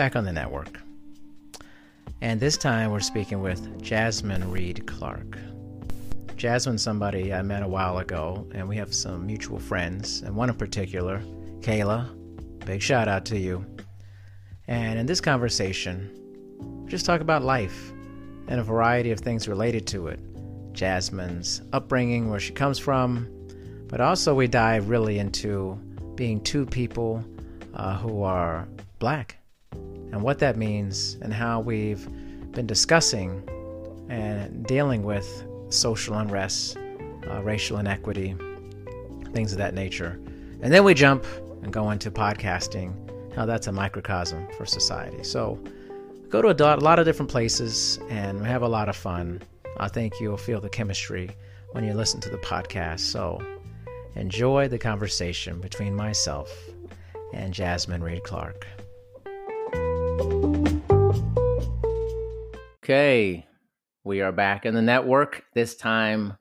back 0.00 0.16
on 0.16 0.24
the 0.24 0.32
network. 0.32 0.80
And 2.22 2.40
this 2.40 2.56
time 2.56 2.90
we're 2.90 3.00
speaking 3.00 3.42
with 3.42 3.82
Jasmine 3.82 4.50
Reed 4.50 4.86
Clark. 4.86 5.36
Jasmine's 6.36 6.82
somebody 6.82 7.34
I 7.34 7.42
met 7.42 7.62
a 7.62 7.68
while 7.68 7.98
ago, 7.98 8.48
and 8.54 8.66
we 8.66 8.76
have 8.76 8.94
some 8.94 9.26
mutual 9.26 9.58
friends, 9.58 10.22
and 10.22 10.34
one 10.34 10.48
in 10.48 10.54
particular, 10.54 11.20
Kayla. 11.60 12.08
Big 12.64 12.80
shout 12.80 13.08
out 13.08 13.26
to 13.26 13.38
you. 13.38 13.62
And 14.68 14.98
in 14.98 15.04
this 15.04 15.20
conversation, 15.20 16.08
we 16.82 16.90
just 16.90 17.04
talk 17.04 17.20
about 17.20 17.42
life 17.42 17.92
and 18.48 18.58
a 18.58 18.64
variety 18.64 19.10
of 19.10 19.20
things 19.20 19.48
related 19.48 19.86
to 19.88 20.06
it. 20.06 20.18
Jasmine's 20.72 21.60
upbringing, 21.74 22.30
where 22.30 22.40
she 22.40 22.54
comes 22.54 22.78
from, 22.78 23.28
but 23.86 24.00
also 24.00 24.34
we 24.34 24.46
dive 24.46 24.88
really 24.88 25.18
into 25.18 25.78
being 26.14 26.40
two 26.40 26.64
people 26.64 27.22
uh, 27.74 27.98
who 27.98 28.22
are 28.22 28.66
black 28.98 29.36
and 30.12 30.22
what 30.22 30.38
that 30.40 30.56
means 30.56 31.16
and 31.22 31.32
how 31.32 31.60
we've 31.60 32.08
been 32.52 32.66
discussing 32.66 33.42
and 34.08 34.66
dealing 34.66 35.02
with 35.02 35.44
social 35.68 36.16
unrest, 36.16 36.76
uh, 37.28 37.42
racial 37.42 37.78
inequity, 37.78 38.34
things 39.32 39.52
of 39.52 39.58
that 39.58 39.74
nature. 39.74 40.20
And 40.62 40.72
then 40.72 40.84
we 40.84 40.94
jump 40.94 41.24
and 41.62 41.72
go 41.72 41.90
into 41.90 42.10
podcasting, 42.10 42.92
how 43.34 43.46
that's 43.46 43.66
a 43.66 43.72
microcosm 43.72 44.48
for 44.56 44.66
society. 44.66 45.22
So 45.22 45.62
go 46.28 46.42
to 46.42 46.48
a 46.48 46.76
lot 46.76 46.98
of 46.98 47.04
different 47.04 47.30
places 47.30 47.98
and 48.08 48.40
we 48.40 48.46
have 48.46 48.62
a 48.62 48.68
lot 48.68 48.88
of 48.88 48.96
fun. 48.96 49.42
I 49.78 49.88
think 49.88 50.14
you'll 50.20 50.36
feel 50.36 50.60
the 50.60 50.68
chemistry 50.68 51.30
when 51.72 51.84
you 51.84 51.94
listen 51.94 52.20
to 52.22 52.30
the 52.30 52.38
podcast. 52.38 53.00
So 53.00 53.40
enjoy 54.16 54.68
the 54.68 54.78
conversation 54.78 55.60
between 55.60 55.94
myself 55.94 56.52
and 57.32 57.54
Jasmine 57.54 58.02
Reed 58.02 58.24
Clark. 58.24 58.66
Okay, 62.90 63.46
we 64.02 64.20
are 64.20 64.32
back 64.32 64.66
in 64.66 64.74
the 64.74 64.82
network, 64.82 65.44
this 65.54 65.76
time 65.76 66.36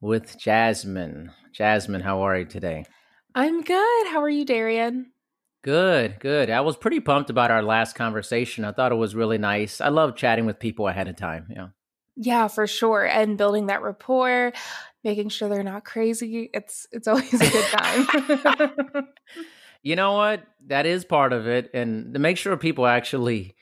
with 0.00 0.36
Jasmine. 0.38 1.30
Jasmine, 1.52 2.00
how 2.00 2.22
are 2.22 2.38
you 2.38 2.44
today? 2.44 2.84
I'm 3.34 3.62
good. 3.62 4.06
How 4.08 4.20
are 4.20 4.28
you, 4.28 4.44
Darian? 4.44 5.12
Good, 5.62 6.20
good. 6.20 6.50
I 6.50 6.62
was 6.62 6.76
pretty 6.76 7.00
pumped 7.00 7.30
about 7.30 7.50
our 7.50 7.62
last 7.62 7.94
conversation. 7.94 8.64
I 8.64 8.72
thought 8.72 8.92
it 8.92 8.96
was 8.96 9.14
really 9.14 9.38
nice. 9.38 9.80
I 9.80 9.88
love 9.88 10.16
chatting 10.16 10.46
with 10.46 10.58
people 10.58 10.88
ahead 10.88 11.08
of 11.08 11.16
time. 11.16 11.46
Yeah. 11.48 11.68
Yeah, 12.16 12.48
for 12.48 12.66
sure. 12.66 13.04
And 13.04 13.38
building 13.38 13.66
that 13.66 13.82
rapport, 13.82 14.52
making 15.04 15.30
sure 15.30 15.48
they're 15.48 15.62
not 15.62 15.84
crazy. 15.84 16.50
It's 16.52 16.86
it's 16.92 17.08
always 17.08 17.32
a 17.32 17.50
good 17.50 17.66
time. 17.66 19.08
you 19.84 19.94
know 19.94 20.14
what? 20.14 20.42
That 20.66 20.86
is 20.86 21.04
part 21.04 21.32
of 21.32 21.46
it. 21.46 21.70
And 21.72 22.14
to 22.14 22.18
make 22.18 22.38
sure 22.38 22.56
people 22.56 22.86
actually 22.86 23.54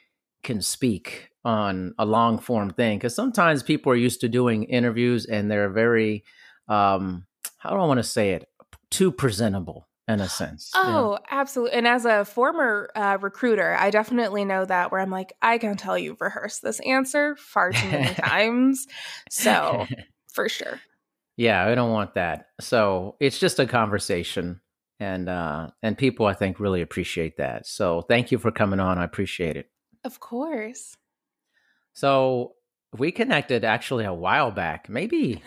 can 0.43 0.63
speak 0.63 1.29
on 1.45 1.95
a 1.99 2.07
long 2.07 2.39
form 2.39 2.71
thing 2.71 2.99
because 2.99 3.15
sometimes 3.15 3.63
people 3.63 3.93
are 3.93 3.97
used 3.97 4.21
to 4.21 4.29
doing 4.29 4.65
interviews 4.65 5.27
and 5.27 5.51
they're 5.51 5.69
very 5.69 6.25
um 6.69 7.27
how 7.59 7.71
do 7.71 7.77
i 7.77 7.85
want 7.85 7.99
to 7.99 8.05
say 8.05 8.31
it 8.31 8.49
too 8.91 9.11
presentable 9.11 9.89
in 10.07 10.21
a 10.21 10.29
sense 10.29 10.71
oh 10.77 11.19
yeah. 11.21 11.41
absolutely 11.41 11.77
and 11.77 11.89
as 11.89 12.05
a 12.05 12.25
former 12.25 12.89
uh, 12.95 13.19
recruiter 13.21 13.75
i 13.75 13.91
definitely 13.91 14.45
know 14.45 14.65
that 14.65 14.93
where 14.93 15.01
i'm 15.01 15.11
like 15.11 15.33
i 15.43 15.59
can 15.59 15.77
tell 15.77 15.99
you've 15.99 16.21
rehearsed 16.21 16.63
this 16.63 16.79
answer 16.87 17.35
far 17.37 17.73
too 17.73 17.89
many 17.89 18.15
times 18.15 18.87
so 19.29 19.85
for 20.33 20.49
sure 20.49 20.81
yeah 21.37 21.67
i 21.67 21.75
don't 21.75 21.91
want 21.91 22.15
that 22.15 22.51
so 22.61 23.17
it's 23.19 23.39
just 23.39 23.59
a 23.59 23.67
conversation 23.67 24.61
and 25.03 25.29
uh 25.29 25.69
and 25.83 25.99
people 25.99 26.27
i 26.27 26.33
think 26.33 26.61
really 26.61 26.81
appreciate 26.81 27.37
that. 27.37 27.67
So 27.67 28.03
thank 28.03 28.31
you 28.31 28.39
for 28.39 28.51
coming 28.51 28.81
on. 28.81 28.99
I 28.99 29.05
appreciate 29.05 29.57
it. 29.57 29.71
Of 30.05 30.21
course. 30.21 30.97
So 31.93 32.55
we 32.97 33.13
connected 33.13 33.65
actually 33.65 34.05
a 34.05 34.15
while 34.15 34.51
back, 34.51 34.89
maybe 34.89 35.43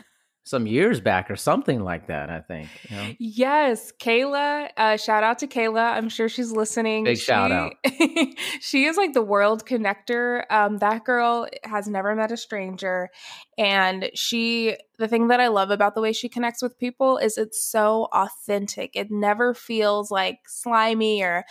some 0.45 0.67
years 0.67 1.01
back 1.01 1.31
or 1.31 1.35
something 1.35 1.83
like 1.83 2.07
that. 2.07 2.29
I 2.29 2.39
think. 2.39 2.69
You 2.89 2.95
know? 2.95 3.13
Yes, 3.19 3.91
Kayla. 3.99 4.69
Uh, 4.77 4.95
shout 4.95 5.23
out 5.23 5.39
to 5.39 5.47
Kayla. 5.47 5.93
I'm 5.95 6.07
sure 6.07 6.29
she's 6.29 6.51
listening. 6.51 7.03
Big 7.03 7.17
she, 7.17 7.23
shout 7.23 7.51
out. 7.51 7.73
she 8.61 8.85
is 8.85 8.95
like 8.95 9.13
the 9.13 9.23
world 9.23 9.65
connector. 9.65 10.43
Um, 10.51 10.77
that 10.77 11.03
girl 11.03 11.47
has 11.63 11.87
never 11.87 12.15
met 12.15 12.31
a 12.31 12.37
stranger, 12.37 13.09
and 13.57 14.09
she. 14.13 14.77
The 14.97 15.09
thing 15.09 15.27
that 15.27 15.41
I 15.41 15.49
love 15.49 15.71
about 15.71 15.93
the 15.93 15.99
way 15.99 16.13
she 16.13 16.29
connects 16.29 16.61
with 16.61 16.79
people 16.79 17.17
is 17.17 17.37
it's 17.37 17.61
so 17.61 18.07
authentic. 18.13 18.91
It 18.95 19.11
never 19.11 19.53
feels 19.53 20.09
like 20.09 20.39
slimy 20.47 21.21
or 21.21 21.43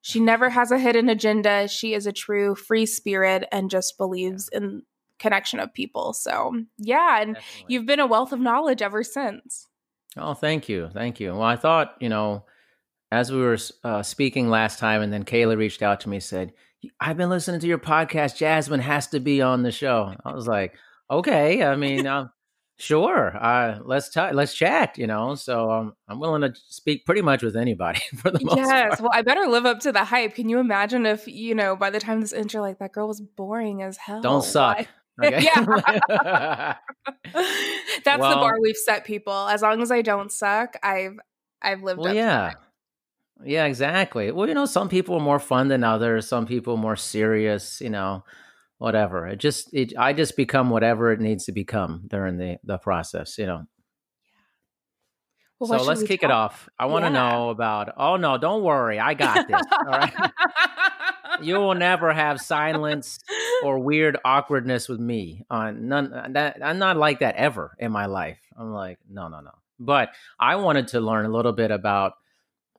she 0.00 0.20
never 0.20 0.50
has 0.50 0.70
a 0.70 0.78
hidden 0.78 1.08
agenda. 1.08 1.66
She 1.66 1.94
is 1.94 2.06
a 2.06 2.12
true 2.12 2.54
free 2.54 2.84
spirit 2.86 3.48
and 3.50 3.70
just 3.70 3.96
believes 3.96 4.50
in 4.52 4.82
connection 5.24 5.58
of 5.58 5.72
people. 5.72 6.12
So, 6.12 6.52
yeah, 6.76 7.22
and 7.22 7.34
Definitely. 7.34 7.74
you've 7.74 7.86
been 7.86 8.00
a 8.00 8.06
wealth 8.06 8.32
of 8.32 8.40
knowledge 8.40 8.82
ever 8.82 9.02
since. 9.02 9.66
Oh, 10.18 10.34
thank 10.34 10.68
you. 10.68 10.90
Thank 10.92 11.18
you. 11.18 11.32
Well, 11.32 11.42
I 11.42 11.56
thought, 11.56 11.94
you 11.98 12.10
know, 12.10 12.44
as 13.10 13.32
we 13.32 13.38
were 13.38 13.56
uh, 13.82 14.02
speaking 14.02 14.50
last 14.50 14.78
time, 14.78 15.00
and 15.00 15.10
then 15.10 15.24
Kayla 15.24 15.56
reached 15.56 15.82
out 15.82 16.00
to 16.00 16.10
me 16.10 16.20
said, 16.20 16.52
I've 17.00 17.16
been 17.16 17.30
listening 17.30 17.60
to 17.60 17.66
your 17.66 17.78
podcast. 17.78 18.36
Jasmine 18.36 18.80
has 18.80 19.06
to 19.08 19.20
be 19.20 19.40
on 19.40 19.62
the 19.62 19.72
show. 19.72 20.14
I 20.22 20.34
was 20.34 20.46
like, 20.46 20.74
okay. 21.10 21.64
I 21.64 21.74
mean, 21.76 22.06
uh, 22.06 22.28
Sure. 22.76 23.36
Uh, 23.36 23.78
let's 23.84 24.08
t- 24.08 24.32
let's 24.32 24.52
chat. 24.52 24.98
You 24.98 25.06
know, 25.06 25.36
so 25.36 25.70
um, 25.70 25.92
I'm 26.08 26.18
willing 26.18 26.42
to 26.42 26.52
speak 26.68 27.06
pretty 27.06 27.22
much 27.22 27.42
with 27.42 27.56
anybody 27.56 28.00
for 28.16 28.32
the 28.32 28.40
most 28.42 28.56
yes. 28.56 28.68
Part. 28.68 29.00
Well, 29.00 29.10
I 29.12 29.22
better 29.22 29.46
live 29.46 29.64
up 29.64 29.78
to 29.80 29.92
the 29.92 30.04
hype. 30.04 30.34
Can 30.34 30.48
you 30.48 30.58
imagine 30.58 31.06
if 31.06 31.28
you 31.28 31.54
know 31.54 31.76
by 31.76 31.90
the 31.90 32.00
time 32.00 32.20
this 32.20 32.32
intro, 32.32 32.60
like 32.60 32.80
that 32.80 32.92
girl 32.92 33.06
was 33.06 33.20
boring 33.20 33.82
as 33.82 33.96
hell. 33.96 34.20
Don't 34.20 34.42
suck. 34.42 34.88
Okay. 35.22 35.44
yeah. 35.44 35.64
That's 38.04 38.20
well, 38.20 38.30
the 38.30 38.36
bar 38.36 38.60
we've 38.60 38.76
set 38.76 39.04
people. 39.04 39.32
As 39.32 39.62
long 39.62 39.80
as 39.82 39.90
I 39.90 40.02
don't 40.02 40.32
suck, 40.32 40.76
I've 40.82 41.18
I've 41.62 41.82
lived 41.82 42.00
well, 42.00 42.14
yeah. 42.14 42.52
Yeah, 43.44 43.64
exactly. 43.66 44.30
Well, 44.30 44.48
you 44.48 44.54
know, 44.54 44.66
some 44.66 44.88
people 44.88 45.16
are 45.16 45.20
more 45.20 45.38
fun 45.38 45.68
than 45.68 45.84
others. 45.84 46.28
Some 46.28 46.46
people 46.46 46.76
more 46.76 46.96
serious. 46.96 47.80
You 47.80 47.90
know, 47.90 48.24
whatever. 48.78 49.26
It 49.26 49.38
just 49.38 49.72
it, 49.72 49.92
I 49.98 50.12
just 50.12 50.36
become 50.36 50.70
whatever 50.70 51.12
it 51.12 51.20
needs 51.20 51.44
to 51.46 51.52
become 51.52 52.04
during 52.08 52.36
the 52.36 52.58
the 52.64 52.78
process, 52.78 53.38
you 53.38 53.46
know. 53.46 53.64
Well, 55.60 55.78
so 55.78 55.86
let's 55.86 56.02
kick 56.02 56.20
talk? 56.20 56.30
it 56.30 56.32
off. 56.32 56.68
I 56.78 56.86
want 56.86 57.04
to 57.04 57.10
yeah. 57.12 57.30
know 57.30 57.50
about. 57.50 57.94
Oh 57.96 58.16
no, 58.16 58.38
don't 58.38 58.62
worry, 58.62 58.98
I 58.98 59.14
got 59.14 59.46
this. 59.46 59.60
all 59.72 59.84
right. 59.86 60.12
you 61.42 61.56
will 61.56 61.74
never 61.74 62.12
have 62.12 62.40
silence 62.40 63.18
or 63.62 63.78
weird 63.90 64.16
awkwardness 64.24 64.88
with 64.88 65.00
me. 65.00 65.44
On 65.50 65.88
none 65.88 66.32
that 66.32 66.58
I'm 66.62 66.78
not 66.78 66.96
like 66.96 67.20
that 67.20 67.36
ever 67.36 67.76
in 67.78 67.92
my 67.92 68.06
life. 68.06 68.40
I'm 68.56 68.72
like 68.72 68.98
no, 69.08 69.28
no, 69.28 69.40
no. 69.40 69.52
But 69.78 70.10
I 70.38 70.56
wanted 70.56 70.88
to 70.88 71.00
learn 71.00 71.26
a 71.26 71.30
little 71.30 71.52
bit 71.52 71.70
about 71.70 72.14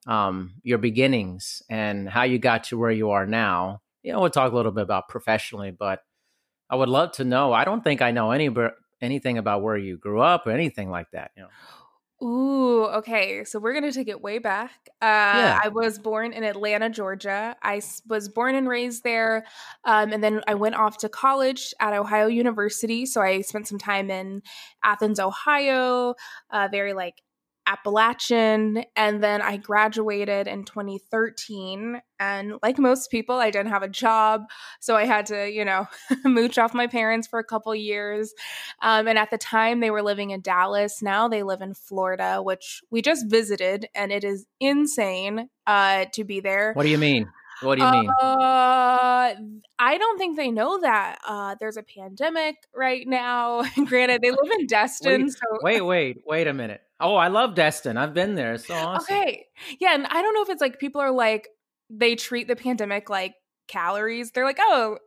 um, 0.07 0.53
your 0.63 0.77
beginnings 0.77 1.61
and 1.69 2.07
how 2.07 2.23
you 2.23 2.39
got 2.39 2.65
to 2.65 2.77
where 2.77 2.91
you 2.91 3.11
are 3.11 3.25
now 3.25 3.81
you 4.05 4.11
know, 4.11 4.21
we'll 4.21 4.29
talk 4.29 4.51
a 4.51 4.55
little 4.55 4.71
bit 4.71 4.83
about 4.83 5.09
professionally, 5.09 5.71
but 5.71 6.03
I 6.69 6.75
would 6.75 6.89
love 6.89 7.13
to 7.13 7.23
know. 7.23 7.51
I 7.51 7.65
don't 7.65 7.83
think 7.83 8.03
I 8.03 8.11
know 8.11 8.31
any 8.31 8.55
anything 9.01 9.39
about 9.39 9.63
where 9.63 9.77
you 9.77 9.97
grew 9.97 10.21
up 10.21 10.45
or 10.45 10.51
anything 10.51 10.91
like 10.91 11.09
that. 11.11 11.31
You 11.35 11.43
know. 11.43 11.49
Ooh, 12.23 12.85
okay. 12.85 13.43
So 13.43 13.59
we're 13.59 13.73
gonna 13.73 13.91
take 13.91 14.07
it 14.07 14.21
way 14.21 14.39
back. 14.39 14.71
Uh, 15.01 15.05
yeah. 15.33 15.59
I 15.61 15.67
was 15.67 15.99
born 15.99 16.31
in 16.31 16.43
Atlanta, 16.45 16.89
Georgia. 16.89 17.57
I 17.61 17.81
was 18.07 18.29
born 18.29 18.55
and 18.55 18.69
raised 18.69 19.03
there, 19.03 19.45
um, 19.83 20.13
and 20.13 20.23
then 20.23 20.41
I 20.47 20.55
went 20.55 20.75
off 20.75 20.97
to 20.99 21.09
college 21.09 21.73
at 21.81 21.93
Ohio 21.93 22.27
University. 22.27 23.05
So 23.05 23.21
I 23.21 23.41
spent 23.41 23.67
some 23.67 23.77
time 23.77 24.09
in 24.09 24.41
Athens, 24.83 25.19
Ohio. 25.19 26.15
Uh, 26.49 26.69
very 26.71 26.93
like 26.93 27.21
Appalachian. 27.67 28.83
And 28.95 29.23
then 29.23 29.41
I 29.41 29.57
graduated 29.57 30.47
in 30.47 30.63
2013. 30.63 32.01
And 32.19 32.53
like 32.61 32.77
most 32.77 33.11
people, 33.11 33.35
I 33.35 33.51
didn't 33.51 33.71
have 33.71 33.83
a 33.83 33.89
job. 33.89 34.43
So 34.79 34.95
I 34.95 35.05
had 35.05 35.25
to, 35.27 35.49
you 35.49 35.65
know, 35.65 35.87
mooch 36.23 36.57
off 36.57 36.73
my 36.73 36.87
parents 36.87 37.27
for 37.27 37.39
a 37.39 37.43
couple 37.43 37.73
years. 37.75 38.33
Um, 38.81 39.07
and 39.07 39.17
at 39.17 39.31
the 39.31 39.37
time, 39.37 39.79
they 39.79 39.91
were 39.91 40.03
living 40.03 40.31
in 40.31 40.41
Dallas. 40.41 41.01
Now 41.01 41.27
they 41.27 41.43
live 41.43 41.61
in 41.61 41.73
Florida, 41.73 42.41
which 42.41 42.81
we 42.91 43.01
just 43.01 43.25
visited. 43.27 43.87
And 43.95 44.11
it 44.11 44.23
is 44.23 44.45
insane 44.59 45.49
uh, 45.67 46.05
to 46.13 46.23
be 46.23 46.39
there. 46.39 46.73
What 46.73 46.83
do 46.83 46.89
you 46.89 46.97
mean? 46.97 47.29
What 47.61 47.77
do 47.77 47.85
you 47.85 47.91
mean? 47.91 48.09
Uh, 48.21 49.33
I 49.79 49.97
don't 49.97 50.17
think 50.17 50.35
they 50.35 50.51
know 50.51 50.79
that 50.81 51.19
uh, 51.25 51.55
there's 51.59 51.77
a 51.77 51.83
pandemic 51.83 52.55
right 52.75 53.07
now. 53.07 53.63
Granted, 53.85 54.21
they 54.21 54.31
live 54.31 54.51
in 54.59 54.67
Destin. 54.67 55.23
Wait, 55.23 55.31
so 55.31 55.39
wait, 55.61 55.81
wait, 55.81 56.17
wait 56.25 56.47
a 56.47 56.53
minute. 56.53 56.81
Oh, 56.99 57.15
I 57.15 57.27
love 57.27 57.55
Destin. 57.55 57.97
I've 57.97 58.13
been 58.13 58.35
there. 58.35 58.53
It's 58.53 58.67
so 58.67 58.73
awesome. 58.73 59.03
Okay, 59.13 59.45
yeah, 59.79 59.93
and 59.93 60.05
I 60.07 60.21
don't 60.21 60.33
know 60.33 60.43
if 60.43 60.49
it's 60.49 60.61
like 60.61 60.79
people 60.79 61.01
are 61.01 61.11
like 61.11 61.49
they 61.89 62.15
treat 62.15 62.47
the 62.47 62.55
pandemic 62.55 63.09
like 63.09 63.35
calories. 63.67 64.31
They're 64.31 64.45
like, 64.45 64.59
oh, 64.59 64.97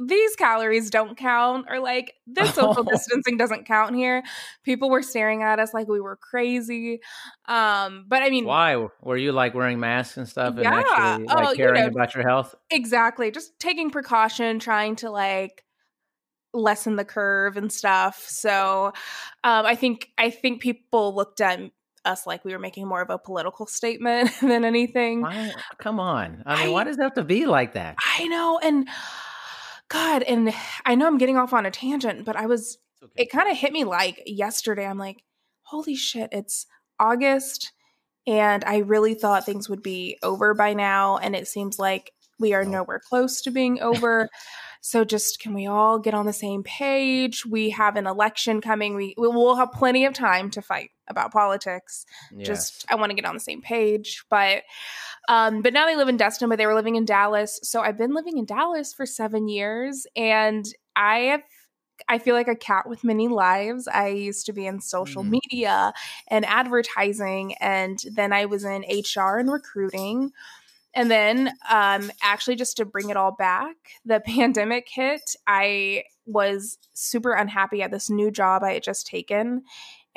these 0.00 0.36
calories 0.36 0.90
don't 0.90 1.16
count 1.16 1.66
or 1.68 1.80
like 1.80 2.14
this 2.26 2.54
social 2.54 2.84
distancing 2.84 3.36
doesn't 3.36 3.66
count 3.66 3.94
here 3.94 4.22
people 4.64 4.90
were 4.90 5.02
staring 5.02 5.42
at 5.42 5.58
us 5.58 5.74
like 5.74 5.88
we 5.88 6.00
were 6.00 6.16
crazy 6.16 7.00
um 7.46 8.04
but 8.06 8.22
i 8.22 8.30
mean 8.30 8.44
why 8.44 8.86
were 9.02 9.16
you 9.16 9.32
like 9.32 9.54
wearing 9.54 9.80
masks 9.80 10.16
and 10.16 10.28
stuff 10.28 10.54
and 10.54 10.62
yeah. 10.62 10.74
actually 10.74 11.26
like 11.26 11.48
oh, 11.48 11.54
caring 11.54 11.76
you 11.76 11.82
know, 11.82 11.88
about 11.88 12.14
your 12.14 12.26
health 12.26 12.54
exactly 12.70 13.30
just 13.30 13.58
taking 13.58 13.90
precaution 13.90 14.58
trying 14.58 14.96
to 14.96 15.10
like 15.10 15.64
lessen 16.54 16.96
the 16.96 17.04
curve 17.04 17.56
and 17.56 17.70
stuff 17.70 18.24
so 18.28 18.86
um 19.44 19.66
i 19.66 19.74
think 19.74 20.10
i 20.18 20.30
think 20.30 20.62
people 20.62 21.14
looked 21.14 21.40
at 21.40 21.60
us 22.04 22.26
like 22.26 22.44
we 22.44 22.52
were 22.52 22.58
making 22.58 22.88
more 22.88 23.02
of 23.02 23.10
a 23.10 23.18
political 23.18 23.66
statement 23.66 24.30
than 24.40 24.64
anything. 24.64 25.22
Why, 25.22 25.52
come 25.78 26.00
on. 26.00 26.42
I 26.46 26.56
mean, 26.56 26.68
I, 26.68 26.70
why 26.70 26.84
does 26.84 26.98
it 26.98 27.02
have 27.02 27.14
to 27.14 27.24
be 27.24 27.46
like 27.46 27.74
that? 27.74 27.96
I 28.18 28.26
know. 28.26 28.58
And 28.62 28.88
God, 29.88 30.22
and 30.22 30.52
I 30.84 30.94
know 30.94 31.06
I'm 31.06 31.18
getting 31.18 31.36
off 31.36 31.52
on 31.52 31.66
a 31.66 31.70
tangent, 31.70 32.24
but 32.24 32.36
I 32.36 32.46
was, 32.46 32.78
okay. 33.02 33.22
it 33.22 33.30
kind 33.30 33.50
of 33.50 33.56
hit 33.56 33.72
me 33.72 33.84
like 33.84 34.22
yesterday. 34.26 34.86
I'm 34.86 34.98
like, 34.98 35.22
holy 35.62 35.94
shit, 35.94 36.30
it's 36.32 36.66
August. 36.98 37.72
And 38.26 38.64
I 38.64 38.78
really 38.78 39.14
thought 39.14 39.46
things 39.46 39.68
would 39.68 39.82
be 39.82 40.18
over 40.22 40.52
by 40.54 40.74
now. 40.74 41.16
And 41.18 41.34
it 41.34 41.48
seems 41.48 41.78
like 41.78 42.12
we 42.38 42.52
are 42.52 42.64
nowhere 42.64 43.00
close 43.00 43.40
to 43.42 43.50
being 43.50 43.80
over. 43.82 44.28
So 44.80 45.04
just 45.04 45.40
can 45.40 45.54
we 45.54 45.66
all 45.66 45.98
get 45.98 46.14
on 46.14 46.26
the 46.26 46.32
same 46.32 46.62
page? 46.62 47.44
We 47.44 47.70
have 47.70 47.96
an 47.96 48.06
election 48.06 48.60
coming. 48.60 48.94
We 48.94 49.14
we'll 49.16 49.56
have 49.56 49.72
plenty 49.72 50.04
of 50.04 50.14
time 50.14 50.50
to 50.50 50.62
fight 50.62 50.90
about 51.08 51.32
politics. 51.32 52.06
Yes. 52.34 52.46
Just 52.46 52.86
I 52.88 52.94
want 52.94 53.10
to 53.10 53.16
get 53.16 53.24
on 53.24 53.34
the 53.34 53.40
same 53.40 53.62
page. 53.62 54.24
But 54.30 54.62
um, 55.28 55.62
but 55.62 55.72
now 55.72 55.86
they 55.86 55.96
live 55.96 56.08
in 56.08 56.16
Destin, 56.16 56.48
but 56.48 56.56
they 56.58 56.66
were 56.66 56.74
living 56.74 56.96
in 56.96 57.04
Dallas. 57.04 57.60
So 57.62 57.80
I've 57.80 57.98
been 57.98 58.14
living 58.14 58.38
in 58.38 58.44
Dallas 58.44 58.94
for 58.94 59.06
seven 59.06 59.48
years 59.48 60.06
and 60.16 60.66
I 60.96 61.18
have 61.18 61.42
I 62.08 62.18
feel 62.18 62.34
like 62.34 62.48
a 62.48 62.54
cat 62.54 62.88
with 62.88 63.02
many 63.02 63.28
lives. 63.28 63.88
I 63.88 64.08
used 64.08 64.46
to 64.46 64.52
be 64.52 64.66
in 64.66 64.80
social 64.80 65.24
mm. 65.24 65.30
media 65.30 65.92
and 66.28 66.44
advertising, 66.44 67.54
and 67.54 67.98
then 68.12 68.32
I 68.32 68.46
was 68.46 68.64
in 68.64 68.82
HR 68.82 69.38
and 69.38 69.50
recruiting. 69.50 70.32
And 70.98 71.08
then, 71.08 71.52
um, 71.70 72.10
actually, 72.22 72.56
just 72.56 72.76
to 72.78 72.84
bring 72.84 73.10
it 73.10 73.16
all 73.16 73.30
back, 73.30 73.76
the 74.04 74.18
pandemic 74.26 74.88
hit. 74.90 75.36
I 75.46 76.02
was 76.26 76.76
super 76.92 77.34
unhappy 77.34 77.82
at 77.82 77.92
this 77.92 78.10
new 78.10 78.32
job 78.32 78.64
I 78.64 78.72
had 78.72 78.82
just 78.82 79.06
taken. 79.06 79.62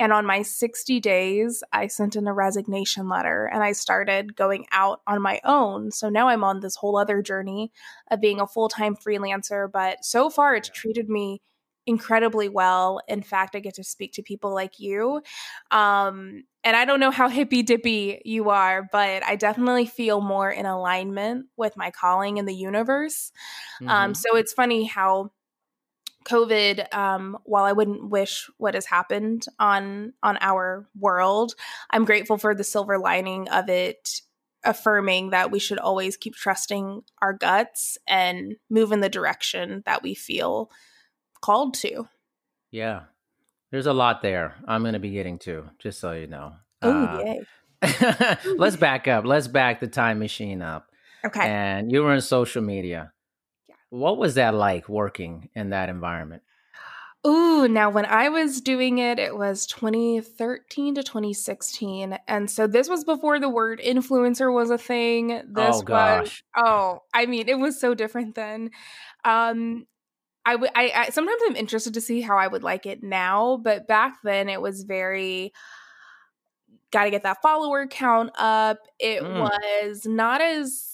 And 0.00 0.12
on 0.12 0.26
my 0.26 0.42
60 0.42 0.98
days, 0.98 1.62
I 1.72 1.86
sent 1.86 2.16
in 2.16 2.26
a 2.26 2.32
resignation 2.32 3.08
letter 3.08 3.48
and 3.52 3.62
I 3.62 3.70
started 3.70 4.34
going 4.34 4.66
out 4.72 5.02
on 5.06 5.22
my 5.22 5.40
own. 5.44 5.92
So 5.92 6.08
now 6.08 6.26
I'm 6.26 6.42
on 6.42 6.58
this 6.58 6.74
whole 6.74 6.98
other 6.98 7.22
journey 7.22 7.70
of 8.10 8.20
being 8.20 8.40
a 8.40 8.46
full 8.48 8.68
time 8.68 8.96
freelancer. 8.96 9.70
But 9.70 10.04
so 10.04 10.30
far, 10.30 10.56
it's 10.56 10.68
treated 10.68 11.08
me 11.08 11.42
incredibly 11.86 12.48
well. 12.48 13.00
In 13.08 13.22
fact, 13.22 13.56
I 13.56 13.60
get 13.60 13.74
to 13.74 13.84
speak 13.84 14.12
to 14.14 14.22
people 14.22 14.54
like 14.54 14.78
you. 14.78 15.22
Um, 15.70 16.44
and 16.64 16.76
I 16.76 16.84
don't 16.84 17.00
know 17.00 17.10
how 17.10 17.28
hippy 17.30 17.62
dippy 17.62 18.22
you 18.24 18.50
are, 18.50 18.88
but 18.90 19.24
I 19.24 19.36
definitely 19.36 19.86
feel 19.86 20.20
more 20.20 20.50
in 20.50 20.66
alignment 20.66 21.46
with 21.56 21.76
my 21.76 21.90
calling 21.90 22.36
in 22.36 22.46
the 22.46 22.54
universe. 22.54 23.32
Um, 23.80 23.86
mm-hmm. 23.86 23.96
Um, 23.96 24.14
so 24.14 24.36
it's 24.36 24.52
funny 24.52 24.84
how 24.84 25.30
COVID, 26.24 26.94
um, 26.94 27.36
while 27.44 27.64
I 27.64 27.72
wouldn't 27.72 28.10
wish 28.10 28.48
what 28.56 28.74
has 28.74 28.86
happened 28.86 29.46
on 29.58 30.12
on 30.22 30.38
our 30.40 30.88
world, 30.98 31.54
I'm 31.90 32.04
grateful 32.04 32.38
for 32.38 32.54
the 32.54 32.64
silver 32.64 32.98
lining 32.98 33.48
of 33.48 33.68
it 33.68 34.20
affirming 34.64 35.30
that 35.30 35.50
we 35.50 35.58
should 35.58 35.78
always 35.78 36.16
keep 36.16 36.34
trusting 36.34 37.02
our 37.20 37.32
guts 37.32 37.98
and 38.06 38.54
move 38.70 38.92
in 38.92 39.00
the 39.00 39.08
direction 39.08 39.82
that 39.86 40.04
we 40.04 40.14
feel 40.14 40.70
called 41.42 41.74
to. 41.74 42.08
Yeah. 42.70 43.02
There's 43.70 43.86
a 43.86 43.92
lot 43.92 44.22
there 44.22 44.54
I'm 44.66 44.82
going 44.82 44.94
to 44.94 45.00
be 45.00 45.10
getting 45.10 45.38
to, 45.40 45.70
just 45.78 46.00
so 46.00 46.12
you 46.12 46.26
know. 46.26 46.54
Oh, 46.80 46.90
uh, 46.90 47.22
yay. 47.24 47.40
let's 48.56 48.76
back 48.88 49.08
up. 49.08 49.24
Let's 49.24 49.48
back 49.48 49.80
the 49.80 49.88
time 49.88 50.18
machine 50.18 50.62
up. 50.62 50.88
Okay. 51.24 51.40
And 51.40 51.92
you 51.92 52.02
were 52.02 52.14
in 52.14 52.20
social 52.20 52.62
media. 52.62 53.12
Yeah. 53.68 53.74
What 53.90 54.18
was 54.18 54.34
that 54.34 54.54
like 54.54 54.88
working 54.88 55.48
in 55.54 55.70
that 55.70 55.88
environment? 55.88 56.42
Ooh, 57.24 57.68
now 57.68 57.88
when 57.88 58.04
I 58.04 58.30
was 58.30 58.60
doing 58.60 58.98
it, 58.98 59.20
it 59.20 59.36
was 59.36 59.66
2013 59.66 60.96
to 60.96 61.04
2016. 61.04 62.18
And 62.26 62.50
so 62.50 62.66
this 62.66 62.88
was 62.88 63.04
before 63.04 63.38
the 63.38 63.48
word 63.48 63.80
influencer 63.80 64.52
was 64.52 64.70
a 64.70 64.78
thing. 64.78 65.28
This 65.28 65.76
oh, 65.76 65.82
gosh. 65.82 66.42
was, 66.56 66.66
oh, 66.66 66.98
I 67.14 67.26
mean, 67.26 67.48
it 67.48 67.60
was 67.60 67.80
so 67.80 67.94
different 67.94 68.34
then. 68.34 68.70
Um, 69.24 69.86
I 70.44 70.56
would 70.56 70.70
I, 70.74 70.92
I 70.94 71.10
sometimes 71.10 71.40
I'm 71.46 71.56
interested 71.56 71.94
to 71.94 72.00
see 72.00 72.20
how 72.20 72.36
I 72.36 72.46
would 72.46 72.62
like 72.62 72.86
it 72.86 73.02
now, 73.02 73.58
but 73.58 73.86
back 73.86 74.18
then 74.24 74.48
it 74.48 74.60
was 74.60 74.82
very 74.82 75.52
got 76.90 77.04
to 77.04 77.10
get 77.10 77.22
that 77.22 77.42
follower 77.42 77.86
count 77.86 78.30
up. 78.38 78.78
It 78.98 79.22
mm. 79.22 79.40
was 79.40 80.06
not 80.06 80.40
as 80.40 80.91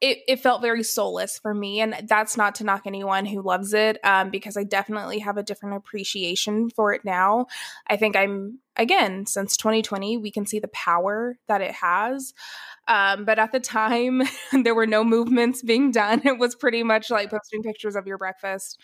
it, 0.00 0.18
it 0.26 0.40
felt 0.40 0.62
very 0.62 0.82
soulless 0.82 1.38
for 1.38 1.52
me 1.52 1.80
and 1.80 1.94
that's 2.08 2.36
not 2.36 2.54
to 2.56 2.64
knock 2.64 2.82
anyone 2.86 3.26
who 3.26 3.42
loves 3.42 3.74
it 3.74 3.98
um, 4.04 4.30
because 4.30 4.56
I 4.56 4.64
definitely 4.64 5.18
have 5.18 5.36
a 5.36 5.42
different 5.42 5.76
appreciation 5.76 6.70
for 6.70 6.92
it 6.92 7.04
now. 7.04 7.46
I 7.86 7.96
think 7.96 8.16
I'm 8.16 8.60
again 8.76 9.26
since 9.26 9.56
2020 9.56 10.16
we 10.16 10.30
can 10.30 10.46
see 10.46 10.58
the 10.58 10.68
power 10.68 11.36
that 11.48 11.60
it 11.60 11.72
has. 11.72 12.32
Um, 12.88 13.24
but 13.24 13.38
at 13.38 13.52
the 13.52 13.60
time, 13.60 14.22
there 14.64 14.74
were 14.74 14.86
no 14.86 15.04
movements 15.04 15.62
being 15.62 15.92
done. 15.92 16.22
It 16.24 16.38
was 16.38 16.56
pretty 16.56 16.82
much 16.82 17.08
like 17.10 17.30
posting 17.30 17.62
pictures 17.62 17.94
of 17.94 18.06
your 18.06 18.18
breakfast. 18.18 18.80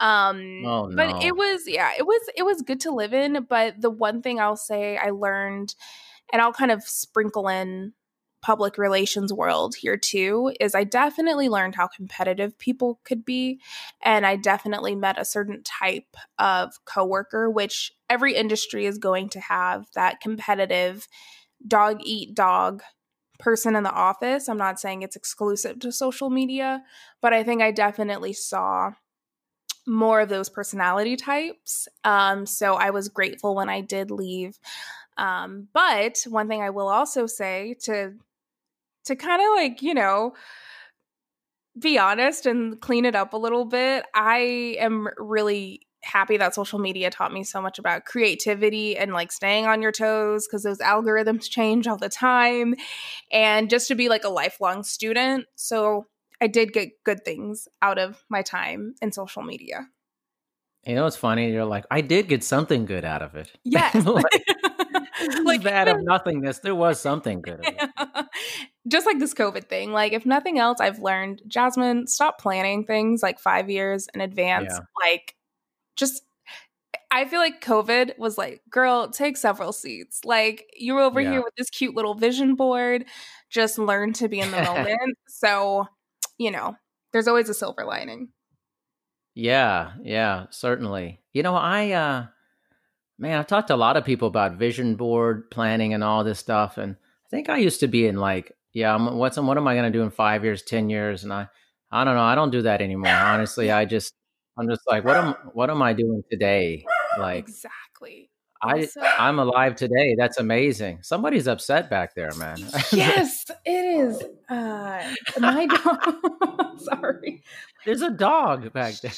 Um, 0.00 0.64
oh, 0.64 0.86
no. 0.86 0.96
But 0.96 1.22
it 1.22 1.36
was, 1.36 1.62
yeah, 1.66 1.92
it 1.96 2.04
was, 2.04 2.20
it 2.36 2.42
was 2.42 2.62
good 2.62 2.80
to 2.80 2.90
live 2.90 3.14
in. 3.14 3.46
But 3.48 3.80
the 3.80 3.90
one 3.90 4.22
thing 4.22 4.40
I'll 4.40 4.56
say 4.56 4.96
I 4.96 5.10
learned, 5.10 5.74
and 6.32 6.42
I'll 6.42 6.52
kind 6.52 6.72
of 6.72 6.82
sprinkle 6.82 7.46
in 7.48 7.92
public 8.44 8.76
relations 8.76 9.32
world 9.32 9.74
here 9.74 9.96
too 9.96 10.52
is 10.60 10.74
I 10.74 10.84
definitely 10.84 11.48
learned 11.48 11.76
how 11.76 11.86
competitive 11.86 12.58
people 12.58 13.00
could 13.02 13.24
be 13.24 13.58
and 14.02 14.26
I 14.26 14.36
definitely 14.36 14.94
met 14.94 15.18
a 15.18 15.24
certain 15.24 15.62
type 15.62 16.14
of 16.38 16.74
coworker 16.84 17.48
which 17.48 17.90
every 18.10 18.34
industry 18.34 18.84
is 18.84 18.98
going 18.98 19.30
to 19.30 19.40
have 19.40 19.86
that 19.94 20.20
competitive 20.20 21.08
dog 21.66 22.00
eat 22.04 22.34
dog 22.34 22.82
person 23.38 23.76
in 23.76 23.82
the 23.82 23.90
office. 23.90 24.46
I'm 24.46 24.58
not 24.58 24.78
saying 24.78 25.00
it's 25.00 25.16
exclusive 25.16 25.78
to 25.80 25.90
social 25.90 26.28
media, 26.28 26.82
but 27.22 27.32
I 27.32 27.44
think 27.44 27.62
I 27.62 27.70
definitely 27.70 28.34
saw 28.34 28.92
more 29.86 30.20
of 30.20 30.28
those 30.28 30.50
personality 30.50 31.16
types. 31.16 31.88
Um, 32.04 32.44
so 32.44 32.74
I 32.74 32.90
was 32.90 33.08
grateful 33.08 33.54
when 33.54 33.70
I 33.70 33.80
did 33.80 34.10
leave. 34.10 34.58
Um, 35.16 35.68
but 35.72 36.18
one 36.28 36.46
thing 36.46 36.60
I 36.60 36.70
will 36.70 36.88
also 36.88 37.26
say 37.26 37.76
to 37.84 38.14
to 39.06 39.16
kind 39.16 39.40
of 39.40 39.48
like, 39.56 39.82
you 39.82 39.94
know, 39.94 40.34
be 41.78 41.98
honest 41.98 42.46
and 42.46 42.80
clean 42.80 43.04
it 43.04 43.14
up 43.14 43.32
a 43.32 43.36
little 43.36 43.64
bit, 43.64 44.04
I 44.14 44.76
am 44.78 45.08
really 45.18 45.82
happy 46.02 46.36
that 46.36 46.54
social 46.54 46.78
media 46.78 47.10
taught 47.10 47.32
me 47.32 47.42
so 47.42 47.60
much 47.60 47.78
about 47.78 48.04
creativity 48.04 48.96
and 48.96 49.12
like 49.12 49.32
staying 49.32 49.66
on 49.66 49.82
your 49.82 49.92
toes 49.92 50.46
because 50.46 50.62
those 50.62 50.78
algorithms 50.78 51.48
change 51.48 51.86
all 51.86 51.96
the 51.96 52.08
time 52.08 52.74
and 53.32 53.70
just 53.70 53.88
to 53.88 53.94
be 53.94 54.08
like 54.08 54.24
a 54.24 54.28
lifelong 54.28 54.82
student. 54.82 55.46
So 55.56 56.06
I 56.40 56.46
did 56.46 56.72
get 56.72 56.90
good 57.04 57.24
things 57.24 57.68
out 57.80 57.98
of 57.98 58.22
my 58.28 58.42
time 58.42 58.94
in 59.00 59.12
social 59.12 59.42
media. 59.42 59.88
You 60.86 60.94
know, 60.94 61.06
it's 61.06 61.16
funny. 61.16 61.50
You're 61.50 61.64
like, 61.64 61.86
I 61.90 62.02
did 62.02 62.28
get 62.28 62.44
something 62.44 62.84
good 62.84 63.04
out 63.04 63.22
of 63.22 63.34
it. 63.34 63.50
Yes. 63.64 63.94
like, 64.04 64.24
like 65.44 65.62
bad 65.62 65.88
of 65.88 66.02
nothingness. 66.02 66.58
There 66.58 66.74
was 66.74 67.00
something 67.00 67.40
good. 67.40 67.60
Yeah. 67.62 67.86
Just 68.86 69.06
like 69.06 69.18
this 69.18 69.34
COVID 69.34 69.68
thing. 69.68 69.92
Like, 69.92 70.12
if 70.12 70.26
nothing 70.26 70.58
else, 70.58 70.80
I've 70.80 70.98
learned, 70.98 71.42
Jasmine, 71.48 72.06
stop 72.06 72.38
planning 72.40 72.84
things 72.84 73.22
like 73.22 73.38
five 73.38 73.70
years 73.70 74.08
in 74.14 74.20
advance. 74.20 74.68
Yeah. 74.70 74.80
Like, 75.02 75.34
just 75.96 76.22
I 77.14 77.26
feel 77.26 77.38
like 77.38 77.64
COVID 77.64 78.18
was 78.18 78.36
like, 78.36 78.60
girl, 78.68 79.08
take 79.08 79.36
several 79.36 79.72
seats. 79.72 80.24
Like 80.24 80.66
you're 80.76 80.98
over 80.98 81.20
yeah. 81.20 81.30
here 81.30 81.44
with 81.44 81.54
this 81.56 81.70
cute 81.70 81.94
little 81.94 82.14
vision 82.14 82.56
board. 82.56 83.04
Just 83.50 83.78
learn 83.78 84.12
to 84.14 84.28
be 84.28 84.40
in 84.40 84.50
the 84.50 84.62
moment. 84.64 85.16
So, 85.28 85.86
you 86.38 86.50
know, 86.50 86.74
there's 87.12 87.28
always 87.28 87.48
a 87.48 87.54
silver 87.54 87.84
lining. 87.84 88.30
Yeah, 89.36 89.92
yeah, 90.02 90.46
certainly. 90.50 91.20
You 91.32 91.44
know, 91.44 91.54
I 91.54 91.92
uh 91.92 92.26
man, 93.16 93.38
I've 93.38 93.46
talked 93.46 93.68
to 93.68 93.74
a 93.74 93.76
lot 93.76 93.96
of 93.96 94.04
people 94.04 94.26
about 94.26 94.58
vision 94.58 94.96
board 94.96 95.52
planning 95.52 95.94
and 95.94 96.02
all 96.02 96.24
this 96.24 96.40
stuff. 96.40 96.78
And 96.78 96.96
I 96.96 97.28
think 97.30 97.48
I 97.48 97.58
used 97.58 97.78
to 97.80 97.86
be 97.86 98.08
in 98.08 98.16
like, 98.16 98.50
yeah, 98.74 98.96
what's 98.96 99.38
what 99.38 99.56
am 99.56 99.66
I 99.66 99.74
gonna 99.74 99.90
do 99.90 100.02
in 100.02 100.10
five 100.10 100.44
years, 100.44 100.62
ten 100.62 100.90
years? 100.90 101.24
And 101.24 101.32
I 101.32 101.48
I 101.90 102.04
don't 102.04 102.16
know, 102.16 102.22
I 102.22 102.34
don't 102.34 102.50
do 102.50 102.62
that 102.62 102.82
anymore. 102.82 103.12
Honestly, 103.12 103.70
I 103.70 103.84
just 103.84 104.12
I'm 104.58 104.68
just 104.68 104.82
like, 104.86 105.04
what 105.04 105.16
am 105.16 105.34
what 105.52 105.70
am 105.70 105.80
I 105.80 105.92
doing 105.94 106.22
today? 106.30 106.84
Like 107.18 107.38
exactly. 107.38 108.30
I, 108.64 108.88
I'm 109.18 109.38
alive 109.38 109.76
today. 109.76 110.14
That's 110.16 110.38
amazing. 110.38 111.00
Somebody's 111.02 111.46
upset 111.46 111.90
back 111.90 112.14
there, 112.14 112.30
man. 112.38 112.56
yes, 112.92 113.44
it 113.64 113.70
is. 113.70 114.22
Uh, 114.48 115.14
my 115.38 115.66
dog. 115.84 116.78
Sorry. 116.80 117.42
There's 117.84 118.00
a 118.00 118.10
dog 118.10 118.72
back 118.72 118.94
there. 119.02 119.12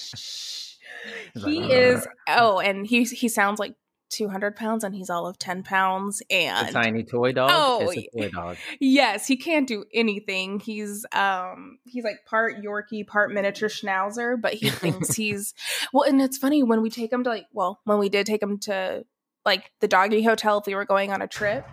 he 1.45 1.73
is. 1.73 2.07
Oh, 2.29 2.59
and 2.59 2.87
he 2.87 3.05
he 3.05 3.29
sounds 3.29 3.61
like 3.61 3.75
200 4.11 4.57
pounds 4.57 4.85
and 4.85 4.95
he's 4.95 5.11
all 5.11 5.27
of 5.27 5.39
10 5.39 5.63
pounds 5.63 6.23
and 6.31 6.69
a 6.69 6.73
tiny 6.73 7.03
toy 7.03 7.33
dog 7.33 7.51
oh 7.53 7.93
toy 8.17 8.29
dog. 8.29 8.57
yes 8.81 9.27
he 9.27 9.37
can't 9.37 9.67
do 9.67 9.85
anything. 9.93 10.61
He's 10.61 11.05
um 11.13 11.79
he's 11.85 12.05
like 12.05 12.25
part 12.27 12.63
yorkie 12.63 13.07
part 13.07 13.33
miniature 13.33 13.69
schnauzer 13.69 14.41
but 14.41 14.55
he 14.55 14.71
thinks 14.71 15.13
he's 15.17 15.55
well 15.93 16.09
and 16.09 16.21
it's 16.23 16.39
funny 16.39 16.63
when 16.63 16.83
we 16.83 16.91
take 16.91 17.13
him 17.13 17.25
to 17.25 17.31
like 17.31 17.47
well 17.53 17.81
when 17.85 17.99
we 17.99 18.09
did 18.09 18.27
take 18.27 18.43
him 18.43 18.59
to 18.61 19.05
like 19.45 19.71
the 19.81 19.89
doggy 19.89 20.23
hotel 20.23 20.59
if 20.59 20.67
we 20.67 20.75
were 20.75 20.85
going 20.85 21.13
on 21.13 21.23
a 21.23 21.29
trip 21.29 21.67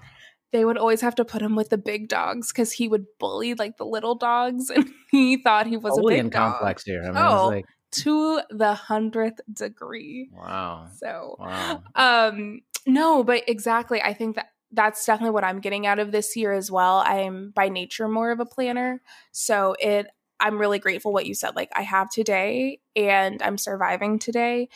they 0.53 0.63
would 0.63 0.77
always 0.77 1.01
have 1.01 1.15
to 1.15 1.25
put 1.25 1.41
him 1.41 1.55
with 1.55 1.69
the 1.69 1.77
big 1.77 2.07
dogs 2.07 2.53
because 2.53 2.71
he 2.71 2.87
would 2.87 3.05
bully 3.19 3.55
like 3.55 3.77
the 3.77 3.85
little 3.85 4.15
dogs 4.15 4.69
and 4.75 4.89
he 5.11 5.37
thought 5.37 5.67
he 5.67 5.75
was 5.75 5.95
Bullying 5.95 6.19
a 6.19 6.23
big 6.25 6.31
dog. 6.31 6.53
complex 6.53 6.83
here. 6.83 7.01
I 7.03 7.07
mean, 7.07 7.17
oh 7.17 7.47
like 7.47 7.65
to 7.93 8.41
the 8.49 8.73
hundredth 8.73 9.41
degree. 9.51 10.29
Wow. 10.31 10.87
So, 10.97 11.35
wow. 11.39 11.83
um, 11.95 12.61
no, 12.85 13.23
but 13.23 13.43
exactly. 13.47 14.01
I 14.01 14.13
think 14.13 14.35
that 14.35 14.47
that's 14.71 15.05
definitely 15.05 15.33
what 15.33 15.43
I'm 15.43 15.59
getting 15.59 15.85
out 15.85 15.99
of 15.99 16.11
this 16.11 16.35
year 16.35 16.51
as 16.51 16.71
well. 16.71 17.03
I'm 17.05 17.51
by 17.51 17.69
nature 17.69 18.07
more 18.07 18.31
of 18.31 18.39
a 18.39 18.45
planner. 18.45 19.01
So 19.31 19.75
it, 19.79 20.07
I'm 20.39 20.59
really 20.59 20.79
grateful 20.79 21.13
what 21.13 21.25
you 21.25 21.35
said. 21.35 21.55
Like, 21.55 21.69
I 21.75 21.83
have 21.83 22.09
today 22.09 22.79
and 22.95 23.41
I'm 23.41 23.57
surviving 23.57 24.19
today. 24.19 24.69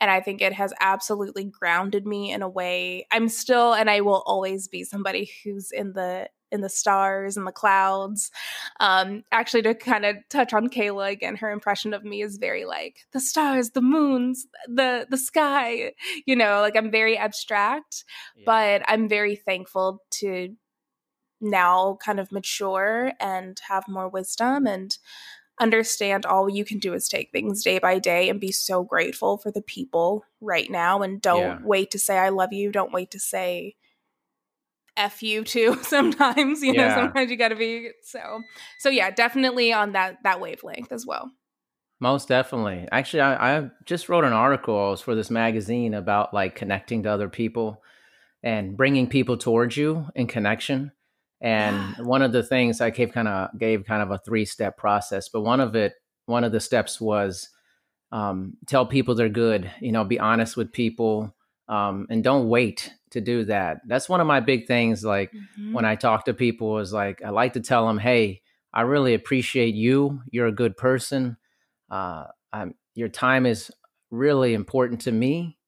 And 0.00 0.10
I 0.10 0.20
think 0.20 0.42
it 0.42 0.52
has 0.52 0.74
absolutely 0.80 1.44
grounded 1.44 2.04
me 2.04 2.32
in 2.32 2.42
a 2.42 2.48
way. 2.48 3.06
I'm 3.12 3.28
still, 3.28 3.72
and 3.74 3.88
I 3.88 4.00
will 4.00 4.22
always 4.26 4.66
be 4.66 4.82
somebody 4.82 5.30
who's 5.44 5.70
in 5.70 5.92
the 5.92 6.28
in 6.54 6.60
the 6.60 6.70
stars 6.70 7.36
and 7.36 7.46
the 7.46 7.52
clouds. 7.52 8.30
Um, 8.80 9.24
actually, 9.32 9.62
to 9.62 9.74
kind 9.74 10.06
of 10.06 10.16
touch 10.30 10.54
on 10.54 10.68
Kayla 10.68 11.10
again, 11.10 11.36
her 11.36 11.50
impression 11.50 11.92
of 11.92 12.04
me 12.04 12.22
is 12.22 12.38
very 12.38 12.64
like 12.64 13.00
the 13.12 13.20
stars, 13.20 13.70
the 13.70 13.82
moons, 13.82 14.46
the 14.66 15.06
the 15.10 15.18
sky. 15.18 15.92
You 16.24 16.36
know, 16.36 16.60
like 16.60 16.76
I'm 16.76 16.90
very 16.90 17.18
abstract, 17.18 18.04
yeah. 18.36 18.44
but 18.46 18.82
I'm 18.86 19.08
very 19.08 19.36
thankful 19.36 20.00
to 20.20 20.54
now 21.40 21.98
kind 22.02 22.18
of 22.18 22.32
mature 22.32 23.12
and 23.20 23.60
have 23.68 23.84
more 23.88 24.08
wisdom 24.08 24.66
and 24.66 24.96
understand 25.60 26.26
all 26.26 26.48
you 26.48 26.64
can 26.64 26.78
do 26.78 26.94
is 26.94 27.08
take 27.08 27.30
things 27.30 27.62
day 27.62 27.78
by 27.78 27.98
day 27.98 28.28
and 28.28 28.40
be 28.40 28.50
so 28.50 28.82
grateful 28.82 29.38
for 29.38 29.52
the 29.52 29.62
people 29.62 30.24
right 30.40 30.70
now 30.70 31.02
and 31.02 31.20
don't 31.20 31.40
yeah. 31.40 31.58
wait 31.62 31.90
to 31.90 31.98
say 31.98 32.18
I 32.18 32.30
love 32.30 32.52
you. 32.52 32.72
Don't 32.72 32.92
wait 32.92 33.10
to 33.12 33.20
say 33.20 33.76
f 34.96 35.22
you 35.22 35.44
too 35.44 35.76
sometimes 35.82 36.62
you 36.62 36.72
know 36.72 36.88
sometimes 36.90 37.30
you 37.30 37.36
got 37.36 37.48
to 37.48 37.56
be 37.56 37.90
so 38.02 38.42
so 38.78 38.88
yeah 38.88 39.10
definitely 39.10 39.72
on 39.72 39.92
that 39.92 40.18
that 40.22 40.40
wavelength 40.40 40.92
as 40.92 41.06
well. 41.06 41.30
Most 42.00 42.28
definitely. 42.28 42.86
Actually 42.92 43.22
I, 43.22 43.58
I 43.58 43.70
just 43.86 44.08
wrote 44.08 44.24
an 44.24 44.32
article 44.32 44.96
for 44.96 45.14
this 45.14 45.30
magazine 45.30 45.94
about 45.94 46.34
like 46.34 46.54
connecting 46.54 47.02
to 47.04 47.10
other 47.10 47.28
people 47.28 47.82
and 48.42 48.76
bringing 48.76 49.08
people 49.08 49.36
towards 49.38 49.76
you 49.76 50.06
in 50.14 50.26
connection. 50.26 50.92
And 51.40 51.96
one 52.06 52.22
of 52.22 52.32
the 52.32 52.42
things 52.42 52.80
i 52.80 52.90
gave 52.90 53.12
kind 53.12 53.28
of 53.28 53.58
gave 53.58 53.84
kind 53.84 54.02
of 54.02 54.10
a 54.10 54.18
three 54.18 54.44
step 54.44 54.76
process 54.76 55.28
but 55.28 55.42
one 55.42 55.60
of 55.60 55.74
it 55.74 55.94
one 56.26 56.44
of 56.44 56.52
the 56.52 56.60
steps 56.60 57.00
was 57.00 57.48
um, 58.12 58.54
tell 58.66 58.86
people 58.86 59.14
they're 59.14 59.28
good 59.28 59.70
you 59.80 59.92
know 59.92 60.04
be 60.04 60.20
honest 60.20 60.56
with 60.56 60.72
people 60.72 61.34
um, 61.68 62.06
and 62.10 62.22
don't 62.22 62.48
wait 62.48 62.92
to 63.14 63.20
do 63.20 63.44
that. 63.44 63.78
That's 63.86 64.08
one 64.08 64.20
of 64.20 64.26
my 64.26 64.40
big 64.40 64.66
things. 64.66 65.04
Like 65.04 65.32
mm-hmm. 65.32 65.72
when 65.72 65.84
I 65.84 65.94
talk 65.94 66.26
to 66.26 66.34
people, 66.34 66.78
is 66.78 66.92
like 66.92 67.22
I 67.24 67.30
like 67.30 67.54
to 67.54 67.60
tell 67.60 67.86
them, 67.86 67.98
"Hey, 67.98 68.42
I 68.72 68.82
really 68.82 69.14
appreciate 69.14 69.74
you. 69.74 70.20
You're 70.30 70.48
a 70.48 70.52
good 70.52 70.76
person. 70.76 71.36
Uh, 71.90 72.24
your 72.94 73.08
time 73.08 73.46
is 73.46 73.70
really 74.10 74.52
important 74.52 75.00
to 75.02 75.12
me." 75.12 75.58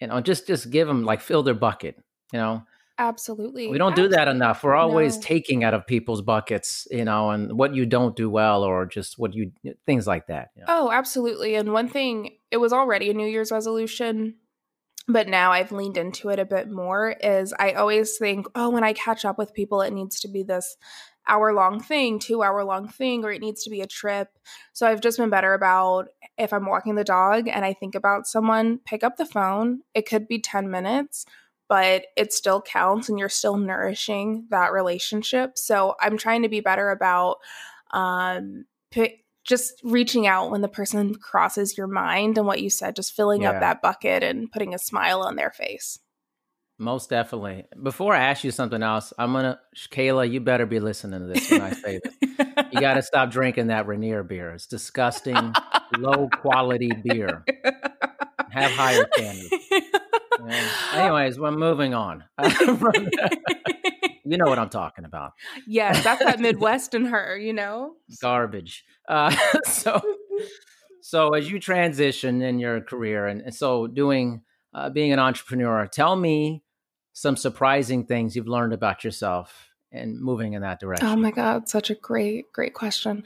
You 0.00 0.06
know, 0.06 0.20
just 0.20 0.46
just 0.46 0.70
give 0.70 0.86
them 0.86 1.04
like 1.04 1.20
fill 1.20 1.42
their 1.42 1.54
bucket. 1.54 1.96
You 2.32 2.38
know, 2.38 2.62
absolutely. 2.98 3.68
We 3.68 3.78
don't 3.78 3.92
absolutely. 3.92 4.16
do 4.16 4.18
that 4.18 4.28
enough. 4.28 4.62
We're 4.62 4.74
always 4.74 5.16
no. 5.16 5.22
taking 5.22 5.64
out 5.64 5.74
of 5.74 5.86
people's 5.86 6.22
buckets. 6.22 6.86
You 6.90 7.06
know, 7.06 7.30
and 7.30 7.58
what 7.58 7.74
you 7.74 7.86
don't 7.86 8.14
do 8.14 8.28
well, 8.28 8.62
or 8.62 8.84
just 8.84 9.18
what 9.18 9.34
you 9.34 9.52
things 9.86 10.06
like 10.06 10.26
that. 10.26 10.50
You 10.54 10.62
know? 10.62 10.66
Oh, 10.68 10.90
absolutely. 10.92 11.54
And 11.54 11.72
one 11.72 11.88
thing, 11.88 12.36
it 12.50 12.58
was 12.58 12.74
already 12.74 13.10
a 13.10 13.14
New 13.14 13.26
Year's 13.26 13.50
resolution 13.50 14.34
but 15.12 15.28
now 15.28 15.52
I've 15.52 15.72
leaned 15.72 15.96
into 15.96 16.30
it 16.30 16.38
a 16.38 16.44
bit 16.44 16.70
more 16.70 17.16
is 17.22 17.54
I 17.58 17.72
always 17.72 18.16
think, 18.16 18.46
oh, 18.54 18.70
when 18.70 18.84
I 18.84 18.92
catch 18.92 19.24
up 19.24 19.38
with 19.38 19.54
people, 19.54 19.82
it 19.82 19.92
needs 19.92 20.20
to 20.20 20.28
be 20.28 20.42
this 20.42 20.76
hour 21.28 21.52
long 21.52 21.80
thing, 21.80 22.18
two 22.18 22.42
hour 22.42 22.64
long 22.64 22.88
thing, 22.88 23.24
or 23.24 23.30
it 23.30 23.40
needs 23.40 23.62
to 23.64 23.70
be 23.70 23.80
a 23.80 23.86
trip. 23.86 24.28
So 24.72 24.86
I've 24.86 25.00
just 25.00 25.18
been 25.18 25.30
better 25.30 25.54
about 25.54 26.08
if 26.38 26.52
I'm 26.52 26.66
walking 26.66 26.94
the 26.94 27.04
dog 27.04 27.48
and 27.48 27.64
I 27.64 27.72
think 27.72 27.94
about 27.94 28.26
someone, 28.26 28.80
pick 28.84 29.04
up 29.04 29.16
the 29.16 29.26
phone. 29.26 29.80
It 29.94 30.08
could 30.08 30.26
be 30.26 30.40
10 30.40 30.70
minutes, 30.70 31.26
but 31.68 32.06
it 32.16 32.32
still 32.32 32.60
counts 32.60 33.08
and 33.08 33.18
you're 33.18 33.28
still 33.28 33.56
nourishing 33.56 34.46
that 34.50 34.72
relationship. 34.72 35.56
So 35.56 35.94
I'm 36.00 36.16
trying 36.16 36.42
to 36.42 36.48
be 36.48 36.60
better 36.60 36.90
about 36.90 37.36
um, 37.92 38.64
pick, 38.90 39.24
just 39.50 39.74
reaching 39.82 40.26
out 40.26 40.50
when 40.50 40.62
the 40.62 40.68
person 40.68 41.14
crosses 41.16 41.76
your 41.76 41.88
mind 41.88 42.38
and 42.38 42.46
what 42.46 42.62
you 42.62 42.70
said, 42.70 42.96
just 42.96 43.12
filling 43.12 43.42
yeah. 43.42 43.50
up 43.50 43.60
that 43.60 43.82
bucket 43.82 44.22
and 44.22 44.50
putting 44.50 44.72
a 44.72 44.78
smile 44.78 45.20
on 45.20 45.36
their 45.36 45.50
face. 45.50 45.98
Most 46.78 47.10
definitely. 47.10 47.66
Before 47.82 48.14
I 48.14 48.22
ask 48.22 48.42
you 48.42 48.52
something 48.52 48.82
else, 48.82 49.12
I'm 49.18 49.34
gonna 49.34 49.58
Kayla, 49.92 50.30
you 50.30 50.40
better 50.40 50.64
be 50.64 50.80
listening 50.80 51.20
to 51.20 51.26
this 51.26 51.50
when 51.50 51.60
I 51.60 51.72
say 51.72 52.00
this. 52.02 52.14
you 52.72 52.80
got 52.80 52.94
to 52.94 53.02
stop 53.02 53.30
drinking 53.30 53.66
that 53.66 53.86
Rainier 53.86 54.22
beer. 54.22 54.52
It's 54.52 54.66
disgusting, 54.66 55.54
low 55.98 56.30
quality 56.40 56.90
beer. 57.04 57.44
Have 58.50 58.70
higher 58.70 59.06
standards. 59.14 59.52
Anyways, 60.94 61.38
we're 61.38 61.50
moving 61.50 61.92
on. 61.92 62.24
You 64.30 64.38
know 64.38 64.48
what 64.48 64.58
I'm 64.58 64.68
talking 64.68 65.04
about. 65.04 65.32
Yes, 65.66 66.04
that's 66.04 66.24
that 66.24 66.40
Midwest 66.40 66.94
in 66.94 67.06
her, 67.06 67.36
you 67.36 67.52
know? 67.52 67.94
Garbage. 68.20 68.84
Uh, 69.08 69.34
so, 69.64 70.00
so 71.02 71.30
as 71.34 71.50
you 71.50 71.58
transition 71.58 72.40
in 72.40 72.58
your 72.58 72.80
career, 72.80 73.26
and, 73.26 73.40
and 73.42 73.54
so 73.54 73.86
doing, 73.86 74.42
uh, 74.72 74.88
being 74.90 75.12
an 75.12 75.18
entrepreneur, 75.18 75.86
tell 75.86 76.14
me 76.14 76.62
some 77.12 77.36
surprising 77.36 78.06
things 78.06 78.36
you've 78.36 78.48
learned 78.48 78.72
about 78.72 79.02
yourself 79.02 79.68
and 79.90 80.20
moving 80.20 80.52
in 80.52 80.62
that 80.62 80.78
direction. 80.78 81.08
Oh 81.08 81.16
my 81.16 81.32
God, 81.32 81.68
such 81.68 81.90
a 81.90 81.96
great, 81.96 82.52
great 82.52 82.74
question. 82.74 83.24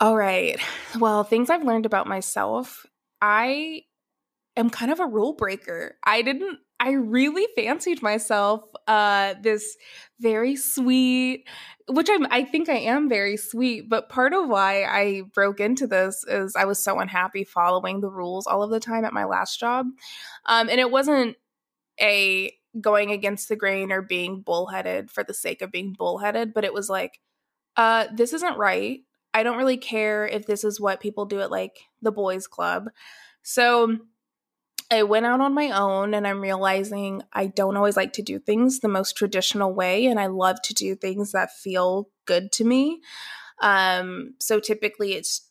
All 0.00 0.16
right. 0.16 0.60
Well, 0.98 1.24
things 1.24 1.48
I've 1.48 1.64
learned 1.64 1.86
about 1.86 2.06
myself. 2.06 2.84
I 3.22 3.82
am 4.54 4.68
kind 4.68 4.92
of 4.92 5.00
a 5.00 5.06
rule 5.06 5.32
breaker. 5.32 5.96
I 6.04 6.20
didn't 6.20 6.58
I 6.80 6.92
really 6.92 7.46
fancied 7.56 8.02
myself 8.02 8.62
uh, 8.86 9.34
this 9.40 9.76
very 10.20 10.56
sweet, 10.56 11.46
which 11.88 12.08
I'm, 12.10 12.26
I 12.30 12.44
think 12.44 12.68
I 12.68 12.78
am 12.78 13.08
very 13.08 13.36
sweet. 13.36 13.88
But 13.88 14.08
part 14.08 14.32
of 14.32 14.48
why 14.48 14.84
I 14.84 15.22
broke 15.32 15.60
into 15.60 15.86
this 15.86 16.24
is 16.26 16.56
I 16.56 16.64
was 16.64 16.78
so 16.82 16.98
unhappy 16.98 17.44
following 17.44 18.00
the 18.00 18.10
rules 18.10 18.46
all 18.46 18.62
of 18.62 18.70
the 18.70 18.80
time 18.80 19.04
at 19.04 19.12
my 19.12 19.24
last 19.24 19.58
job, 19.58 19.86
um, 20.46 20.68
and 20.68 20.80
it 20.80 20.90
wasn't 20.90 21.36
a 22.00 22.52
going 22.80 23.10
against 23.10 23.48
the 23.48 23.56
grain 23.56 23.92
or 23.92 24.02
being 24.02 24.40
bullheaded 24.40 25.10
for 25.10 25.22
the 25.22 25.34
sake 25.34 25.62
of 25.62 25.70
being 25.70 25.92
bullheaded, 25.92 26.52
but 26.52 26.64
it 26.64 26.74
was 26.74 26.88
like, 26.88 27.20
uh, 27.76 28.06
this 28.12 28.32
isn't 28.32 28.58
right. 28.58 29.00
I 29.32 29.42
don't 29.42 29.58
really 29.58 29.76
care 29.76 30.26
if 30.26 30.46
this 30.46 30.64
is 30.64 30.80
what 30.80 31.00
people 31.00 31.24
do 31.24 31.40
at 31.40 31.50
like 31.50 31.78
the 32.02 32.12
boys' 32.12 32.46
club. 32.46 32.88
So 33.42 33.98
I 34.90 35.02
went 35.02 35.26
out 35.26 35.40
on 35.40 35.54
my 35.54 35.70
own 35.70 36.14
and 36.14 36.26
I'm 36.26 36.40
realizing 36.40 37.22
I 37.32 37.46
don't 37.46 37.76
always 37.76 37.96
like 37.96 38.12
to 38.14 38.22
do 38.22 38.38
things 38.38 38.80
the 38.80 38.88
most 38.88 39.16
traditional 39.16 39.72
way 39.72 40.06
and 40.06 40.20
I 40.20 40.26
love 40.26 40.60
to 40.62 40.74
do 40.74 40.94
things 40.94 41.32
that 41.32 41.52
feel 41.52 42.08
good 42.26 42.52
to 42.52 42.64
me. 42.64 43.00
Um, 43.60 44.34
so 44.40 44.60
typically 44.60 45.14
it's 45.14 45.48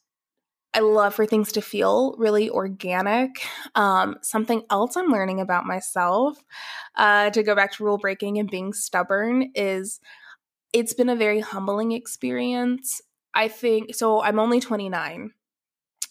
I 0.74 0.80
love 0.80 1.14
for 1.14 1.26
things 1.26 1.52
to 1.52 1.62
feel 1.62 2.16
really 2.18 2.50
organic. 2.50 3.46
Um, 3.76 4.18
something 4.24 4.64
else 4.72 4.98
I'm 4.98 5.12
learning 5.12 5.40
about 5.40 5.68
myself, 5.68 6.44
uh, 6.96 7.30
to 7.30 7.44
go 7.44 7.54
back 7.54 7.74
to 7.74 7.84
rule 7.84 8.00
breaking 8.00 8.40
and 8.40 8.50
being 8.50 8.74
stubborn, 8.74 9.52
is 9.54 10.00
it's 10.74 10.96
been 10.96 11.10
a 11.10 11.16
very 11.16 11.42
humbling 11.42 11.92
experience. 11.92 13.02
I 13.36 13.50
think 13.50 13.94
so. 13.94 14.24
I'm 14.24 14.40
only 14.40 14.60
29, 14.60 15.32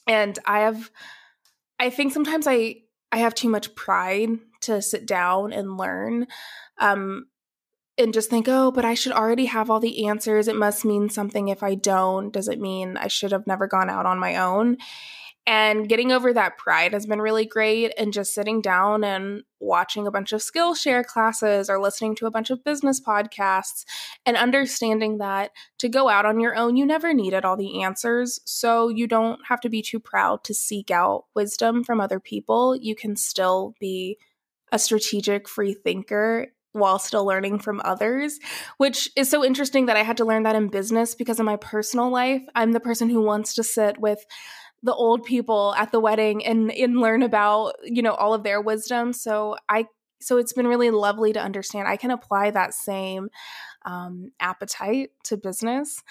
and 0.06 0.38
I 0.46 0.60
have, 0.60 0.92
I 1.80 1.90
think 1.90 2.12
sometimes 2.12 2.46
I 2.46 2.82
I 3.12 3.18
have 3.18 3.34
too 3.34 3.48
much 3.48 3.74
pride 3.74 4.30
to 4.62 4.80
sit 4.82 5.06
down 5.06 5.52
and 5.52 5.76
learn. 5.76 6.26
Um, 6.78 7.26
and 7.98 8.14
just 8.14 8.30
think, 8.30 8.48
oh, 8.48 8.70
but 8.70 8.86
I 8.86 8.94
should 8.94 9.12
already 9.12 9.44
have 9.46 9.68
all 9.68 9.78
the 9.78 10.06
answers. 10.06 10.48
It 10.48 10.56
must 10.56 10.84
mean 10.84 11.10
something 11.10 11.48
if 11.48 11.62
I 11.62 11.74
don't. 11.74 12.32
Does 12.32 12.48
it 12.48 12.58
mean 12.58 12.96
I 12.96 13.08
should 13.08 13.32
have 13.32 13.46
never 13.46 13.66
gone 13.66 13.90
out 13.90 14.06
on 14.06 14.18
my 14.18 14.36
own? 14.36 14.78
And 15.46 15.88
getting 15.88 16.12
over 16.12 16.32
that 16.32 16.56
pride 16.56 16.92
has 16.92 17.06
been 17.06 17.20
really 17.20 17.44
great. 17.44 17.92
And 17.98 18.12
just 18.12 18.32
sitting 18.32 18.60
down 18.60 19.02
and 19.02 19.42
watching 19.58 20.06
a 20.06 20.10
bunch 20.10 20.32
of 20.32 20.40
Skillshare 20.40 21.04
classes 21.04 21.68
or 21.68 21.80
listening 21.80 22.14
to 22.16 22.26
a 22.26 22.30
bunch 22.30 22.50
of 22.50 22.62
business 22.64 23.00
podcasts 23.00 23.84
and 24.24 24.36
understanding 24.36 25.18
that 25.18 25.50
to 25.78 25.88
go 25.88 26.08
out 26.08 26.26
on 26.26 26.40
your 26.40 26.56
own, 26.56 26.76
you 26.76 26.86
never 26.86 27.12
needed 27.12 27.44
all 27.44 27.56
the 27.56 27.82
answers. 27.82 28.40
So 28.44 28.88
you 28.88 29.06
don't 29.06 29.40
have 29.48 29.60
to 29.62 29.68
be 29.68 29.82
too 29.82 29.98
proud 29.98 30.44
to 30.44 30.54
seek 30.54 30.90
out 30.90 31.24
wisdom 31.34 31.82
from 31.82 32.00
other 32.00 32.20
people. 32.20 32.76
You 32.76 32.94
can 32.94 33.16
still 33.16 33.74
be 33.80 34.18
a 34.70 34.78
strategic 34.78 35.48
free 35.48 35.74
thinker 35.74 36.52
while 36.72 36.98
still 36.98 37.26
learning 37.26 37.58
from 37.58 37.82
others, 37.84 38.38
which 38.78 39.10
is 39.14 39.30
so 39.30 39.44
interesting 39.44 39.86
that 39.86 39.96
I 39.96 40.02
had 40.02 40.16
to 40.16 40.24
learn 40.24 40.44
that 40.44 40.56
in 40.56 40.68
business 40.68 41.14
because 41.14 41.38
in 41.38 41.46
my 41.46 41.56
personal 41.56 42.10
life, 42.10 42.42
I'm 42.54 42.72
the 42.72 42.80
person 42.80 43.10
who 43.10 43.20
wants 43.22 43.54
to 43.54 43.62
sit 43.62 43.98
with 43.98 44.24
the 44.82 44.94
old 44.94 45.24
people 45.24 45.74
at 45.76 45.92
the 45.92 46.00
wedding 46.00 46.44
and 46.44 46.70
and 46.72 47.00
learn 47.00 47.22
about, 47.22 47.74
you 47.84 48.02
know, 48.02 48.14
all 48.14 48.34
of 48.34 48.42
their 48.42 48.60
wisdom. 48.60 49.12
So 49.12 49.56
I 49.68 49.86
so 50.20 50.38
it's 50.38 50.52
been 50.52 50.66
really 50.66 50.90
lovely 50.90 51.32
to 51.32 51.40
understand 51.40 51.88
I 51.88 51.96
can 51.96 52.10
apply 52.10 52.50
that 52.52 52.74
same 52.74 53.28
um, 53.84 54.30
appetite 54.40 55.10
to 55.24 55.36
business. 55.36 56.02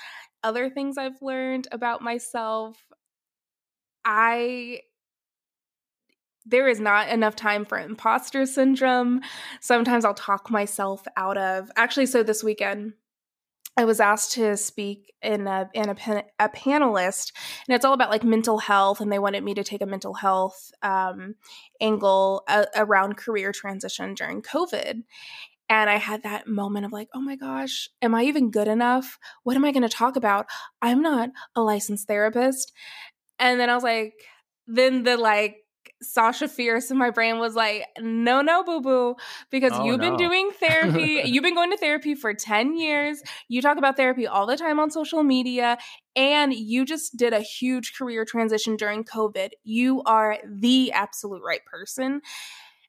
Other 0.43 0.69
things 0.69 0.97
I've 0.97 1.21
learned 1.21 1.67
about 1.71 2.01
myself, 2.01 2.77
I 4.03 4.81
there 6.45 6.67
is 6.67 6.79
not 6.79 7.09
enough 7.09 7.35
time 7.35 7.65
for 7.65 7.77
imposter 7.77 8.45
syndrome. 8.45 9.21
Sometimes 9.59 10.03
I'll 10.05 10.15
talk 10.15 10.49
myself 10.49 11.03
out 11.15 11.37
of. 11.37 11.69
Actually, 11.75 12.07
so 12.07 12.23
this 12.23 12.43
weekend 12.43 12.93
I 13.77 13.85
was 13.85 13.99
asked 13.99 14.33
to 14.33 14.57
speak 14.57 15.13
in 15.21 15.47
a 15.47 15.69
in 15.73 15.89
a, 15.89 15.95
pan, 15.95 16.23
a 16.39 16.49
panelist, 16.49 17.31
and 17.67 17.75
it's 17.75 17.85
all 17.85 17.93
about 17.93 18.09
like 18.09 18.23
mental 18.23 18.59
health, 18.59 18.99
and 18.99 19.11
they 19.11 19.19
wanted 19.19 19.43
me 19.43 19.53
to 19.53 19.63
take 19.63 19.81
a 19.81 19.85
mental 19.85 20.13
health 20.13 20.71
um, 20.81 21.35
angle 21.79 22.43
a, 22.47 22.65
around 22.75 23.17
career 23.17 23.51
transition 23.51 24.13
during 24.13 24.41
COVID. 24.41 25.03
And 25.69 25.89
I 25.89 25.95
had 25.95 26.23
that 26.23 26.47
moment 26.47 26.85
of 26.85 26.91
like, 26.91 27.07
oh 27.13 27.21
my 27.21 27.37
gosh, 27.37 27.87
am 28.01 28.13
I 28.13 28.23
even 28.23 28.51
good 28.51 28.67
enough? 28.67 29.17
What 29.43 29.55
am 29.55 29.63
I 29.63 29.71
going 29.71 29.83
to 29.83 29.89
talk 29.89 30.17
about? 30.17 30.47
I'm 30.81 31.01
not 31.01 31.29
a 31.55 31.61
licensed 31.61 32.09
therapist. 32.09 32.73
And 33.39 33.57
then 33.57 33.69
I 33.69 33.75
was 33.75 33.83
like, 33.83 34.13
then 34.67 35.03
the 35.03 35.15
like 35.15 35.60
Sasha 36.01 36.47
Fierce 36.47 36.89
in 36.91 36.97
my 36.97 37.09
brain 37.09 37.39
was 37.39 37.55
like, 37.55 37.85
no, 37.99 38.41
no, 38.41 38.63
boo 38.63 38.81
boo, 38.81 39.15
because 39.49 39.71
oh, 39.73 39.85
you've 39.85 39.99
no. 39.99 40.09
been 40.09 40.17
doing 40.17 40.51
therapy. 40.59 41.21
you've 41.25 41.43
been 41.43 41.55
going 41.55 41.71
to 41.71 41.77
therapy 41.77 42.15
for 42.15 42.33
10 42.33 42.77
years. 42.77 43.21
You 43.47 43.61
talk 43.61 43.77
about 43.77 43.97
therapy 43.97 44.27
all 44.27 44.45
the 44.45 44.57
time 44.57 44.79
on 44.79 44.89
social 44.89 45.23
media, 45.23 45.77
and 46.15 46.53
you 46.53 46.85
just 46.85 47.17
did 47.17 47.33
a 47.33 47.41
huge 47.41 47.93
career 47.97 48.25
transition 48.25 48.75
during 48.75 49.03
COVID. 49.03 49.49
You 49.63 50.01
are 50.03 50.37
the 50.45 50.91
absolute 50.91 51.41
right 51.45 51.63
person. 51.65 52.21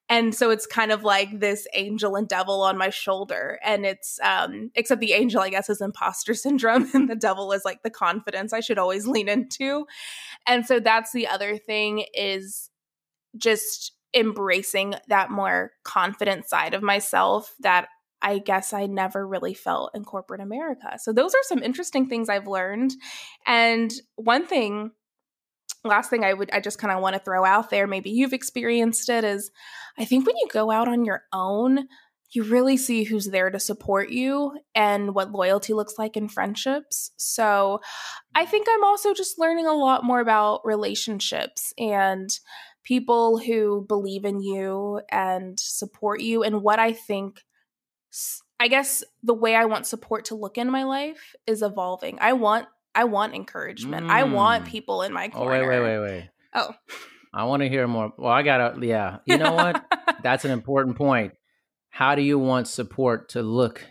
And 0.08 0.34
so 0.34 0.50
it's 0.50 0.66
kind 0.66 0.92
of 0.92 1.04
like 1.04 1.40
this 1.40 1.66
angel 1.72 2.16
and 2.16 2.28
devil 2.28 2.60
on 2.62 2.76
my 2.76 2.90
shoulder. 2.90 3.58
And 3.64 3.86
it's, 3.86 4.20
um, 4.22 4.70
except 4.74 5.00
the 5.00 5.14
angel, 5.14 5.40
I 5.40 5.48
guess, 5.48 5.70
is 5.70 5.80
imposter 5.80 6.34
syndrome, 6.34 6.90
and 6.92 7.08
the 7.08 7.16
devil 7.16 7.52
is 7.52 7.64
like 7.64 7.82
the 7.82 7.90
confidence 7.90 8.52
I 8.52 8.60
should 8.60 8.78
always 8.78 9.06
lean 9.06 9.28
into. 9.28 9.86
And 10.46 10.66
so 10.66 10.80
that's 10.80 11.12
the 11.12 11.28
other 11.28 11.56
thing 11.56 12.04
is 12.12 12.68
just 13.36 13.92
embracing 14.14 14.94
that 15.08 15.30
more 15.30 15.72
confident 15.84 16.48
side 16.48 16.74
of 16.74 16.82
myself 16.82 17.54
that 17.60 17.88
I 18.20 18.38
guess 18.38 18.72
I 18.72 18.86
never 18.86 19.26
really 19.26 19.54
felt 19.54 19.90
in 19.94 20.04
corporate 20.04 20.40
America. 20.40 20.98
So 20.98 21.12
those 21.12 21.34
are 21.34 21.42
some 21.42 21.62
interesting 21.62 22.08
things 22.08 22.28
I've 22.28 22.46
learned. 22.46 22.92
And 23.46 23.92
one 24.16 24.46
thing 24.46 24.92
last 25.84 26.10
thing 26.10 26.24
I 26.24 26.32
would 26.32 26.50
I 26.52 26.60
just 26.60 26.78
kind 26.78 26.92
of 26.92 27.02
want 27.02 27.14
to 27.14 27.20
throw 27.20 27.44
out 27.44 27.70
there, 27.70 27.86
maybe 27.86 28.10
you've 28.10 28.32
experienced 28.32 29.08
it 29.08 29.24
is 29.24 29.50
I 29.98 30.04
think 30.04 30.26
when 30.26 30.36
you 30.36 30.46
go 30.52 30.70
out 30.70 30.88
on 30.88 31.04
your 31.04 31.22
own, 31.32 31.88
you 32.30 32.44
really 32.44 32.76
see 32.76 33.04
who's 33.04 33.26
there 33.26 33.50
to 33.50 33.60
support 33.60 34.08
you 34.08 34.58
and 34.74 35.14
what 35.14 35.32
loyalty 35.32 35.74
looks 35.74 35.98
like 35.98 36.16
in 36.16 36.28
friendships. 36.28 37.10
So, 37.16 37.80
I 38.34 38.46
think 38.46 38.66
I'm 38.70 38.84
also 38.84 39.12
just 39.12 39.38
learning 39.38 39.66
a 39.66 39.74
lot 39.74 40.04
more 40.04 40.20
about 40.20 40.64
relationships 40.64 41.74
and 41.76 42.30
people 42.84 43.38
who 43.38 43.84
believe 43.88 44.24
in 44.24 44.40
you 44.40 45.00
and 45.10 45.58
support 45.58 46.20
you 46.20 46.42
and 46.42 46.62
what 46.62 46.78
I 46.78 46.92
think 46.92 47.42
I 48.60 48.68
guess 48.68 49.02
the 49.24 49.34
way 49.34 49.56
I 49.56 49.64
want 49.64 49.86
support 49.86 50.26
to 50.26 50.36
look 50.36 50.56
in 50.56 50.70
my 50.70 50.84
life 50.84 51.34
is 51.46 51.62
evolving. 51.62 52.18
I 52.20 52.34
want 52.34 52.68
I 52.94 53.04
want 53.04 53.34
encouragement. 53.34 54.06
Mm. 54.06 54.10
I 54.10 54.22
want 54.24 54.64
mm. 54.64 54.68
people 54.68 55.02
in 55.02 55.12
my 55.12 55.28
corner. 55.28 55.64
Oh, 55.64 55.68
wait, 55.68 55.80
wait, 55.80 55.98
wait, 55.98 56.10
wait. 56.10 56.30
Oh. 56.54 56.74
I 57.34 57.44
want 57.44 57.62
to 57.62 57.68
hear 57.68 57.88
more. 57.88 58.12
Well, 58.16 58.30
I 58.30 58.42
got 58.42 58.74
to 58.74 58.86
yeah. 58.86 59.18
You 59.24 59.38
know 59.38 59.52
what? 59.52 59.84
That's 60.22 60.44
an 60.44 60.50
important 60.50 60.96
point. 60.96 61.32
How 61.88 62.14
do 62.14 62.22
you 62.22 62.38
want 62.38 62.68
support 62.68 63.30
to 63.30 63.42
look 63.42 63.84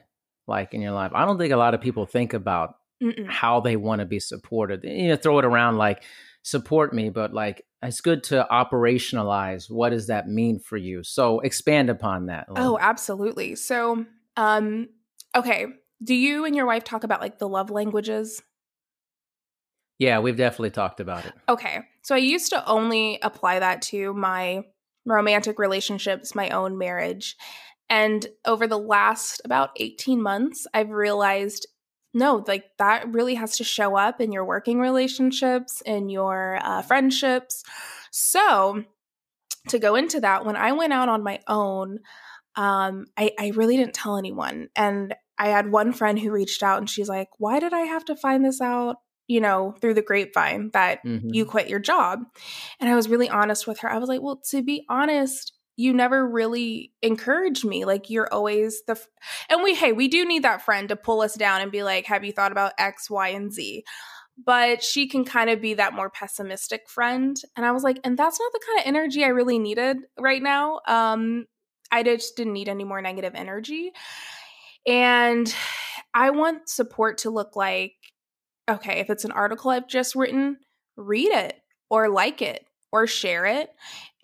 like 0.48 0.74
in 0.74 0.82
your 0.82 0.92
life? 0.92 1.12
I 1.14 1.26
don't 1.26 1.38
think 1.38 1.52
a 1.52 1.58
lot 1.58 1.74
of 1.74 1.82
people 1.82 2.06
think 2.06 2.34
about 2.34 2.76
Mm-mm. 3.04 3.28
how 3.28 3.60
they 3.60 3.76
want 3.76 4.00
to 4.00 4.06
be 4.06 4.20
supported. 4.20 4.84
You 4.84 5.10
know, 5.10 5.16
throw 5.16 5.40
it 5.40 5.46
around 5.46 5.78
like 5.78 6.04
support 6.44 6.94
me, 6.94 7.10
but 7.10 7.34
like 7.34 7.66
it's 7.84 8.02
good 8.02 8.24
to 8.26 8.48
operationalize 8.52 9.70
what 9.70 9.90
does 9.90 10.08
that 10.08 10.28
mean 10.28 10.60
for 10.60 10.78
you. 10.78 11.04
So 11.04 11.40
expand 11.40 11.90
upon 11.90 12.28
that. 12.28 12.48
Oh, 12.50 12.78
absolutely. 12.80 13.56
So, 13.56 14.06
um, 14.38 14.90
okay, 15.36 15.68
do 16.04 16.14
you 16.14 16.46
and 16.46 16.56
your 16.56 16.66
wife 16.66 16.84
talk 16.84 17.04
about 17.04 17.22
like 17.22 17.40
the 17.40 17.48
love 17.48 17.70
languages? 17.70 18.42
Yeah, 20.00 20.20
we've 20.20 20.38
definitely 20.38 20.72
talked 20.72 21.00
about 21.00 21.26
it. 21.26 21.34
Okay. 21.48 21.82
So 22.02 22.16
I 22.16 22.20
used 22.20 22.50
to 22.50 22.68
only 22.68 23.20
apply 23.22 23.60
that 23.60 23.84
to 23.84 24.14
my 24.14 24.64
romantic 25.06 25.60
relationships, 25.60 26.34
my 26.34 26.50
own 26.50 26.78
marriage. 26.78 27.38
And 27.88 28.26
over 28.46 28.66
the 28.66 28.80
last 28.80 29.42
about 29.46 29.72
18 29.76 30.22
months, 30.22 30.66
I've 30.74 30.90
realized 30.90 31.68
no, 32.14 32.44
like 32.48 32.66
that 32.78 33.14
really 33.14 33.36
has 33.36 33.58
to 33.58 33.64
show 33.64 33.96
up 33.98 34.20
in 34.20 34.32
your 34.32 34.46
working 34.46 34.80
relationships, 34.80 35.82
in 35.86 36.10
your 36.10 36.60
uh, 36.62 36.82
friendships. 36.82 37.64
So, 38.12 38.84
to 39.70 39.80
go 39.80 39.96
into 39.96 40.20
that, 40.20 40.46
when 40.46 40.56
I 40.56 40.74
went 40.74 40.94
out 40.94 41.08
on 41.08 41.24
my 41.24 41.40
own, 41.48 42.00
um, 42.56 43.06
I, 43.18 43.32
I 43.40 43.52
really 43.56 43.78
didn't 43.78 43.94
tell 43.94 44.18
anyone. 44.18 44.70
And 44.76 45.16
I 45.38 45.48
had 45.48 45.72
one 45.72 45.94
friend 45.94 46.20
who 46.20 46.32
reached 46.32 46.64
out 46.64 46.80
and 46.80 46.90
she's 46.90 47.10
like, 47.10 47.30
Why 47.38 47.60
did 47.60 47.74
I 47.74 47.82
have 47.82 48.06
to 48.06 48.16
find 48.16 48.44
this 48.44 48.62
out? 48.62 48.98
You 49.28 49.40
know, 49.40 49.76
through 49.80 49.94
the 49.94 50.02
grapevine 50.02 50.72
that 50.74 51.04
mm-hmm. 51.06 51.30
you 51.34 51.46
quit 51.46 51.70
your 51.70 51.80
job. 51.80 52.20
And 52.80 52.90
I 52.90 52.96
was 52.96 53.08
really 53.08 53.30
honest 53.30 53.68
with 53.68 53.80
her. 53.80 53.90
I 53.90 53.98
was 53.98 54.10
like, 54.10 54.22
Well, 54.22 54.42
to 54.50 54.62
be 54.62 54.86
honest, 54.90 55.54
you 55.82 55.94
never 55.94 56.28
really 56.28 56.92
encourage 57.02 57.66
me 57.66 57.86
like 57.86 58.10
you're 58.10 58.32
always 58.32 58.84
the 58.86 58.94
f- 58.94 59.08
and 59.50 59.64
we 59.64 59.74
hey 59.74 59.92
we 59.92 60.08
do 60.08 60.26
need 60.26 60.44
that 60.44 60.62
friend 60.62 60.90
to 60.90 60.96
pull 60.96 61.22
us 61.22 61.36
down 61.36 61.62
and 61.62 61.72
be 61.72 61.84
like 61.84 62.06
have 62.06 62.24
you 62.24 62.32
thought 62.32 62.52
about 62.52 62.74
x 62.78 63.10
y 63.10 63.30
and 63.30 63.52
z? 63.52 63.84
But 64.44 64.82
she 64.84 65.08
can 65.08 65.26
kind 65.26 65.50
of 65.50 65.62
be 65.62 65.76
that 65.76 65.94
more 65.94 66.10
pessimistic 66.10 66.88
friend 66.88 67.36
and 67.56 67.66
i 67.66 67.72
was 67.72 67.84
like 67.84 68.00
and 68.04 68.18
that's 68.18 68.40
not 68.40 68.52
the 68.52 68.62
kind 68.66 68.80
of 68.80 68.88
energy 68.88 69.24
i 69.24 69.30
really 69.30 69.60
needed 69.60 69.98
right 70.20 70.42
now. 70.42 70.80
Um 70.88 71.46
i 71.92 72.04
just 72.04 72.38
didn't 72.38 72.54
need 72.54 72.70
any 72.70 72.84
more 72.84 73.02
negative 73.02 73.34
energy. 73.36 73.92
And 74.88 75.54
i 76.14 76.30
want 76.30 76.70
support 76.70 77.20
to 77.20 77.30
look 77.30 77.56
like 77.56 77.94
okay 78.70 79.00
if 79.00 79.10
it's 79.10 79.26
an 79.26 79.32
article 79.32 79.72
i've 79.72 79.88
just 79.88 80.14
written 80.14 80.58
read 80.98 81.32
it 81.32 81.56
or 81.90 82.10
like 82.10 82.42
it 82.42 82.66
or 82.92 83.08
share 83.08 83.46
it. 83.46 83.70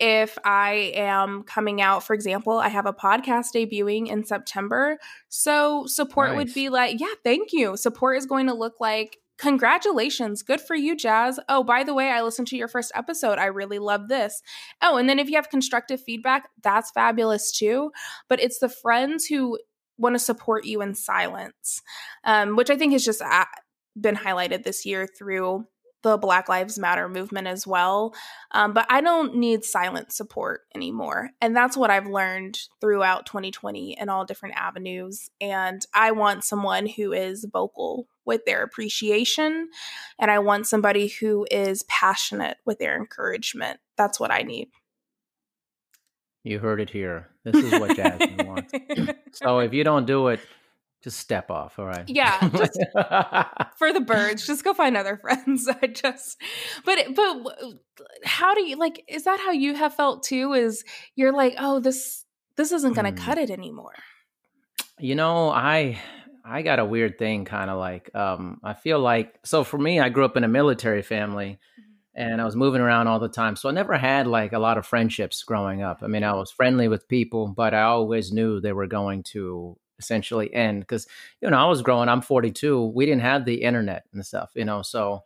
If 0.00 0.38
I 0.44 0.92
am 0.94 1.42
coming 1.42 1.80
out, 1.80 2.04
for 2.04 2.14
example, 2.14 2.58
I 2.58 2.68
have 2.68 2.86
a 2.86 2.92
podcast 2.92 3.48
debuting 3.54 4.08
in 4.08 4.24
September. 4.24 4.98
So 5.28 5.86
support 5.86 6.30
nice. 6.30 6.36
would 6.36 6.54
be 6.54 6.68
like, 6.68 7.00
yeah, 7.00 7.14
thank 7.24 7.52
you. 7.52 7.76
Support 7.76 8.18
is 8.18 8.26
going 8.26 8.46
to 8.46 8.54
look 8.54 8.74
like, 8.80 9.18
congratulations, 9.38 10.42
good 10.42 10.60
for 10.60 10.74
you, 10.74 10.96
Jazz. 10.96 11.40
Oh, 11.48 11.62
by 11.62 11.84
the 11.84 11.94
way, 11.94 12.10
I 12.10 12.22
listened 12.22 12.48
to 12.48 12.56
your 12.56 12.68
first 12.68 12.92
episode. 12.94 13.38
I 13.38 13.46
really 13.46 13.78
love 13.78 14.08
this. 14.08 14.42
Oh, 14.82 14.96
and 14.96 15.08
then 15.08 15.18
if 15.18 15.28
you 15.30 15.36
have 15.36 15.48
constructive 15.48 16.02
feedback, 16.02 16.48
that's 16.62 16.90
fabulous 16.90 17.52
too. 17.52 17.92
But 18.28 18.40
it's 18.40 18.58
the 18.58 18.68
friends 18.68 19.26
who 19.26 19.58
want 19.96 20.14
to 20.14 20.20
support 20.20 20.64
you 20.64 20.82
in 20.82 20.94
silence, 20.94 21.82
um, 22.24 22.56
which 22.56 22.70
I 22.70 22.76
think 22.76 22.92
has 22.92 23.04
just 23.04 23.22
uh, 23.22 23.46
been 24.00 24.16
highlighted 24.16 24.64
this 24.64 24.84
year 24.84 25.06
through 25.06 25.66
the 26.02 26.16
Black 26.16 26.48
Lives 26.48 26.78
Matter 26.78 27.08
movement 27.08 27.46
as 27.46 27.66
well. 27.66 28.14
Um, 28.52 28.72
but 28.72 28.86
I 28.88 29.00
don't 29.00 29.36
need 29.36 29.64
silent 29.64 30.12
support 30.12 30.62
anymore. 30.74 31.30
And 31.40 31.56
that's 31.56 31.76
what 31.76 31.90
I've 31.90 32.06
learned 32.06 32.60
throughout 32.80 33.26
2020 33.26 33.98
in 33.98 34.08
all 34.08 34.24
different 34.24 34.56
avenues. 34.56 35.30
And 35.40 35.84
I 35.92 36.12
want 36.12 36.44
someone 36.44 36.86
who 36.86 37.12
is 37.12 37.46
vocal 37.50 38.06
with 38.24 38.44
their 38.44 38.62
appreciation. 38.62 39.68
And 40.18 40.30
I 40.30 40.38
want 40.38 40.66
somebody 40.66 41.08
who 41.08 41.46
is 41.50 41.82
passionate 41.84 42.58
with 42.64 42.78
their 42.78 42.96
encouragement. 42.96 43.80
That's 43.96 44.20
what 44.20 44.30
I 44.30 44.42
need. 44.42 44.68
You 46.44 46.60
heard 46.60 46.80
it 46.80 46.90
here. 46.90 47.28
This 47.44 47.56
is 47.56 47.72
what 47.78 47.96
Jasmine 47.96 48.46
wants. 48.46 48.72
so 49.32 49.58
if 49.58 49.72
you 49.72 49.84
don't 49.84 50.06
do 50.06 50.28
it, 50.28 50.40
just 51.02 51.18
step 51.18 51.50
off 51.50 51.78
all 51.78 51.86
right 51.86 52.08
yeah 52.08 52.48
just 52.56 52.78
for 53.76 53.92
the 53.92 54.00
birds 54.00 54.46
just 54.46 54.64
go 54.64 54.74
find 54.74 54.96
other 54.96 55.16
friends 55.22 55.68
i 55.82 55.86
just 55.86 56.40
but 56.84 56.98
but 57.14 57.58
how 58.24 58.54
do 58.54 58.62
you 58.62 58.76
like 58.76 59.04
is 59.08 59.24
that 59.24 59.40
how 59.40 59.50
you 59.50 59.74
have 59.74 59.94
felt 59.94 60.22
too 60.22 60.52
is 60.52 60.84
you're 61.14 61.32
like 61.32 61.54
oh 61.58 61.80
this 61.80 62.24
this 62.56 62.72
isn't 62.72 62.94
going 62.94 63.04
to 63.04 63.20
mm. 63.20 63.24
cut 63.24 63.38
it 63.38 63.50
anymore 63.50 63.94
you 64.98 65.14
know 65.14 65.50
i 65.50 65.98
i 66.44 66.62
got 66.62 66.78
a 66.78 66.84
weird 66.84 67.18
thing 67.18 67.44
kind 67.44 67.70
of 67.70 67.78
like 67.78 68.12
um 68.14 68.60
i 68.64 68.74
feel 68.74 68.98
like 68.98 69.38
so 69.44 69.62
for 69.62 69.78
me 69.78 70.00
i 70.00 70.08
grew 70.08 70.24
up 70.24 70.36
in 70.36 70.44
a 70.44 70.48
military 70.48 71.02
family 71.02 71.60
mm-hmm. 71.78 72.20
and 72.22 72.40
i 72.40 72.44
was 72.44 72.56
moving 72.56 72.80
around 72.80 73.06
all 73.06 73.20
the 73.20 73.28
time 73.28 73.54
so 73.54 73.68
i 73.68 73.72
never 73.72 73.96
had 73.96 74.26
like 74.26 74.52
a 74.52 74.58
lot 74.58 74.78
of 74.78 74.84
friendships 74.84 75.44
growing 75.44 75.82
up 75.82 75.98
i 76.02 76.08
mean 76.08 76.24
i 76.24 76.32
was 76.32 76.50
friendly 76.50 76.88
with 76.88 77.06
people 77.06 77.46
but 77.46 77.72
i 77.72 77.82
always 77.82 78.32
knew 78.32 78.60
they 78.60 78.72
were 78.72 78.88
going 78.88 79.22
to 79.22 79.78
essentially 79.98 80.52
end 80.54 80.80
because 80.80 81.06
you 81.40 81.50
know 81.50 81.56
i 81.56 81.66
was 81.66 81.82
growing 81.82 82.08
i'm 82.08 82.22
42 82.22 82.86
we 82.86 83.06
didn't 83.06 83.22
have 83.22 83.44
the 83.44 83.62
internet 83.62 84.04
and 84.12 84.24
stuff 84.24 84.50
you 84.54 84.64
know 84.64 84.82
so 84.82 85.22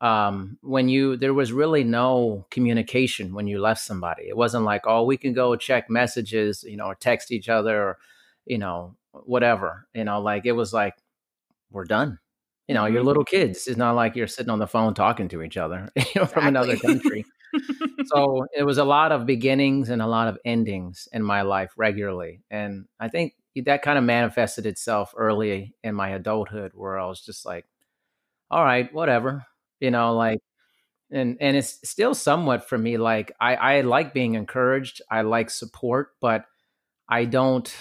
um, 0.00 0.56
when 0.62 0.88
you 0.88 1.16
there 1.16 1.34
was 1.34 1.52
really 1.52 1.84
no 1.84 2.46
communication 2.50 3.34
when 3.34 3.46
you 3.46 3.60
left 3.60 3.82
somebody 3.82 4.24
it 4.28 4.36
wasn't 4.36 4.64
like 4.64 4.86
oh 4.86 5.04
we 5.04 5.16
can 5.16 5.34
go 5.34 5.56
check 5.56 5.90
messages 5.90 6.64
you 6.66 6.76
know 6.76 6.86
or 6.86 6.94
text 6.94 7.30
each 7.30 7.48
other 7.48 7.82
or 7.82 7.98
you 8.46 8.56
know 8.56 8.96
whatever 9.12 9.86
you 9.94 10.04
know 10.04 10.20
like 10.20 10.46
it 10.46 10.52
was 10.52 10.72
like 10.72 10.94
we're 11.70 11.84
done 11.84 12.18
you 12.66 12.74
know 12.74 12.86
you're 12.86 13.00
mm-hmm. 13.00 13.08
little 13.08 13.24
kids 13.24 13.66
it's 13.66 13.76
not 13.76 13.94
like 13.94 14.16
you're 14.16 14.26
sitting 14.26 14.50
on 14.50 14.58
the 14.58 14.66
phone 14.66 14.94
talking 14.94 15.28
to 15.28 15.42
each 15.42 15.56
other 15.56 15.90
you 15.96 16.02
know 16.16 16.22
exactly. 16.22 16.26
from 16.26 16.46
another 16.46 16.76
country 16.76 17.26
so 18.06 18.46
it 18.56 18.62
was 18.62 18.78
a 18.78 18.84
lot 18.84 19.12
of 19.12 19.26
beginnings 19.26 19.90
and 19.90 20.00
a 20.00 20.06
lot 20.06 20.28
of 20.28 20.38
endings 20.44 21.08
in 21.12 21.22
my 21.22 21.42
life 21.42 21.72
regularly 21.76 22.40
and 22.50 22.86
i 22.98 23.08
think 23.08 23.34
that 23.62 23.82
kind 23.82 23.98
of 23.98 24.04
manifested 24.04 24.66
itself 24.66 25.14
early 25.16 25.74
in 25.82 25.94
my 25.94 26.10
adulthood 26.10 26.72
where 26.74 26.98
I 26.98 27.06
was 27.06 27.20
just 27.20 27.44
like, 27.44 27.66
all 28.50 28.64
right, 28.64 28.92
whatever, 28.92 29.46
you 29.78 29.90
know, 29.90 30.14
like, 30.14 30.38
and, 31.10 31.38
and 31.40 31.56
it's 31.56 31.78
still 31.88 32.14
somewhat 32.14 32.68
for 32.68 32.78
me. 32.78 32.96
Like 32.96 33.32
I, 33.40 33.54
I 33.56 33.80
like 33.80 34.14
being 34.14 34.34
encouraged. 34.34 35.02
I 35.10 35.22
like 35.22 35.50
support, 35.50 36.10
but 36.20 36.44
I 37.08 37.24
don't 37.24 37.74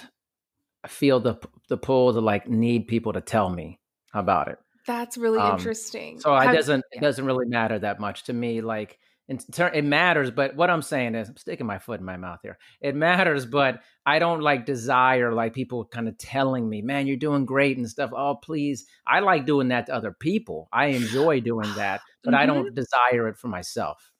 feel 0.87 1.19
the, 1.19 1.37
the 1.67 1.77
pull 1.77 2.13
to 2.13 2.21
like 2.21 2.47
need 2.47 2.87
people 2.87 3.13
to 3.13 3.21
tell 3.21 3.49
me 3.49 3.79
about 4.13 4.47
it. 4.47 4.57
That's 4.87 5.17
really 5.17 5.39
um, 5.39 5.57
interesting. 5.57 6.19
So 6.19 6.35
it 6.35 6.51
doesn't, 6.51 6.83
yeah. 6.91 6.99
it 6.99 7.01
doesn't 7.01 7.25
really 7.25 7.45
matter 7.47 7.77
that 7.79 7.99
much 7.99 8.23
to 8.23 8.33
me. 8.33 8.61
Like 8.61 8.97
it 9.29 9.85
matters 9.85 10.31
but 10.31 10.55
what 10.55 10.69
i'm 10.69 10.81
saying 10.81 11.15
is 11.15 11.29
i'm 11.29 11.37
sticking 11.37 11.67
my 11.67 11.77
foot 11.77 11.99
in 11.99 12.05
my 12.05 12.17
mouth 12.17 12.39
here. 12.41 12.57
It 12.81 12.95
matters 12.95 13.45
but 13.45 13.81
i 14.05 14.19
don't 14.19 14.41
like 14.41 14.65
desire 14.65 15.33
like 15.33 15.53
people 15.53 15.85
kind 15.85 16.07
of 16.07 16.17
telling 16.17 16.67
me 16.67 16.81
man 16.81 17.07
you're 17.07 17.17
doing 17.17 17.45
great 17.45 17.77
and 17.77 17.89
stuff. 17.89 18.11
Oh 18.15 18.35
please. 18.35 18.85
I 19.05 19.19
like 19.19 19.45
doing 19.45 19.69
that 19.69 19.85
to 19.87 19.93
other 19.93 20.11
people. 20.11 20.67
I 20.71 20.87
enjoy 20.87 21.41
doing 21.41 21.73
that 21.75 22.01
but 22.23 22.33
mm-hmm. 22.33 22.41
i 22.41 22.45
don't 22.45 22.73
desire 22.75 23.27
it 23.27 23.37
for 23.37 23.47
myself. 23.47 24.11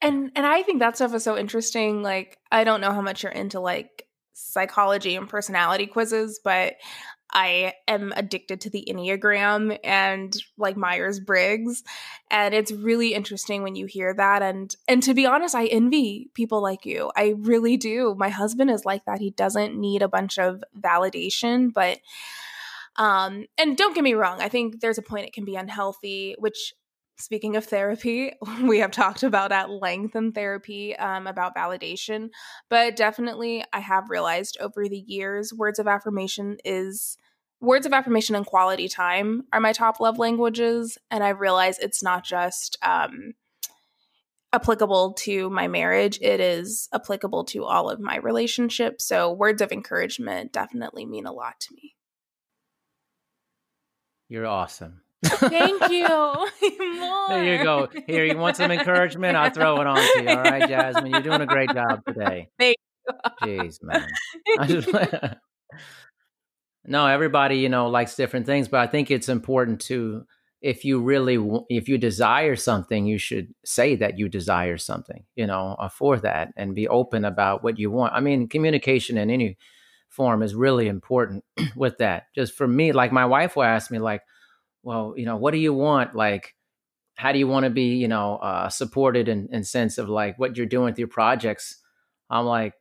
And 0.00 0.30
and 0.34 0.46
i 0.46 0.62
think 0.62 0.80
that 0.80 0.96
stuff 0.96 1.14
is 1.14 1.24
so 1.24 1.36
interesting 1.36 2.02
like 2.02 2.38
i 2.52 2.64
don't 2.64 2.80
know 2.80 2.92
how 2.92 3.00
much 3.00 3.22
you're 3.22 3.32
into 3.32 3.60
like 3.60 4.06
psychology 4.34 5.14
and 5.16 5.28
personality 5.28 5.86
quizzes 5.86 6.40
but 6.42 6.74
I 7.34 7.74
am 7.88 8.12
addicted 8.16 8.60
to 8.62 8.70
the 8.70 8.86
Enneagram 8.88 9.78
and 9.82 10.34
like 10.56 10.76
Myers 10.76 11.18
Briggs. 11.18 11.82
And 12.30 12.54
it's 12.54 12.70
really 12.70 13.12
interesting 13.12 13.62
when 13.62 13.74
you 13.74 13.86
hear 13.86 14.14
that. 14.14 14.42
And 14.42 14.74
and 14.86 15.02
to 15.02 15.14
be 15.14 15.26
honest, 15.26 15.54
I 15.54 15.66
envy 15.66 16.30
people 16.34 16.62
like 16.62 16.86
you. 16.86 17.10
I 17.16 17.34
really 17.38 17.76
do. 17.76 18.14
My 18.16 18.28
husband 18.28 18.70
is 18.70 18.84
like 18.84 19.04
that. 19.06 19.20
He 19.20 19.30
doesn't 19.30 19.78
need 19.78 20.02
a 20.02 20.08
bunch 20.08 20.38
of 20.38 20.62
validation, 20.78 21.72
but 21.72 21.98
um, 22.96 23.46
and 23.58 23.76
don't 23.76 23.94
get 23.94 24.04
me 24.04 24.14
wrong, 24.14 24.40
I 24.40 24.48
think 24.48 24.80
there's 24.80 24.98
a 24.98 25.02
point 25.02 25.26
it 25.26 25.32
can 25.32 25.44
be 25.44 25.56
unhealthy, 25.56 26.36
which 26.38 26.74
Speaking 27.16 27.54
of 27.54 27.64
therapy, 27.64 28.32
we 28.62 28.80
have 28.80 28.90
talked 28.90 29.22
about 29.22 29.52
at 29.52 29.70
length 29.70 30.16
in 30.16 30.32
therapy 30.32 30.96
um, 30.96 31.26
about 31.26 31.54
validation, 31.54 32.30
but 32.68 32.96
definitely 32.96 33.64
I 33.72 33.78
have 33.80 34.10
realized 34.10 34.58
over 34.60 34.88
the 34.88 34.98
years, 34.98 35.52
words 35.52 35.78
of 35.78 35.86
affirmation 35.86 36.56
is 36.64 37.16
words 37.64 37.86
of 37.86 37.92
affirmation 37.92 38.34
and 38.34 38.46
quality 38.46 38.88
time 38.88 39.44
are 39.52 39.60
my 39.60 39.72
top 39.72 40.00
love 40.00 40.18
languages. 40.18 40.98
And 41.10 41.24
I 41.24 41.30
realize 41.30 41.78
it's 41.78 42.02
not 42.02 42.24
just 42.24 42.76
um, 42.82 43.34
applicable 44.52 45.14
to 45.14 45.50
my 45.50 45.66
marriage, 45.66 46.18
it 46.20 46.40
is 46.40 46.88
applicable 46.92 47.44
to 47.46 47.64
all 47.64 47.90
of 47.90 48.00
my 48.00 48.16
relationships. 48.16 49.04
So 49.04 49.32
words 49.32 49.60
of 49.60 49.72
encouragement 49.72 50.52
definitely 50.52 51.06
mean 51.06 51.26
a 51.26 51.32
lot 51.32 51.58
to 51.60 51.74
me. 51.74 51.94
You're 54.28 54.46
awesome. 54.46 55.02
Thank 55.24 55.90
you. 55.90 56.06
there 57.28 57.44
you 57.44 57.62
go. 57.62 57.88
Here, 58.06 58.24
you 58.24 58.36
want 58.36 58.56
some 58.56 58.70
encouragement? 58.70 59.36
I'll 59.36 59.50
throw 59.50 59.80
it 59.80 59.86
on 59.86 59.96
to 59.96 60.22
you. 60.22 60.28
All 60.28 60.42
right, 60.42 60.68
Jasmine. 60.68 61.10
You're 61.10 61.20
doing 61.22 61.40
a 61.40 61.46
great 61.46 61.70
job 61.72 62.04
today. 62.06 62.48
Thank 62.58 62.76
you. 63.06 63.14
Jeez, 63.42 63.78
man. 63.82 65.36
no, 66.86 67.06
everybody, 67.06 67.58
you 67.58 67.68
know, 67.68 67.88
likes 67.88 68.16
different 68.16 68.46
things, 68.46 68.68
but 68.68 68.80
I 68.80 68.86
think 68.86 69.10
it's 69.10 69.28
important 69.28 69.80
to 69.82 70.24
if 70.60 70.84
you 70.84 71.00
really 71.00 71.38
if 71.68 71.88
you 71.88 71.98
desire 71.98 72.56
something 72.56 73.04
you 73.04 73.18
should 73.18 73.54
say 73.66 73.96
that 73.96 74.18
you 74.18 74.30
desire 74.30 74.78
something 74.78 75.22
you 75.36 75.46
know 75.46 75.76
uh, 75.78 75.90
for 75.90 76.16
that 76.16 76.54
and 76.56 76.74
be 76.74 76.88
open 76.88 77.26
about 77.26 77.62
what 77.62 77.78
you 77.78 77.90
want 77.90 78.14
i 78.14 78.20
mean 78.20 78.48
communication 78.48 79.18
in 79.18 79.28
any 79.28 79.58
form 80.08 80.42
is 80.42 80.54
really 80.54 80.88
important 80.88 81.44
with 81.76 81.98
that 81.98 82.28
just 82.34 82.54
for 82.54 82.66
me 82.66 82.92
like 82.92 83.12
my 83.12 83.26
wife 83.26 83.56
will 83.56 83.62
ask 83.62 83.90
me 83.90 83.98
like 83.98 84.22
well, 84.84 85.14
you 85.16 85.24
know, 85.24 85.36
what 85.36 85.52
do 85.52 85.58
you 85.58 85.72
want? 85.72 86.14
Like, 86.14 86.54
how 87.16 87.32
do 87.32 87.38
you 87.38 87.48
want 87.48 87.64
to 87.64 87.70
be, 87.70 87.96
you 87.96 88.08
know, 88.08 88.36
uh, 88.36 88.68
supported 88.68 89.28
in, 89.28 89.48
in 89.50 89.64
sense 89.64 89.98
of 89.98 90.08
like 90.08 90.38
what 90.38 90.56
you're 90.56 90.66
doing 90.66 90.84
with 90.84 90.98
your 90.98 91.08
projects? 91.08 91.78
I'm 92.30 92.44
like, 92.44 92.74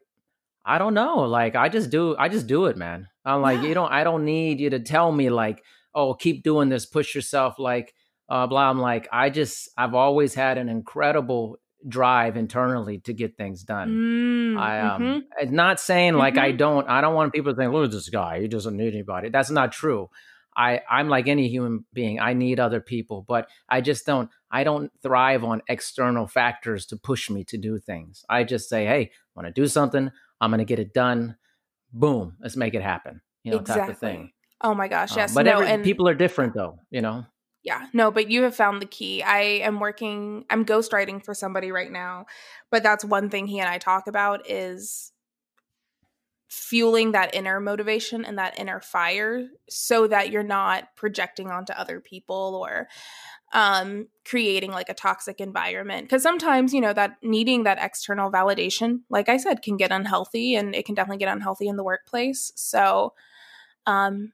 I 0.65 0.77
don't 0.77 0.93
know. 0.93 1.19
Like, 1.19 1.55
I 1.55 1.69
just 1.69 1.89
do, 1.89 2.15
I 2.17 2.29
just 2.29 2.47
do 2.47 2.65
it, 2.65 2.77
man. 2.77 3.07
I'm 3.25 3.41
like, 3.41 3.61
yeah. 3.61 3.67
you 3.69 3.73
don't, 3.73 3.91
I 3.91 4.03
don't 4.03 4.25
need 4.25 4.59
you 4.59 4.69
to 4.71 4.79
tell 4.79 5.11
me 5.11 5.29
like, 5.29 5.63
oh, 5.93 6.13
keep 6.13 6.43
doing 6.43 6.69
this, 6.69 6.85
push 6.85 7.13
yourself, 7.15 7.59
like, 7.59 7.93
uh, 8.29 8.47
blah. 8.47 8.69
I'm 8.69 8.79
like, 8.79 9.07
I 9.11 9.29
just, 9.29 9.69
I've 9.77 9.93
always 9.93 10.33
had 10.33 10.57
an 10.57 10.69
incredible 10.69 11.59
drive 11.87 12.37
internally 12.37 12.99
to 12.99 13.13
get 13.13 13.37
things 13.37 13.63
done. 13.63 13.89
Mm, 13.89 14.59
I 14.59 14.79
um 14.79 15.01
mm-hmm. 15.01 15.55
not 15.55 15.79
saying 15.79 16.13
like 16.13 16.35
mm-hmm. 16.35 16.45
I 16.45 16.51
don't 16.51 16.89
I 16.89 17.01
don't 17.01 17.13
want 17.13 17.33
people 17.33 17.51
to 17.51 17.57
think, 17.57 17.73
look 17.73 17.85
at 17.85 17.91
this 17.91 18.09
guy, 18.09 18.41
he 18.41 18.47
doesn't 18.47 18.75
need 18.75 18.93
anybody. 18.93 19.29
That's 19.29 19.49
not 19.49 19.71
true. 19.71 20.09
I 20.55 20.81
I'm 20.89 21.09
like 21.09 21.27
any 21.27 21.47
human 21.49 21.85
being. 21.93 22.19
I 22.19 22.33
need 22.33 22.59
other 22.59 22.79
people, 22.79 23.25
but 23.27 23.47
I 23.67 23.81
just 23.81 24.05
don't 24.05 24.29
I 24.51 24.63
don't 24.63 24.91
thrive 25.01 25.43
on 25.43 25.61
external 25.67 26.27
factors 26.27 26.85
to 26.87 26.97
push 26.97 27.29
me 27.29 27.43
to 27.45 27.57
do 27.57 27.79
things. 27.79 28.23
I 28.29 28.43
just 28.43 28.69
say, 28.69 28.85
"Hey, 28.85 29.11
want 29.35 29.47
to 29.47 29.51
do 29.51 29.67
something. 29.67 30.11
I'm 30.43 30.51
going 30.51 30.59
to 30.59 30.65
get 30.65 30.79
it 30.79 30.93
done. 30.93 31.37
Boom, 31.91 32.37
let's 32.41 32.55
make 32.55 32.73
it 32.73 32.81
happen." 32.81 33.21
You 33.43 33.51
know, 33.51 33.59
exactly. 33.59 33.81
type 33.81 33.93
of 33.93 33.99
thing. 33.99 34.31
Oh 34.61 34.73
my 34.73 34.87
gosh, 34.87 35.11
um, 35.11 35.17
yes. 35.17 35.31
Um, 35.31 35.35
but 35.35 35.45
no, 35.45 35.53
every, 35.59 35.67
and 35.67 35.83
people 35.83 36.07
are 36.07 36.15
different 36.15 36.53
though, 36.53 36.79
you 36.89 37.01
know. 37.01 37.25
Yeah, 37.63 37.87
no, 37.93 38.11
but 38.11 38.29
you 38.29 38.43
have 38.43 38.55
found 38.55 38.81
the 38.81 38.85
key. 38.85 39.23
I 39.23 39.39
am 39.39 39.79
working 39.79 40.45
I'm 40.49 40.65
ghostwriting 40.65 41.23
for 41.23 41.33
somebody 41.33 41.71
right 41.71 41.91
now, 41.91 42.25
but 42.71 42.83
that's 42.83 43.05
one 43.05 43.29
thing 43.29 43.47
he 43.47 43.59
and 43.59 43.69
I 43.69 43.77
talk 43.77 44.07
about 44.07 44.49
is 44.49 45.11
fueling 46.49 47.13
that 47.13 47.33
inner 47.33 47.59
motivation 47.59 48.23
and 48.25 48.37
that 48.37 48.59
inner 48.59 48.79
fire 48.79 49.47
so 49.69 50.07
that 50.07 50.29
you're 50.29 50.43
not 50.43 50.95
projecting 50.95 51.49
onto 51.49 51.73
other 51.73 51.99
people 51.99 52.61
or 52.63 52.87
um, 53.53 54.07
creating 54.25 54.71
like 54.71 54.89
a 54.89 54.93
toxic 54.93 55.39
environment. 55.39 56.05
Because 56.05 56.23
sometimes, 56.23 56.73
you 56.73 56.81
know, 56.81 56.93
that 56.93 57.17
needing 57.21 57.63
that 57.63 57.77
external 57.79 58.31
validation, 58.31 59.01
like 59.09 59.29
I 59.29 59.37
said, 59.37 59.61
can 59.61 59.77
get 59.77 59.91
unhealthy 59.91 60.55
and 60.55 60.75
it 60.75 60.85
can 60.85 60.95
definitely 60.95 61.19
get 61.19 61.31
unhealthy 61.31 61.67
in 61.67 61.77
the 61.77 61.83
workplace. 61.83 62.51
So, 62.55 63.13
um, 63.85 64.33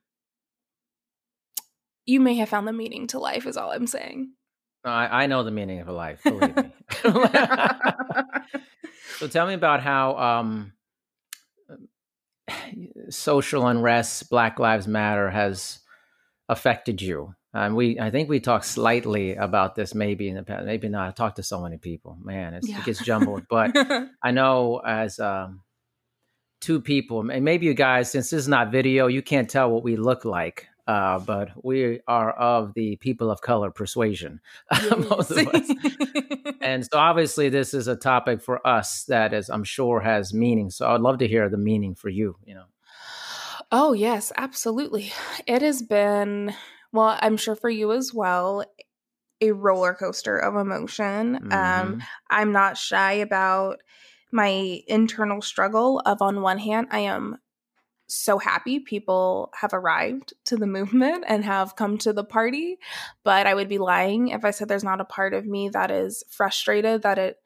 you 2.05 2.19
may 2.19 2.35
have 2.35 2.49
found 2.49 2.67
the 2.67 2.73
meaning 2.73 3.07
to 3.07 3.19
life, 3.19 3.45
is 3.45 3.57
all 3.57 3.71
I'm 3.71 3.85
saying. 3.85 4.31
I, 4.83 5.23
I 5.23 5.27
know 5.27 5.43
the 5.43 5.51
meaning 5.51 5.79
of 5.81 5.89
a 5.89 5.91
life, 5.91 6.23
believe 6.23 6.55
me. 6.55 6.71
so 9.17 9.27
tell 9.27 9.45
me 9.45 9.53
about 9.53 9.81
how 9.81 10.17
um, 10.17 10.73
social 13.09 13.67
unrest, 13.67 14.29
Black 14.29 14.59
Lives 14.59 14.87
Matter 14.87 15.29
has 15.29 15.79
affected 16.47 17.01
you? 17.01 17.35
And 17.53 17.75
we, 17.75 17.99
I 17.99 18.11
think 18.11 18.29
we 18.29 18.39
talked 18.39 18.65
slightly 18.65 19.35
about 19.35 19.75
this 19.75 19.95
maybe 19.95 20.29
in 20.29 20.35
the 20.35 20.43
past, 20.43 20.65
maybe 20.65 20.87
not. 20.87 21.07
I 21.07 21.11
talked 21.11 21.37
to 21.37 21.43
so 21.43 21.61
many 21.61 21.77
people, 21.77 22.17
man, 22.21 22.59
yeah. 22.61 22.79
it 22.79 22.85
gets 22.85 23.03
jumbled. 23.03 23.43
But 23.49 23.75
I 24.21 24.31
know 24.31 24.81
as 24.85 25.19
um, 25.19 25.61
two 26.61 26.79
people, 26.79 27.27
and 27.29 27.43
maybe 27.43 27.65
you 27.65 27.73
guys, 27.73 28.11
since 28.11 28.29
this 28.29 28.41
is 28.41 28.47
not 28.47 28.71
video, 28.71 29.07
you 29.07 29.23
can't 29.23 29.49
tell 29.49 29.71
what 29.71 29.83
we 29.83 29.95
look 29.95 30.25
like. 30.25 30.67
Uh, 30.87 31.19
but 31.19 31.51
we 31.63 31.99
are 32.07 32.31
of 32.31 32.73
the 32.73 32.95
people 32.95 33.29
of 33.29 33.41
color 33.41 33.69
persuasion, 33.69 34.41
most 34.97 35.29
of 35.31 35.47
us. 35.49 35.69
and 36.61 36.83
so, 36.83 36.97
obviously, 36.97 37.47
this 37.47 37.75
is 37.75 37.87
a 37.87 37.95
topic 37.95 38.41
for 38.41 38.65
us 38.65 39.03
that 39.03 39.31
is, 39.31 39.49
I'm 39.49 39.63
sure, 39.63 39.99
has 39.99 40.33
meaning. 40.33 40.71
So, 40.71 40.89
I'd 40.89 41.01
love 41.01 41.19
to 41.19 41.27
hear 41.27 41.47
the 41.47 41.57
meaning 41.57 41.93
for 41.93 42.09
you. 42.09 42.37
You 42.43 42.55
know. 42.55 42.63
Oh, 43.71 43.93
yes, 43.93 44.31
absolutely. 44.35 45.11
It 45.45 45.61
has 45.61 45.83
been, 45.83 46.55
well, 46.91 47.17
I'm 47.21 47.37
sure 47.37 47.55
for 47.55 47.69
you 47.69 47.91
as 47.91 48.13
well, 48.13 48.65
a 49.41 49.51
roller 49.51 49.93
coaster 49.93 50.37
of 50.37 50.55
emotion. 50.55 51.35
Um, 51.35 51.41
mm-hmm. 51.41 51.53
Um, 51.53 52.03
I'm 52.29 52.51
not 52.51 52.77
shy 52.77 53.13
about 53.13 53.81
my 54.31 54.81
internal 54.87 55.41
struggle 55.41 56.01
of 56.05 56.21
on 56.21 56.41
one 56.41 56.59
hand, 56.59 56.87
I 56.91 56.99
am 56.99 57.37
so 58.07 58.39
happy 58.39 58.79
people 58.79 59.51
have 59.59 59.73
arrived 59.73 60.33
to 60.45 60.57
the 60.57 60.67
movement 60.77 61.23
and 61.27 61.45
have 61.45 61.75
come 61.75 61.97
to 61.99 62.13
the 62.13 62.23
party. 62.23 62.77
But 63.23 63.47
I 63.47 63.53
would 63.53 63.69
be 63.69 63.77
lying 63.77 64.29
if 64.29 64.43
I 64.43 64.51
said 64.51 64.67
there's 64.67 64.83
not 64.83 65.01
a 65.01 65.05
part 65.05 65.33
of 65.33 65.45
me 65.45 65.69
that 65.69 65.91
is 65.91 66.23
frustrated 66.29 67.03
that 67.03 67.17
it 67.17 67.37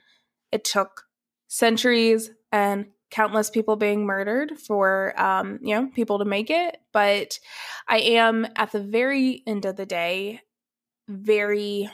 it 0.51 0.63
took 0.63 1.05
centuries 1.47 2.29
and 2.51 2.87
countless 3.13 3.51
people 3.51 3.75
being 3.75 4.05
murdered 4.05 4.57
for 4.57 5.13
um, 5.21 5.59
you 5.61 5.75
know 5.75 5.87
people 5.93 6.19
to 6.19 6.25
make 6.25 6.49
it. 6.49 6.77
But 6.91 7.39
I 7.87 7.99
am 7.99 8.47
at 8.55 8.71
the 8.71 8.81
very 8.81 9.43
end 9.45 9.65
of 9.65 9.75
the 9.75 9.85
day 9.85 10.41
very 11.07 11.89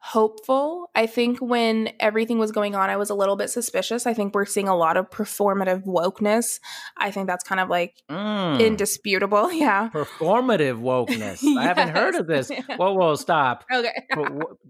hopeful. 0.00 0.90
I 0.94 1.06
think 1.06 1.38
when 1.40 1.90
everything 1.98 2.38
was 2.38 2.52
going 2.52 2.74
on, 2.74 2.88
I 2.88 2.96
was 2.96 3.10
a 3.10 3.14
little 3.14 3.36
bit 3.36 3.50
suspicious. 3.50 4.06
I 4.06 4.14
think 4.14 4.34
we're 4.34 4.44
seeing 4.44 4.68
a 4.68 4.76
lot 4.76 4.96
of 4.96 5.10
performative 5.10 5.84
wokeness. 5.84 6.60
I 6.96 7.10
think 7.10 7.26
that's 7.26 7.44
kind 7.44 7.60
of 7.60 7.68
like 7.68 7.94
mm. 8.10 8.60
indisputable. 8.60 9.52
Yeah. 9.58 9.88
Performative 9.88 10.80
wokeness. 10.80 11.38
yes. 11.42 11.56
I 11.56 11.64
haven't 11.64 11.88
heard 11.96 12.14
of 12.14 12.28
this. 12.28 12.48
Whoa, 12.76 12.92
whoa, 12.92 13.16
stop. 13.16 13.64
Okay. 13.72 14.06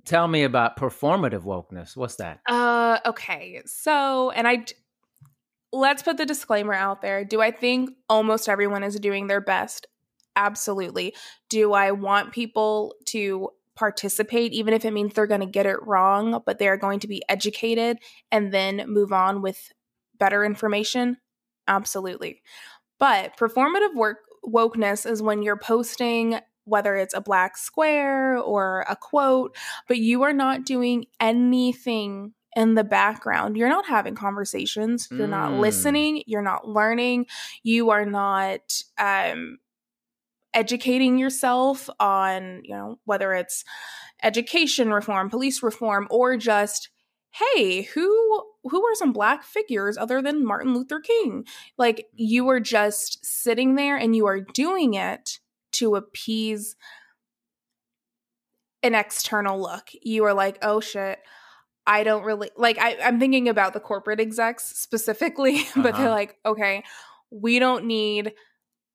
tell 0.07 0.27
me 0.27 0.45
about 0.45 0.79
performative 0.79 1.43
wokeness. 1.43 1.95
What's 1.95 2.17
that? 2.17 2.41
Uh, 2.49 2.99
okay. 3.05 3.61
So, 3.67 4.31
and 4.31 4.49
I, 4.49 4.64
let's 5.73 6.03
put 6.03 6.17
the 6.17 6.25
disclaimer 6.25 6.73
out 6.73 7.03
there. 7.03 7.23
Do 7.25 7.43
I 7.43 7.51
think 7.51 7.91
almost 8.09 8.49
everyone 8.49 8.83
is 8.83 8.99
doing 8.99 9.27
their 9.27 9.43
best? 9.43 9.87
Absolutely. 10.37 11.14
Do 11.51 11.75
I 11.75 11.91
want 11.91 12.33
people 12.33 12.95
to 13.09 13.51
participate, 13.79 14.53
even 14.53 14.75
if 14.75 14.85
it 14.85 14.93
means 14.93 15.14
they're 15.14 15.27
going 15.27 15.41
to 15.41 15.47
get 15.47 15.67
it 15.67 15.83
wrong, 15.87 16.43
but 16.45 16.59
they're 16.59 16.77
going 16.77 17.01
to 17.01 17.09
be 17.09 17.23
educated 17.29 17.99
and 18.33 18.53
then 18.53 18.85
move 18.88 19.12
on 19.12 19.41
with 19.41 19.73
better 20.19 20.45
information? 20.45 21.17
Absolutely. 21.69 22.43
But 22.99 23.37
performative 23.37 23.95
work 23.95 24.19
wokeness 24.45 25.09
is 25.09 25.23
when 25.23 25.43
you're 25.43 25.59
posting 25.59 26.41
whether 26.64 26.97
it's 26.97 27.14
a 27.14 27.21
black 27.21 27.57
square 27.57 28.37
or 28.37 28.85
a 28.91 28.97
quote, 28.97 29.57
but 29.87 29.97
you 29.97 30.23
are 30.23 30.35
not 30.35 30.67
doing 30.67 31.07
anything 31.19 32.35
in 32.55 32.75
the 32.75 32.85
background. 32.85 33.57
You're 33.57 33.71
not 33.71 33.87
having 33.87 34.14
conversations. 34.14 35.09
You're 35.11 35.29
mm. 35.29 35.31
not 35.31 35.53
listening. 35.55 36.23
You're 36.27 36.43
not 36.43 36.69
learning. 36.69 37.27
You 37.62 37.88
are 37.91 38.05
not 38.05 38.83
um, 38.99 39.59
educating 40.59 41.18
yourself 41.18 41.88
on, 42.01 42.62
you 42.64 42.75
know, 42.75 42.99
whether 43.05 43.33
it's 43.33 43.64
education 44.25 44.92
reform, 44.92 45.31
police 45.31 45.62
reform, 45.62 46.09
or 46.11 46.37
just 46.37 46.88
hey 47.31 47.83
who 47.83 48.42
who 48.64 48.83
are 48.85 48.94
some 48.94 49.12
black 49.12 49.44
figures 49.44 49.99
other 49.99 50.23
than 50.23 50.47
martin 50.47 50.73
luther 50.75 50.99
king 50.99 51.44
like 51.77 52.07
you 52.14 52.49
are 52.49 52.59
just 52.59 53.23
sitting 53.23 53.75
there 53.75 53.99
and 53.99 54.16
you 54.16 54.27
are 54.27 54.40
doing 54.40 54.94
it 54.94 55.38
to 55.71 55.94
appease 55.94 56.75
an 58.83 58.94
external 58.94 59.61
look 59.61 59.90
you 60.03 60.25
are 60.25 60.33
like 60.33 60.57
oh 60.62 60.81
shit 60.81 61.18
i 61.87 62.03
don't 62.03 62.25
really 62.25 62.51
like 62.57 62.79
I, 62.79 62.97
i'm 63.05 63.21
thinking 63.21 63.47
about 63.47 63.75
the 63.75 63.81
corporate 63.81 64.21
execs 64.21 64.64
specifically 64.79 65.57
uh-huh. 65.57 65.83
but 65.83 65.97
they're 65.97 66.07
uh-huh. 66.07 66.11
like 66.11 66.37
okay 66.47 66.83
we 67.31 67.59
don't 67.59 67.85
need 67.85 68.33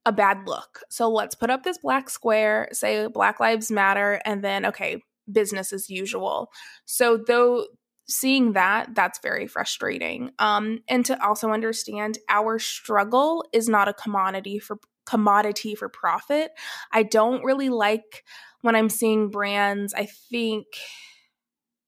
a 0.06 0.12
bad 0.12 0.48
look. 0.48 0.82
So 0.90 1.10
let's 1.10 1.36
put 1.36 1.50
up 1.50 1.64
this 1.64 1.78
black 1.78 2.10
square, 2.10 2.70
say 2.72 3.08
Black 3.08 3.40
Lives 3.40 3.72
Matter, 3.72 4.22
and 4.26 4.44
then, 4.44 4.66
okay, 4.66 5.02
business 5.32 5.72
as 5.72 5.90
usual. 5.90 6.52
So, 6.86 7.18
though 7.18 7.66
seeing 8.08 8.52
that 8.52 8.94
that's 8.94 9.20
very 9.20 9.48
frustrating 9.48 10.30
um 10.38 10.80
and 10.90 11.06
to 11.06 11.26
also 11.26 11.52
understand 11.52 12.18
our 12.28 12.60
struggle 12.60 13.46
is 13.54 13.70
not 13.70 13.88
a 13.88 13.94
commodity 13.94 14.60
for 14.60 14.78
commodity 15.06 15.74
for 15.74 15.88
profit 15.88 16.52
i 16.92 17.02
don't 17.02 17.46
really 17.46 17.70
like 17.70 18.26
when 18.60 18.76
i'm 18.76 18.90
seeing 18.90 19.30
brands 19.30 19.94
i 19.94 20.06
think 20.06 20.66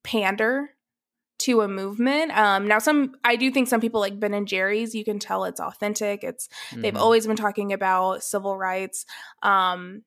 pander 0.06 0.70
to 1.40 1.62
a 1.62 1.68
movement. 1.68 2.36
Um, 2.38 2.68
now, 2.68 2.80
some 2.80 3.16
I 3.24 3.36
do 3.36 3.52
think 3.52 3.68
some 3.68 3.82
people 3.82 4.00
like 4.00 4.20
Ben 4.20 4.34
and 4.34 4.48
Jerry's, 4.48 4.96
you 4.96 5.04
can 5.04 5.20
tell 5.20 5.46
it's 5.46 5.60
authentic. 5.60 6.24
It's 6.24 6.48
mm-hmm. 6.70 6.82
they've 6.82 6.98
always 6.98 7.28
been 7.28 7.36
talking 7.36 7.74
about 7.74 8.24
civil 8.24 8.58
rights. 8.58 9.06
Um, 9.44 10.04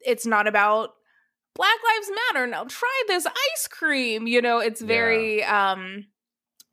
it's 0.00 0.26
not 0.26 0.46
about 0.46 0.90
Black 1.54 1.76
Lives 1.84 2.10
Matter. 2.32 2.46
Now 2.46 2.64
try 2.64 3.02
this 3.08 3.26
ice 3.26 3.68
cream. 3.68 4.26
You 4.26 4.42
know, 4.42 4.58
it's 4.58 4.80
very. 4.80 5.40
Yeah. 5.40 5.72
Um, 5.72 6.06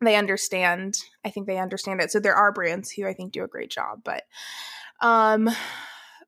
they 0.02 0.16
understand. 0.16 0.96
I 1.26 1.30
think 1.30 1.46
they 1.46 1.58
understand 1.58 2.00
it. 2.00 2.10
So 2.10 2.20
there 2.20 2.34
are 2.34 2.52
brands 2.52 2.90
who 2.90 3.06
I 3.06 3.12
think 3.12 3.32
do 3.32 3.44
a 3.44 3.48
great 3.48 3.70
job, 3.70 4.00
but. 4.04 4.24
Um, 5.02 5.48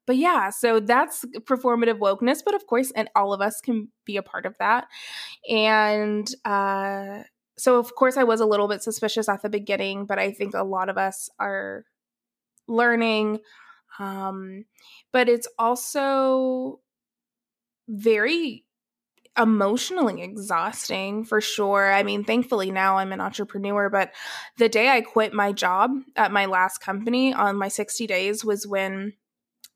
but 0.06 0.16
yeah, 0.16 0.50
so 0.50 0.80
that's 0.80 1.24
performative 1.40 1.98
wokeness. 1.98 2.40
But 2.44 2.54
of 2.54 2.66
course, 2.66 2.90
and 2.92 3.08
all 3.14 3.32
of 3.32 3.40
us 3.40 3.60
can 3.60 3.88
be 4.04 4.16
a 4.16 4.22
part 4.22 4.46
of 4.46 4.56
that. 4.58 4.86
And 5.48 6.26
uh, 6.44 7.22
so, 7.56 7.78
of 7.78 7.94
course, 7.94 8.16
I 8.16 8.24
was 8.24 8.40
a 8.40 8.46
little 8.46 8.68
bit 8.68 8.82
suspicious 8.82 9.28
at 9.28 9.42
the 9.42 9.48
beginning, 9.48 10.06
but 10.06 10.18
I 10.18 10.32
think 10.32 10.54
a 10.54 10.64
lot 10.64 10.88
of 10.88 10.98
us 10.98 11.30
are 11.38 11.84
learning. 12.66 13.40
Um, 13.98 14.64
but 15.12 15.28
it's 15.28 15.48
also 15.58 16.80
very 17.88 18.64
emotionally 19.38 20.22
exhausting 20.22 21.24
for 21.24 21.40
sure. 21.40 21.92
I 21.92 22.02
mean, 22.02 22.24
thankfully 22.24 22.70
now 22.70 22.98
I'm 22.98 23.12
an 23.12 23.20
entrepreneur, 23.20 23.88
but 23.88 24.12
the 24.58 24.68
day 24.68 24.88
I 24.88 25.00
quit 25.00 25.32
my 25.32 25.52
job 25.52 25.90
at 26.16 26.32
my 26.32 26.46
last 26.46 26.78
company 26.78 27.32
on 27.32 27.56
my 27.56 27.68
60 27.68 28.06
days 28.06 28.44
was 28.44 28.66
when 28.66 29.14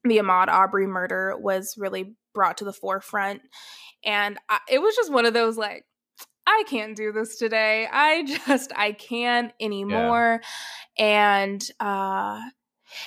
the 0.09 0.19
Ahmaud 0.19 0.49
Arbery 0.49 0.87
murder 0.87 1.37
was 1.38 1.75
really 1.77 2.14
brought 2.35 2.59
to 2.59 2.64
the 2.64 2.73
forefront. 2.73 3.42
And 4.05 4.38
I, 4.49 4.61
it 4.71 4.81
was 4.81 4.95
just 4.95 5.12
one 5.12 5.27
of 5.27 5.35
those 5.35 5.57
like, 5.57 5.85
I 6.47 6.64
can't 6.69 6.97
do 6.97 7.12
this 7.12 7.37
today. 7.38 7.88
I 7.90 8.25
just 8.47 8.73
I 8.77 8.92
can't 8.92 9.53
anymore. 9.61 10.40
Yeah. 10.97 11.05
And 11.05 11.71
uh 11.81 12.40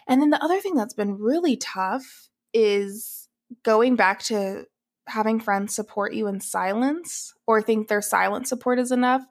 and 0.08 0.22
then 0.22 0.30
the 0.30 0.44
other 0.44 0.60
thing 0.60 0.76
that's 0.76 0.94
been 0.94 1.18
really 1.18 1.56
tough 1.56 2.30
is 2.54 3.30
going 3.64 3.96
back 3.96 4.22
to 4.24 4.66
having 5.08 5.40
friends 5.40 5.74
support 5.74 6.14
you 6.14 6.28
in 6.28 6.40
silence 6.40 7.34
or 7.48 7.62
think 7.62 7.88
their 7.88 8.02
silent 8.02 8.48
support 8.48 8.78
is 8.78 8.92
enough. 8.92 9.24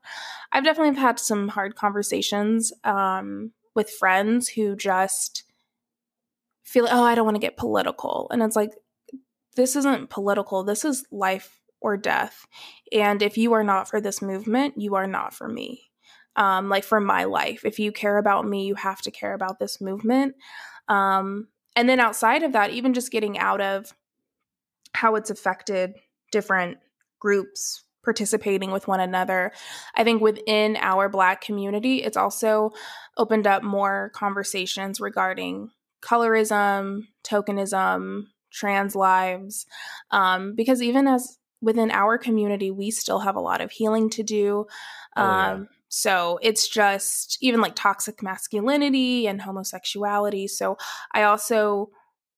I've 0.50 0.64
definitely 0.64 0.98
had 0.98 1.20
some 1.20 1.48
hard 1.48 1.76
conversations 1.76 2.72
um 2.84 3.52
with 3.74 3.90
friends 3.90 4.48
who 4.48 4.74
just 4.74 5.44
feel 6.68 6.84
like, 6.84 6.92
oh 6.92 7.02
i 7.02 7.14
don't 7.14 7.24
want 7.24 7.34
to 7.36 7.40
get 7.40 7.56
political. 7.56 8.28
And 8.30 8.42
it's 8.42 8.56
like 8.56 8.72
this 9.56 9.74
isn't 9.74 10.10
political. 10.10 10.62
This 10.62 10.84
is 10.84 11.04
life 11.10 11.60
or 11.80 11.96
death. 11.96 12.46
And 12.92 13.22
if 13.22 13.36
you 13.36 13.52
are 13.54 13.64
not 13.64 13.88
for 13.88 14.00
this 14.00 14.22
movement 14.22 14.74
you 14.76 14.94
are 14.94 15.06
not 15.06 15.34
for 15.34 15.48
me. 15.48 15.84
Um, 16.36 16.68
like 16.68 16.84
for 16.84 17.00
my 17.00 17.24
life. 17.24 17.64
If 17.64 17.78
you 17.78 17.90
care 17.92 18.18
about 18.18 18.46
me 18.46 18.66
you 18.66 18.74
have 18.74 19.00
to 19.02 19.10
care 19.10 19.34
about 19.34 19.58
this 19.58 19.80
movement. 19.80 20.34
Um, 20.88 21.48
and 21.74 21.88
then 21.88 22.00
outside 22.00 22.42
of 22.42 22.52
that 22.52 22.70
even 22.70 22.94
just 22.94 23.10
getting 23.10 23.38
out 23.38 23.60
of 23.60 23.92
how 24.94 25.14
it's 25.16 25.30
affected 25.30 25.94
different 26.30 26.78
groups 27.18 27.84
participating 28.04 28.70
with 28.70 28.88
one 28.88 29.00
another. 29.00 29.52
I 29.94 30.02
think 30.02 30.22
within 30.22 30.76
our 30.76 31.08
Black 31.08 31.42
community, 31.42 32.02
it's 32.02 32.16
also 32.16 32.70
opened 33.18 33.46
up 33.46 33.62
more 33.62 34.10
conversations 34.14 34.98
regarding 34.98 35.70
colorism, 36.02 37.02
tokenism, 37.24 38.24
trans 38.52 38.94
lives, 38.94 39.66
um, 40.10 40.54
because 40.54 40.82
even 40.82 41.06
as 41.06 41.38
within 41.60 41.90
our 41.90 42.18
community, 42.18 42.70
we 42.70 42.90
still 42.90 43.20
have 43.20 43.36
a 43.36 43.40
lot 43.40 43.60
of 43.60 43.70
healing 43.70 44.10
to 44.10 44.22
do. 44.22 44.66
Um, 45.16 45.26
oh, 45.26 45.30
yeah. 45.30 45.52
Um, 45.52 45.68
so 45.88 46.38
it's 46.42 46.68
just 46.68 47.38
even 47.40 47.60
like 47.60 47.74
toxic 47.74 48.22
masculinity 48.22 49.26
and 49.26 49.40
homosexuality. 49.40 50.46
So 50.46 50.76
I 51.12 51.22
also 51.22 51.90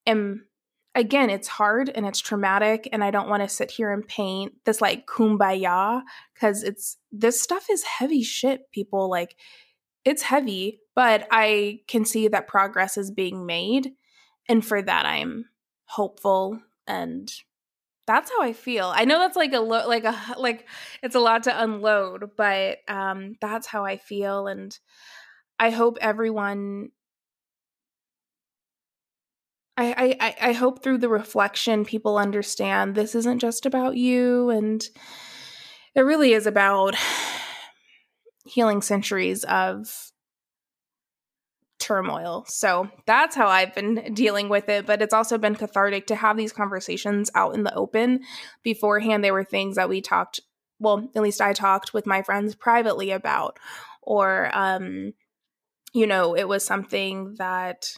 am 0.06 0.46
again, 0.94 1.30
it's 1.30 1.48
hard 1.48 1.88
and 1.88 2.06
it's 2.06 2.20
traumatic, 2.20 2.88
and 2.92 3.02
I 3.02 3.10
don't 3.10 3.28
want 3.28 3.42
to 3.42 3.48
sit 3.48 3.70
here 3.70 3.92
and 3.92 4.06
paint 4.06 4.52
this 4.64 4.80
like 4.80 5.06
kumbaya 5.06 6.02
because 6.34 6.62
it's 6.62 6.96
this 7.12 7.40
stuff 7.40 7.66
is 7.70 7.82
heavy 7.84 8.22
shit, 8.22 8.70
people. 8.72 9.10
Like 9.10 9.36
it's 10.04 10.22
heavy, 10.22 10.80
but 10.94 11.26
I 11.30 11.80
can 11.88 12.04
see 12.04 12.28
that 12.28 12.48
progress 12.48 12.96
is 12.96 13.10
being 13.10 13.46
made. 13.46 13.92
And 14.48 14.64
for 14.64 14.80
that, 14.82 15.06
I'm 15.06 15.46
hopeful 15.84 16.60
and 16.86 17.30
that's 18.06 18.30
how 18.30 18.42
I 18.42 18.52
feel. 18.52 18.92
I 18.94 19.04
know 19.04 19.18
that's 19.18 19.36
like 19.36 19.52
a 19.52 19.60
lo- 19.60 19.86
like 19.86 20.04
a 20.04 20.16
like 20.36 20.66
it's 21.02 21.14
a 21.14 21.20
lot 21.20 21.44
to 21.44 21.62
unload, 21.62 22.30
but 22.36 22.78
um 22.88 23.36
that's 23.40 23.66
how 23.66 23.84
I 23.84 23.98
feel 23.98 24.46
and 24.48 24.76
I 25.58 25.70
hope 25.70 25.98
everyone 26.00 26.90
I, 29.76 30.16
I, 30.20 30.36
I 30.48 30.52
hope 30.52 30.82
through 30.82 30.98
the 30.98 31.08
reflection 31.08 31.86
people 31.86 32.18
understand 32.18 32.94
this 32.94 33.14
isn't 33.14 33.38
just 33.38 33.64
about 33.64 33.96
you 33.96 34.50
and 34.50 34.86
it 35.94 36.00
really 36.02 36.34
is 36.34 36.46
about 36.46 36.96
healing 38.50 38.82
centuries 38.82 39.44
of 39.44 40.10
turmoil. 41.78 42.44
So 42.46 42.90
that's 43.06 43.34
how 43.34 43.48
I've 43.48 43.74
been 43.74 44.12
dealing 44.14 44.48
with 44.48 44.68
it. 44.68 44.86
But 44.86 45.02
it's 45.02 45.14
also 45.14 45.38
been 45.38 45.54
cathartic 45.54 46.06
to 46.08 46.14
have 46.14 46.36
these 46.36 46.52
conversations 46.52 47.30
out 47.34 47.54
in 47.54 47.64
the 47.64 47.74
open. 47.74 48.20
Beforehand, 48.62 49.24
there 49.24 49.32
were 49.32 49.44
things 49.44 49.76
that 49.76 49.88
we 49.88 50.00
talked, 50.00 50.40
well, 50.78 51.08
at 51.16 51.22
least 51.22 51.40
I 51.40 51.52
talked 51.52 51.94
with 51.94 52.06
my 52.06 52.22
friends 52.22 52.54
privately 52.54 53.10
about, 53.10 53.58
or, 54.02 54.50
um, 54.52 55.14
you 55.92 56.06
know, 56.06 56.36
it 56.36 56.46
was 56.46 56.64
something 56.64 57.34
that 57.38 57.96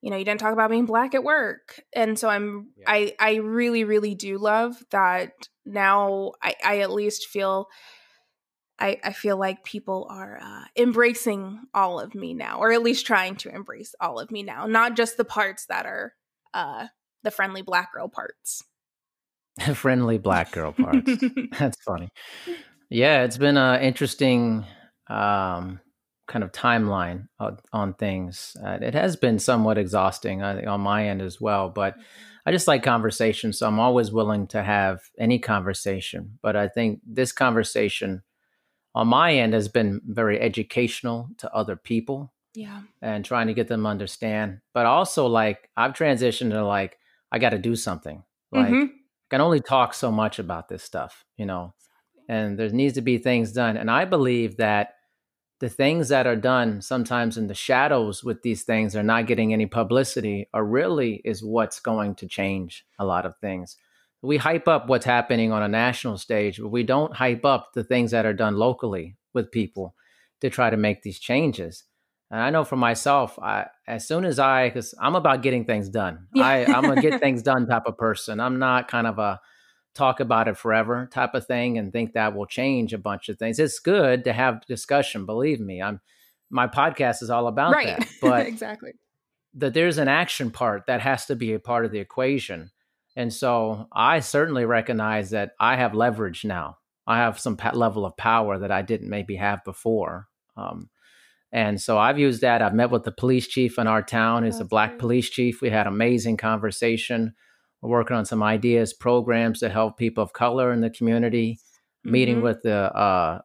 you 0.00 0.10
know 0.10 0.16
you 0.16 0.24
didn't 0.24 0.40
talk 0.40 0.54
about 0.54 0.70
being 0.70 0.86
black 0.86 1.14
at 1.14 1.22
work 1.22 1.82
and 1.92 2.18
so 2.18 2.26
i'm 2.26 2.68
yeah. 2.78 2.84
i 2.88 3.14
i 3.20 3.34
really 3.34 3.84
really 3.84 4.14
do 4.14 4.38
love 4.38 4.82
that 4.92 5.32
now 5.66 6.32
i 6.42 6.54
i 6.64 6.78
at 6.78 6.90
least 6.90 7.26
feel 7.26 7.68
I, 8.80 8.98
I 9.04 9.12
feel 9.12 9.36
like 9.36 9.62
people 9.64 10.06
are 10.10 10.38
uh, 10.42 10.64
embracing 10.76 11.60
all 11.74 12.00
of 12.00 12.14
me 12.14 12.32
now, 12.32 12.58
or 12.58 12.72
at 12.72 12.82
least 12.82 13.06
trying 13.06 13.36
to 13.36 13.54
embrace 13.54 13.94
all 14.00 14.18
of 14.18 14.30
me 14.30 14.42
now, 14.42 14.66
not 14.66 14.96
just 14.96 15.16
the 15.16 15.24
parts 15.24 15.66
that 15.66 15.86
are 15.86 16.14
uh, 16.54 16.86
the 17.22 17.30
friendly 17.30 17.62
black 17.62 17.92
girl 17.92 18.08
parts. 18.08 18.64
friendly 19.74 20.18
black 20.18 20.52
girl 20.52 20.72
parts. 20.72 21.10
That's 21.58 21.80
funny. 21.82 22.08
Yeah, 22.88 23.22
it's 23.24 23.36
been 23.36 23.56
an 23.56 23.82
interesting 23.82 24.64
um, 25.08 25.80
kind 26.26 26.42
of 26.42 26.52
timeline 26.52 27.28
on, 27.38 27.58
on 27.72 27.94
things. 27.94 28.56
Uh, 28.64 28.78
it 28.80 28.94
has 28.94 29.16
been 29.16 29.38
somewhat 29.38 29.78
exhausting 29.78 30.42
on 30.42 30.80
my 30.80 31.08
end 31.08 31.20
as 31.20 31.40
well, 31.40 31.68
but 31.68 31.94
mm-hmm. 31.94 32.02
I 32.46 32.52
just 32.52 32.66
like 32.66 32.82
conversation, 32.82 33.52
so 33.52 33.66
I'm 33.66 33.78
always 33.78 34.10
willing 34.10 34.46
to 34.48 34.62
have 34.62 35.02
any 35.18 35.38
conversation. 35.38 36.38
But 36.42 36.56
I 36.56 36.68
think 36.68 37.00
this 37.06 37.32
conversation 37.32 38.22
on 38.94 39.08
my 39.08 39.34
end 39.34 39.54
has 39.54 39.68
been 39.68 40.00
very 40.04 40.40
educational 40.40 41.28
to 41.38 41.52
other 41.54 41.76
people. 41.76 42.32
Yeah. 42.54 42.80
And 43.00 43.24
trying 43.24 43.46
to 43.46 43.54
get 43.54 43.68
them 43.68 43.86
understand. 43.86 44.60
But 44.74 44.86
also 44.86 45.26
like 45.26 45.70
I've 45.76 45.92
transitioned 45.92 46.50
to 46.50 46.64
like 46.64 46.98
I 47.30 47.38
got 47.38 47.50
to 47.50 47.58
do 47.58 47.76
something. 47.76 48.24
Like 48.50 48.66
mm-hmm. 48.66 48.86
I 48.86 48.98
can 49.30 49.40
only 49.40 49.60
talk 49.60 49.94
so 49.94 50.10
much 50.10 50.40
about 50.40 50.68
this 50.68 50.82
stuff, 50.82 51.24
you 51.36 51.46
know. 51.46 51.74
And 52.28 52.58
there 52.58 52.68
needs 52.68 52.94
to 52.94 53.02
be 53.02 53.18
things 53.18 53.52
done. 53.52 53.76
And 53.76 53.90
I 53.90 54.04
believe 54.04 54.56
that 54.56 54.94
the 55.60 55.68
things 55.68 56.08
that 56.08 56.26
are 56.26 56.36
done 56.36 56.80
sometimes 56.80 57.36
in 57.36 57.46
the 57.46 57.54
shadows 57.54 58.24
with 58.24 58.42
these 58.42 58.64
things 58.64 58.96
are 58.96 59.02
not 59.02 59.26
getting 59.26 59.52
any 59.52 59.66
publicity 59.66 60.48
are 60.52 60.64
really 60.64 61.20
is 61.24 61.44
what's 61.44 61.80
going 61.80 62.14
to 62.16 62.26
change 62.26 62.84
a 62.98 63.04
lot 63.04 63.26
of 63.26 63.36
things 63.36 63.76
we 64.22 64.36
hype 64.36 64.68
up 64.68 64.88
what's 64.88 65.04
happening 65.04 65.52
on 65.52 65.62
a 65.62 65.68
national 65.68 66.18
stage, 66.18 66.58
but 66.60 66.68
we 66.68 66.82
don't 66.82 67.14
hype 67.14 67.44
up 67.44 67.72
the 67.74 67.84
things 67.84 68.10
that 68.10 68.26
are 68.26 68.34
done 68.34 68.56
locally 68.56 69.16
with 69.32 69.50
people 69.50 69.94
to 70.40 70.50
try 70.50 70.70
to 70.70 70.76
make 70.76 71.02
these 71.02 71.18
changes. 71.18 71.84
And 72.30 72.40
I 72.40 72.50
know 72.50 72.64
for 72.64 72.76
myself, 72.76 73.38
I, 73.38 73.66
as 73.88 74.06
soon 74.06 74.24
as 74.24 74.38
I, 74.38 74.68
because 74.68 74.94
I'm 75.00 75.16
about 75.16 75.42
getting 75.42 75.64
things 75.64 75.88
done, 75.88 76.26
yeah. 76.34 76.46
I, 76.46 76.64
I'm 76.66 76.84
a 76.84 77.00
get 77.00 77.20
things 77.20 77.42
done 77.42 77.66
type 77.66 77.86
of 77.86 77.96
person. 77.96 78.40
I'm 78.40 78.58
not 78.58 78.88
kind 78.88 79.06
of 79.06 79.18
a 79.18 79.40
talk 79.94 80.20
about 80.20 80.48
it 80.48 80.56
forever 80.56 81.08
type 81.12 81.34
of 81.34 81.46
thing 81.46 81.76
and 81.76 81.92
think 81.92 82.12
that 82.12 82.34
will 82.34 82.46
change 82.46 82.92
a 82.92 82.98
bunch 82.98 83.28
of 83.28 83.38
things. 83.38 83.58
It's 83.58 83.80
good 83.80 84.24
to 84.24 84.32
have 84.32 84.64
discussion. 84.66 85.26
Believe 85.26 85.60
me, 85.60 85.82
I'm 85.82 86.00
my 86.50 86.66
podcast 86.66 87.22
is 87.22 87.30
all 87.30 87.46
about 87.46 87.72
right. 87.74 87.98
that. 87.98 88.08
But 88.20 88.46
exactly 88.46 88.92
that 89.54 89.74
there's 89.74 89.98
an 89.98 90.08
action 90.08 90.50
part 90.50 90.86
that 90.86 91.00
has 91.00 91.26
to 91.26 91.36
be 91.36 91.52
a 91.54 91.58
part 91.58 91.84
of 91.84 91.90
the 91.90 91.98
equation. 91.98 92.70
And 93.16 93.32
so 93.32 93.88
I 93.92 94.20
certainly 94.20 94.64
recognize 94.64 95.30
that 95.30 95.52
I 95.58 95.76
have 95.76 95.94
leverage 95.94 96.44
now. 96.44 96.78
I 97.06 97.18
have 97.18 97.40
some 97.40 97.56
level 97.74 98.06
of 98.06 98.16
power 98.16 98.58
that 98.58 98.70
I 98.70 98.82
didn't 98.82 99.10
maybe 99.10 99.36
have 99.36 99.64
before. 99.64 100.28
Um, 100.56 100.90
and 101.52 101.80
so 101.80 101.98
I've 101.98 102.18
used 102.18 102.42
that. 102.42 102.62
I've 102.62 102.74
met 102.74 102.90
with 102.90 103.02
the 103.02 103.10
police 103.12 103.48
chief 103.48 103.78
in 103.78 103.88
our 103.88 104.02
town. 104.02 104.44
He's 104.44 104.60
a 104.60 104.64
black 104.64 104.90
great. 104.90 105.00
police 105.00 105.30
chief. 105.30 105.60
We 105.60 105.70
had 105.70 105.88
amazing 105.88 106.36
conversation. 106.36 107.34
We're 107.82 107.90
working 107.90 108.16
on 108.16 108.26
some 108.26 108.42
ideas, 108.42 108.92
programs 108.92 109.58
to 109.60 109.68
help 109.68 109.96
people 109.96 110.22
of 110.22 110.32
color 110.32 110.72
in 110.72 110.80
the 110.80 110.90
community. 110.90 111.58
Mm-hmm. 112.06 112.12
Meeting 112.12 112.42
with 112.42 112.62
the 112.62 112.94
uh, 112.94 113.40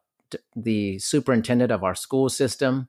the 0.54 0.98
superintendent 0.98 1.72
of 1.72 1.84
our 1.84 1.94
school 1.94 2.28
system. 2.28 2.88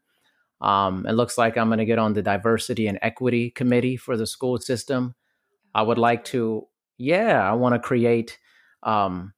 Um, 0.62 1.06
it 1.06 1.14
looks 1.14 1.38
like 1.38 1.58
I'm 1.58 1.68
going 1.68 1.80
to 1.80 1.86
get 1.86 2.00
on 2.00 2.14
the 2.14 2.22
diversity 2.22 2.88
and 2.88 2.98
equity 3.02 3.52
committee 3.52 3.98
for 3.98 4.16
the 4.16 4.26
school 4.26 4.60
system. 4.60 5.16
I 5.78 5.84
would 5.84 6.00
like 6.00 6.24
to, 6.26 6.68
yeah, 6.98 7.40
I 7.48 7.54
want 7.54 7.76
to 7.76 7.80
create 7.80 8.40
um, 8.82 9.34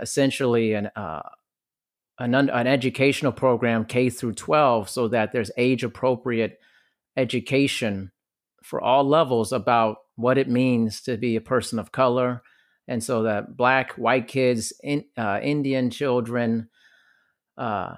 essentially 0.00 0.72
an, 0.72 0.90
uh, 0.96 1.20
an, 2.18 2.34
an 2.34 2.66
educational 2.66 3.30
program 3.30 3.84
K 3.84 4.08
through 4.08 4.32
12 4.32 4.88
so 4.88 5.08
that 5.08 5.32
there's 5.32 5.50
age 5.58 5.84
appropriate 5.84 6.58
education 7.14 8.10
for 8.62 8.80
all 8.80 9.04
levels 9.04 9.52
about 9.52 9.98
what 10.16 10.38
it 10.38 10.48
means 10.48 11.02
to 11.02 11.18
be 11.18 11.36
a 11.36 11.42
person 11.42 11.78
of 11.78 11.92
color. 11.92 12.42
And 12.88 13.04
so 13.04 13.24
that 13.24 13.54
black, 13.54 13.92
white 13.98 14.28
kids, 14.28 14.72
in, 14.82 15.04
uh, 15.18 15.40
Indian 15.42 15.90
children, 15.90 16.70
uh, 17.58 17.96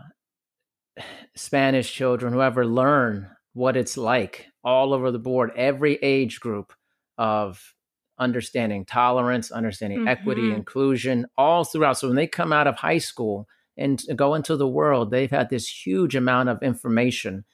Spanish 1.37 1.93
children, 1.93 2.33
whoever 2.33 2.67
learn 2.67 3.31
what 3.53 3.77
it's 3.77 3.97
like 3.97 4.49
all 4.65 4.93
over 4.93 5.13
the 5.13 5.21
board, 5.21 5.53
every 5.55 5.95
age 6.03 6.41
group 6.41 6.73
of 7.19 7.75
understanding 8.19 8.85
tolerance, 8.85 9.51
understanding 9.51 10.01
mm-hmm. 10.01 10.09
equity, 10.09 10.53
inclusion, 10.53 11.27
all 11.37 11.65
throughout. 11.65 11.99
So 11.99 12.09
when 12.09 12.17
they 12.17 12.27
come 12.27 12.53
out 12.53 12.67
of 12.67 12.77
high 12.77 12.99
school 12.99 13.49
and 13.77 14.03
go 14.17 14.35
into 14.35 14.57
the 14.57 14.69
world, 14.69 15.11
they've 15.11 15.31
had 15.31 15.51
this 15.51 15.67
huge 15.67 16.15
amount 16.15 16.49
of 16.49 16.63
information 16.63 17.45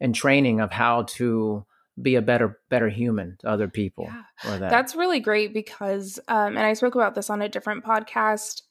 and 0.00 0.14
training 0.14 0.60
of 0.60 0.72
how 0.72 1.02
to 1.02 1.64
be 2.00 2.14
a 2.14 2.22
better 2.22 2.58
better 2.70 2.88
human 2.88 3.36
to 3.40 3.48
other 3.48 3.68
people 3.68 4.08
yeah. 4.08 4.58
that. 4.58 4.70
that's 4.70 4.94
really 4.94 5.20
great 5.20 5.52
because 5.52 6.18
um, 6.26 6.56
and 6.56 6.60
i 6.60 6.72
spoke 6.72 6.94
about 6.94 7.14
this 7.14 7.28
on 7.28 7.42
a 7.42 7.50
different 7.50 7.84
podcast 7.84 8.62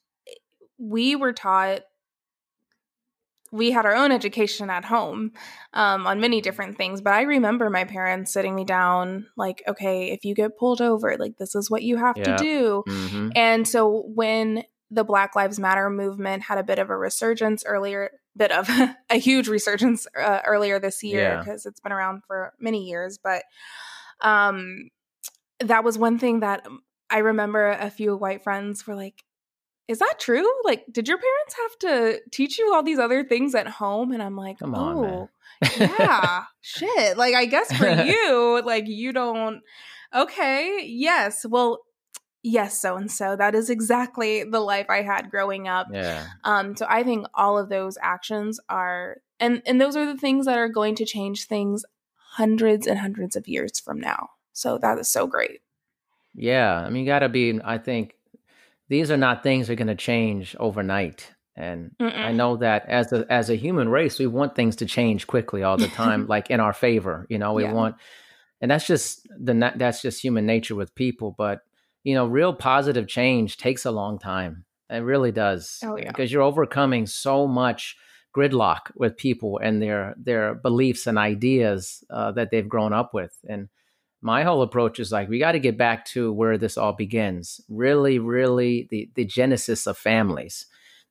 we 0.76 1.14
were 1.14 1.32
taught 1.32 1.82
we 3.52 3.70
had 3.70 3.84
our 3.84 3.94
own 3.94 4.10
education 4.10 4.70
at 4.70 4.84
home 4.86 5.30
um, 5.74 6.06
on 6.06 6.20
many 6.20 6.40
different 6.40 6.76
things 6.76 7.00
but 7.00 7.12
i 7.12 7.22
remember 7.22 7.70
my 7.70 7.84
parents 7.84 8.32
sitting 8.32 8.54
me 8.54 8.64
down 8.64 9.26
like 9.36 9.62
okay 9.68 10.10
if 10.10 10.24
you 10.24 10.34
get 10.34 10.58
pulled 10.58 10.80
over 10.80 11.16
like 11.18 11.36
this 11.38 11.54
is 11.54 11.70
what 11.70 11.82
you 11.82 11.96
have 11.96 12.16
yeah. 12.16 12.24
to 12.24 12.36
do 12.36 12.82
mm-hmm. 12.88 13.28
and 13.36 13.68
so 13.68 14.04
when 14.14 14.64
the 14.90 15.04
black 15.04 15.36
lives 15.36 15.58
matter 15.58 15.88
movement 15.88 16.42
had 16.42 16.58
a 16.58 16.64
bit 16.64 16.78
of 16.78 16.90
a 16.90 16.96
resurgence 16.96 17.62
earlier 17.64 18.10
bit 18.36 18.50
of 18.50 18.68
a 19.10 19.16
huge 19.16 19.46
resurgence 19.46 20.06
uh, 20.18 20.40
earlier 20.46 20.80
this 20.80 21.02
year 21.02 21.38
because 21.38 21.64
yeah. 21.64 21.68
it's 21.68 21.80
been 21.80 21.92
around 21.92 22.22
for 22.26 22.52
many 22.58 22.84
years 22.88 23.18
but 23.22 23.44
um 24.22 24.88
that 25.60 25.84
was 25.84 25.96
one 25.96 26.18
thing 26.18 26.40
that 26.40 26.66
i 27.10 27.18
remember 27.18 27.68
a 27.68 27.90
few 27.90 28.16
white 28.16 28.42
friends 28.42 28.86
were 28.86 28.94
like 28.94 29.22
is 29.88 29.98
that 29.98 30.14
true? 30.18 30.48
Like, 30.64 30.84
did 30.90 31.08
your 31.08 31.18
parents 31.18 31.56
have 31.56 31.78
to 31.80 32.20
teach 32.30 32.58
you 32.58 32.72
all 32.72 32.82
these 32.82 32.98
other 32.98 33.24
things 33.24 33.54
at 33.54 33.66
home? 33.66 34.12
And 34.12 34.22
I'm 34.22 34.36
like, 34.36 34.58
Come 34.58 34.74
on, 34.74 34.96
oh, 35.04 35.30
yeah, 35.78 36.44
shit. 36.60 37.16
Like, 37.16 37.34
I 37.34 37.46
guess 37.46 37.72
for 37.76 37.88
you, 37.88 38.62
like, 38.64 38.84
you 38.86 39.12
don't. 39.12 39.62
Okay, 40.14 40.84
yes. 40.86 41.44
Well, 41.48 41.80
yes, 42.42 42.80
so 42.80 42.96
and 42.96 43.10
so. 43.10 43.36
That 43.36 43.54
is 43.54 43.70
exactly 43.70 44.44
the 44.44 44.60
life 44.60 44.86
I 44.88 45.02
had 45.02 45.30
growing 45.30 45.68
up. 45.68 45.88
Yeah. 45.92 46.26
Um. 46.44 46.76
So 46.76 46.86
I 46.88 47.02
think 47.02 47.26
all 47.34 47.58
of 47.58 47.68
those 47.68 47.98
actions 48.00 48.60
are, 48.68 49.18
and 49.40 49.62
and 49.66 49.80
those 49.80 49.96
are 49.96 50.06
the 50.06 50.18
things 50.18 50.46
that 50.46 50.58
are 50.58 50.68
going 50.68 50.94
to 50.96 51.04
change 51.04 51.46
things 51.46 51.84
hundreds 52.32 52.86
and 52.86 52.98
hundreds 52.98 53.36
of 53.36 53.48
years 53.48 53.78
from 53.80 54.00
now. 54.00 54.30
So 54.52 54.78
that 54.78 54.98
is 54.98 55.08
so 55.08 55.26
great. 55.26 55.60
Yeah, 56.34 56.74
I 56.74 56.88
mean, 56.88 57.04
you 57.04 57.10
got 57.10 57.20
to 57.20 57.28
be. 57.28 57.60
I 57.62 57.78
think 57.78 58.14
these 58.92 59.10
are 59.10 59.16
not 59.16 59.42
things 59.42 59.66
that 59.66 59.72
are 59.72 59.76
going 59.76 59.86
to 59.86 59.94
change 59.94 60.54
overnight. 60.60 61.32
And 61.56 61.92
Mm-mm. 61.98 62.14
I 62.14 62.30
know 62.32 62.58
that 62.58 62.86
as 62.90 63.10
a 63.10 63.24
as 63.30 63.48
a 63.48 63.54
human 63.54 63.88
race, 63.88 64.18
we 64.18 64.26
want 64.26 64.54
things 64.54 64.76
to 64.76 64.86
change 64.86 65.26
quickly 65.26 65.62
all 65.62 65.78
the 65.78 65.88
time, 66.02 66.26
like 66.26 66.50
in 66.50 66.60
our 66.60 66.74
favor. 66.74 67.26
You 67.30 67.38
know, 67.38 67.54
we 67.54 67.62
yeah. 67.62 67.72
want, 67.72 67.96
and 68.60 68.70
that's 68.70 68.86
just 68.86 69.26
the 69.30 69.72
that's 69.76 70.02
just 70.02 70.22
human 70.22 70.44
nature 70.44 70.74
with 70.74 70.94
people. 70.94 71.34
But 71.36 71.60
you 72.04 72.14
know, 72.14 72.26
real 72.26 72.52
positive 72.52 73.08
change 73.08 73.56
takes 73.56 73.86
a 73.86 73.90
long 73.90 74.18
time. 74.18 74.66
It 74.90 74.98
really 74.98 75.32
does. 75.32 75.78
Oh, 75.82 75.96
yeah. 75.96 76.08
Because 76.08 76.30
you're 76.30 76.42
overcoming 76.42 77.06
so 77.06 77.46
much 77.46 77.96
gridlock 78.36 78.90
with 78.94 79.16
people 79.16 79.58
and 79.62 79.80
their 79.80 80.14
their 80.18 80.54
beliefs 80.54 81.06
and 81.06 81.16
ideas 81.16 82.04
uh, 82.10 82.32
that 82.32 82.50
they've 82.50 82.68
grown 82.68 82.92
up 82.92 83.14
with, 83.14 83.34
and 83.48 83.70
my 84.22 84.44
whole 84.44 84.62
approach 84.62 85.00
is 85.00 85.12
like 85.12 85.28
we 85.28 85.38
got 85.38 85.52
to 85.52 85.58
get 85.58 85.76
back 85.76 86.04
to 86.06 86.32
where 86.32 86.56
this 86.56 86.78
all 86.78 86.92
begins. 86.92 87.60
Really 87.68 88.18
really 88.18 88.88
the 88.90 89.10
the 89.14 89.24
genesis 89.24 89.86
of 89.86 89.98
families. 89.98 90.66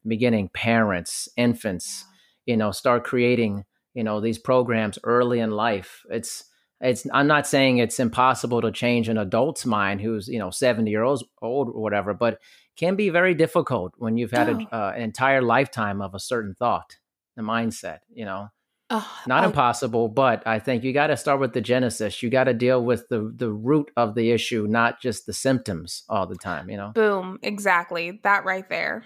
Beginning 0.07 0.49
parents 0.49 1.29
infants 1.37 2.05
you 2.45 2.57
know 2.57 2.71
start 2.71 3.03
creating 3.03 3.65
you 3.93 4.03
know 4.03 4.19
these 4.19 4.39
programs 4.39 4.97
early 5.03 5.39
in 5.39 5.51
life. 5.51 6.03
It's 6.09 6.45
it's 6.81 7.05
i'm 7.13 7.27
not 7.27 7.47
saying 7.47 7.77
it's 7.77 7.99
impossible 7.99 8.61
to 8.61 8.71
change 8.71 9.07
an 9.07 9.17
adult's 9.17 9.65
mind 9.65 10.01
who's 10.01 10.27
you 10.27 10.39
know 10.39 10.49
70 10.49 10.89
years 10.89 11.23
old 11.41 11.69
or 11.69 11.81
whatever 11.81 12.13
but 12.13 12.39
can 12.75 12.95
be 12.95 13.09
very 13.09 13.33
difficult 13.33 13.93
when 13.97 14.17
you've 14.17 14.31
had 14.31 14.49
oh. 14.49 14.59
a, 14.71 14.75
uh, 14.75 14.93
an 14.95 15.03
entire 15.03 15.41
lifetime 15.41 16.01
of 16.01 16.15
a 16.15 16.19
certain 16.19 16.55
thought 16.55 16.97
the 17.35 17.43
mindset 17.43 17.99
you 18.11 18.25
know 18.25 18.49
oh, 18.91 19.19
not 19.25 19.43
I, 19.43 19.47
impossible 19.47 20.07
but 20.07 20.45
i 20.45 20.59
think 20.59 20.83
you 20.83 20.93
got 20.93 21.07
to 21.07 21.17
start 21.17 21.39
with 21.39 21.53
the 21.53 21.61
genesis. 21.61 22.21
You 22.21 22.29
got 22.29 22.43
to 22.43 22.53
deal 22.53 22.83
with 22.83 23.09
the 23.09 23.33
the 23.35 23.49
root 23.49 23.89
of 23.97 24.13
the 24.13 24.31
issue 24.31 24.67
not 24.69 25.01
just 25.01 25.25
the 25.25 25.33
symptoms 25.33 26.03
all 26.07 26.27
the 26.27 26.35
time 26.35 26.69
you 26.69 26.77
know? 26.77 26.91
Boom 26.93 27.39
exactly 27.41 28.19
that 28.23 28.45
right 28.45 28.69
there. 28.69 29.05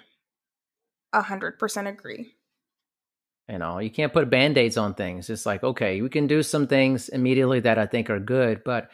A 1.14 1.22
hundred 1.22 1.58
percent 1.58 1.88
agree. 1.88 2.34
You 3.48 3.60
know, 3.60 3.78
you 3.78 3.92
can't 3.92 4.12
put 4.12 4.32
band-aids 4.32 4.76
on 4.76 4.96
things. 4.96 5.30
It's 5.30 5.46
like, 5.46 5.64
okay, 5.64 6.02
we 6.02 6.10
can 6.10 6.26
do 6.26 6.42
some 6.42 6.66
things 6.66 7.10
immediately 7.10 7.60
that 7.60 7.78
I 7.78 7.86
think 7.86 8.10
are 8.10 8.20
good, 8.20 8.64
but 8.66 8.90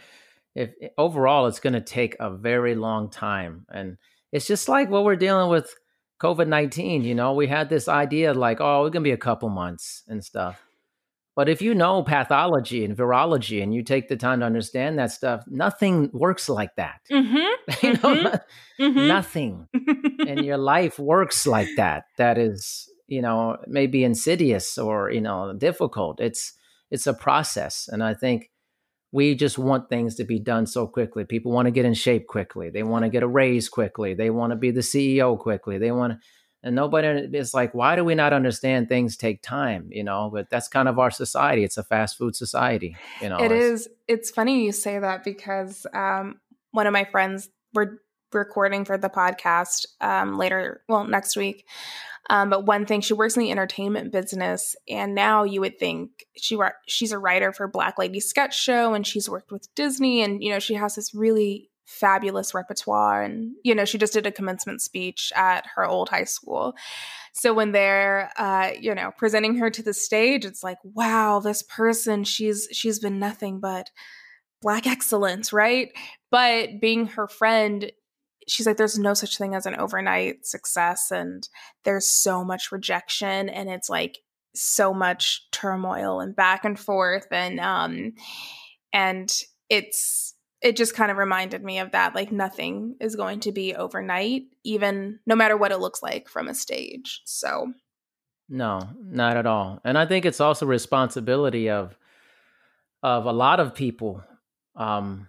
if 0.56 0.72
overall 0.98 1.48
it's 1.48 1.62
going 1.62 1.74
to 1.74 1.82
take 1.82 2.18
a 2.20 2.30
very 2.30 2.76
long 2.76 3.10
time 3.10 3.66
and 3.70 3.98
it's 4.34 4.46
just 4.46 4.68
like 4.68 4.90
what 4.90 5.06
we're 5.06 5.16
dealing 5.16 5.50
with 5.50 5.74
COVID-19, 6.22 7.04
you 7.06 7.16
know, 7.16 7.34
we 7.34 7.48
had 7.48 7.70
this 7.70 7.88
idea 7.88 8.34
like, 8.34 8.60
oh, 8.60 8.86
it's 8.86 8.94
going 8.94 9.04
to 9.04 9.08
be 9.08 9.14
a 9.14 9.18
couple 9.18 9.50
months 9.50 10.04
and 10.08 10.24
stuff. 10.24 10.62
But 11.42 11.50
if 11.50 11.60
you 11.60 11.74
know 11.74 12.04
pathology 12.04 12.86
and 12.86 12.96
virology 12.96 13.64
and 13.64 13.74
you 13.74 13.82
take 13.82 14.10
the 14.10 14.16
time 14.16 14.42
to 14.42 14.46
understand 14.46 15.00
that 15.00 15.12
stuff, 15.12 15.44
nothing 15.48 16.12
works 16.14 16.48
like 16.48 16.76
that. 16.76 17.02
Mm-hmm. 17.12 17.36
you 17.88 17.94
know, 17.94 18.30
mm-hmm. 18.30 18.84
mm-hmm. 18.84 19.08
nothing 19.08 19.68
in 20.28 20.44
your 20.44 20.60
life 20.60 21.00
works 21.00 21.48
like 21.48 21.70
that. 21.78 22.04
That 22.20 22.38
is 22.38 22.88
you 23.08 23.24
know 23.24 23.58
maybe 23.66 24.04
insidious 24.04 24.78
or 24.78 25.10
you 25.10 25.22
know 25.22 25.52
difficult 25.58 26.22
it's 26.22 26.54
it's 26.92 27.08
a 27.08 27.14
process 27.14 27.90
and 27.92 28.02
i 28.04 28.14
think 28.14 28.50
we 29.12 29.36
just 29.36 29.58
want 29.58 29.90
things 29.90 30.16
to 30.16 30.24
be 30.24 30.40
done 30.40 30.66
so 30.66 30.88
quickly 30.88 31.26
people 31.26 31.52
want 31.52 31.66
to 31.66 31.72
get 31.72 31.84
in 31.84 31.94
shape 31.94 32.26
quickly 32.28 32.70
they 32.70 32.84
want 32.84 33.04
to 33.04 33.10
get 33.10 33.22
a 33.22 33.28
raise 33.28 33.68
quickly 33.68 34.14
they 34.14 34.30
want 34.30 34.52
to 34.52 34.56
be 34.56 34.72
the 34.72 34.80
ceo 34.80 35.38
quickly 35.38 35.78
they 35.78 35.92
want 35.92 36.14
to 36.14 36.20
and 36.64 36.76
nobody 36.76 37.38
is 37.38 37.54
like 37.54 37.74
why 37.74 37.96
do 37.96 38.04
we 38.04 38.16
not 38.16 38.34
understand 38.34 38.88
things 38.88 39.18
take 39.18 39.42
time? 39.42 39.90
You 39.92 40.04
know 40.04 40.30
but 40.32 40.50
that's 40.50 40.68
kind 40.68 40.88
of 40.88 41.00
our 41.00 41.12
society. 41.12 41.64
It's 41.64 41.78
a 41.78 41.84
fast 41.84 42.18
food 42.18 42.36
society 42.36 42.96
you 43.22 43.30
know 43.30 43.38
it 43.38 43.52
is. 43.52 43.88
It's 44.08 44.30
funny 44.30 44.66
you 44.66 44.72
say 44.72 45.00
that 45.00 45.24
because 45.24 45.86
um, 45.94 46.40
one 46.72 46.88
of 46.88 46.94
my 46.94 47.06
friends 47.06 47.50
we're 47.74 47.98
recording 48.34 48.86
for 48.86 48.98
the 48.98 49.10
podcast 49.10 49.86
um, 50.00 50.38
later 50.38 50.82
well 50.88 51.04
next 51.04 51.36
week 51.36 51.66
um, 52.30 52.50
but 52.50 52.66
one 52.66 52.86
thing, 52.86 53.02
she 53.02 53.14
works 53.14 53.36
in 53.36 53.42
the 53.42 53.52
entertainment 53.52 54.12
business, 54.12 54.76
and 54.88 55.16
now 55.16 55.44
you 55.44 55.60
would 55.62 55.80
think 55.80 56.26
she 56.38 56.58
she's 56.88 57.12
a 57.12 57.20
writer 57.20 57.52
for 57.52 57.68
Black 57.68 57.98
Lady 57.98 58.20
Sketch 58.20 58.58
Show, 58.58 58.94
and 58.94 59.06
she's 59.06 59.30
worked 59.30 59.52
with 59.52 59.74
Disney, 59.76 60.22
and 60.22 60.44
you 60.44 60.52
know 60.52 60.60
she 60.60 60.76
has 60.76 60.96
this 60.96 61.14
really 61.14 61.71
fabulous 61.92 62.54
repertoire, 62.54 63.22
and 63.22 63.52
you 63.64 63.76
know 63.76 63.86
she 63.86 63.98
just 63.98 64.14
did 64.14 64.26
a 64.26 64.32
commencement 64.32 64.82
speech 64.82 65.32
at 65.36 65.66
her 65.76 65.86
old 65.86 66.10
high 66.10 66.24
school. 66.24 66.74
So 67.34 67.54
when 67.54 67.72
they're, 67.72 68.32
uh, 68.38 68.72
you 68.80 68.96
know, 68.96 69.12
presenting 69.18 69.56
her 69.58 69.70
to 69.70 69.84
the 69.84 69.94
stage, 69.94 70.46
it's 70.46 70.64
like, 70.64 70.78
wow, 70.84 71.40
this 71.40 71.64
person, 71.64 72.24
she's 72.24 72.68
she's 72.72 73.00
been 73.00 73.20
nothing 73.20 73.60
but 73.60 73.90
black 74.62 74.88
excellence, 74.88 75.52
right? 75.52 75.90
But 76.30 76.80
being 76.80 77.08
her 77.08 77.28
friend, 77.28 77.92
she's 78.48 78.66
like 78.66 78.78
there's 78.78 78.98
no 78.98 79.14
such 79.14 79.38
thing 79.38 79.56
as 79.56 79.66
an 79.66 79.76
overnight 79.76 80.46
success 80.46 81.12
and 81.12 81.48
there's 81.84 82.08
so 82.08 82.44
much 82.44 82.72
rejection 82.72 83.50
and 83.50 83.70
it's 83.70 83.90
like 83.90 84.20
so 84.54 84.94
much 84.94 85.48
turmoil 85.52 86.20
and 86.20 86.36
back 86.36 86.66
and 86.66 86.80
forth 86.80 87.28
and 87.32 87.60
um 87.60 88.14
and 88.94 89.42
it's 89.70 90.31
it 90.62 90.78
just 90.78 90.96
kind 90.96 91.12
of 91.12 91.18
reminded 91.18 91.64
me 91.64 91.80
of 91.80 91.92
that 91.92 92.16
like 92.16 92.32
nothing 92.32 92.96
is 93.00 93.16
going 93.16 93.40
to 93.40 93.52
be 93.52 93.76
overnight 93.76 94.44
even 94.64 95.20
no 95.26 95.36
matter 95.36 95.58
what 95.58 95.72
it 95.72 95.80
looks 95.80 96.04
like 96.04 96.28
from 96.30 96.48
a 96.48 96.54
stage 96.54 97.22
so 97.26 97.74
no 98.50 98.80
not 99.04 99.38
at 99.38 99.46
all 99.46 99.80
and 99.84 99.98
i 99.98 100.06
think 100.06 100.26
it's 100.26 100.42
also 100.42 100.66
responsibility 100.66 101.70
of 101.70 101.98
of 103.04 103.26
a 103.26 103.32
lot 103.32 103.60
of 103.60 103.74
people 103.74 104.24
um 104.76 105.28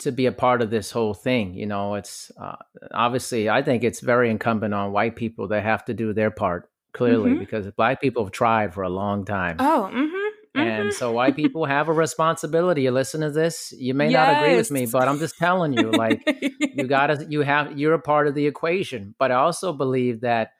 to 0.00 0.10
be 0.10 0.26
a 0.26 0.32
part 0.32 0.62
of 0.62 0.70
this 0.70 0.90
whole 0.90 1.14
thing. 1.14 1.54
You 1.54 1.66
know, 1.66 1.94
it's 1.94 2.32
uh, 2.40 2.56
obviously 2.92 3.48
I 3.48 3.62
think 3.62 3.84
it's 3.84 4.00
very 4.00 4.30
incumbent 4.30 4.74
on 4.74 4.92
white 4.92 5.14
people. 5.14 5.46
They 5.46 5.60
have 5.60 5.84
to 5.86 5.94
do 5.94 6.12
their 6.12 6.30
part 6.30 6.70
clearly 6.92 7.30
mm-hmm. 7.30 7.40
because 7.40 7.70
black 7.72 8.00
people 8.00 8.24
have 8.24 8.32
tried 8.32 8.74
for 8.74 8.82
a 8.82 8.88
long 8.88 9.24
time. 9.24 9.56
Oh, 9.58 9.90
mm-hmm. 9.92 10.19
Mm-hmm. 10.56 10.68
And 10.68 10.92
so 10.92 11.12
white 11.12 11.36
people 11.36 11.64
have 11.64 11.88
a 11.88 11.92
responsibility. 11.92 12.82
You 12.82 12.90
listen 12.90 13.20
to 13.20 13.30
this, 13.30 13.72
you 13.76 13.94
may 13.94 14.10
yes. 14.10 14.14
not 14.14 14.42
agree 14.42 14.56
with 14.56 14.70
me, 14.70 14.86
but 14.86 15.06
I'm 15.06 15.18
just 15.18 15.38
telling 15.38 15.72
you, 15.72 15.92
like 15.92 16.22
you 16.60 16.84
gotta, 16.88 17.24
you 17.28 17.42
have, 17.42 17.78
you're 17.78 17.94
a 17.94 18.00
part 18.00 18.26
of 18.26 18.34
the 18.34 18.46
equation. 18.46 19.14
But 19.18 19.30
I 19.30 19.36
also 19.36 19.72
believe 19.72 20.22
that, 20.22 20.50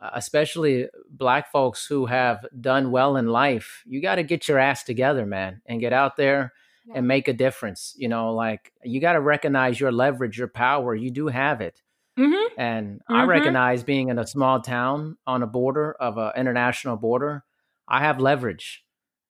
uh, 0.00 0.10
especially 0.14 0.88
black 1.10 1.52
folks 1.52 1.86
who 1.86 2.06
have 2.06 2.44
done 2.58 2.90
well 2.90 3.16
in 3.16 3.26
life, 3.28 3.82
you 3.86 4.00
got 4.00 4.16
to 4.16 4.22
get 4.22 4.48
your 4.48 4.58
ass 4.58 4.82
together, 4.82 5.26
man, 5.26 5.60
and 5.66 5.78
get 5.78 5.92
out 5.92 6.16
there 6.16 6.52
yeah. 6.86 6.94
and 6.96 7.06
make 7.06 7.28
a 7.28 7.32
difference. 7.32 7.94
You 7.96 8.08
know, 8.08 8.32
like 8.32 8.72
you 8.82 9.00
got 9.00 9.12
to 9.12 9.20
recognize 9.20 9.78
your 9.78 9.92
leverage, 9.92 10.38
your 10.38 10.48
power. 10.48 10.94
You 10.94 11.10
do 11.10 11.28
have 11.28 11.60
it. 11.60 11.82
Mm-hmm. 12.18 12.60
And 12.60 12.96
mm-hmm. 12.96 13.14
I 13.14 13.24
recognize 13.24 13.84
being 13.84 14.08
in 14.08 14.18
a 14.18 14.26
small 14.26 14.60
town 14.60 15.18
on 15.26 15.42
a 15.42 15.46
border 15.46 15.92
of 15.92 16.18
an 16.18 16.32
international 16.36 16.96
border, 16.96 17.44
I 17.86 18.00
have 18.00 18.18
leverage. 18.18 18.82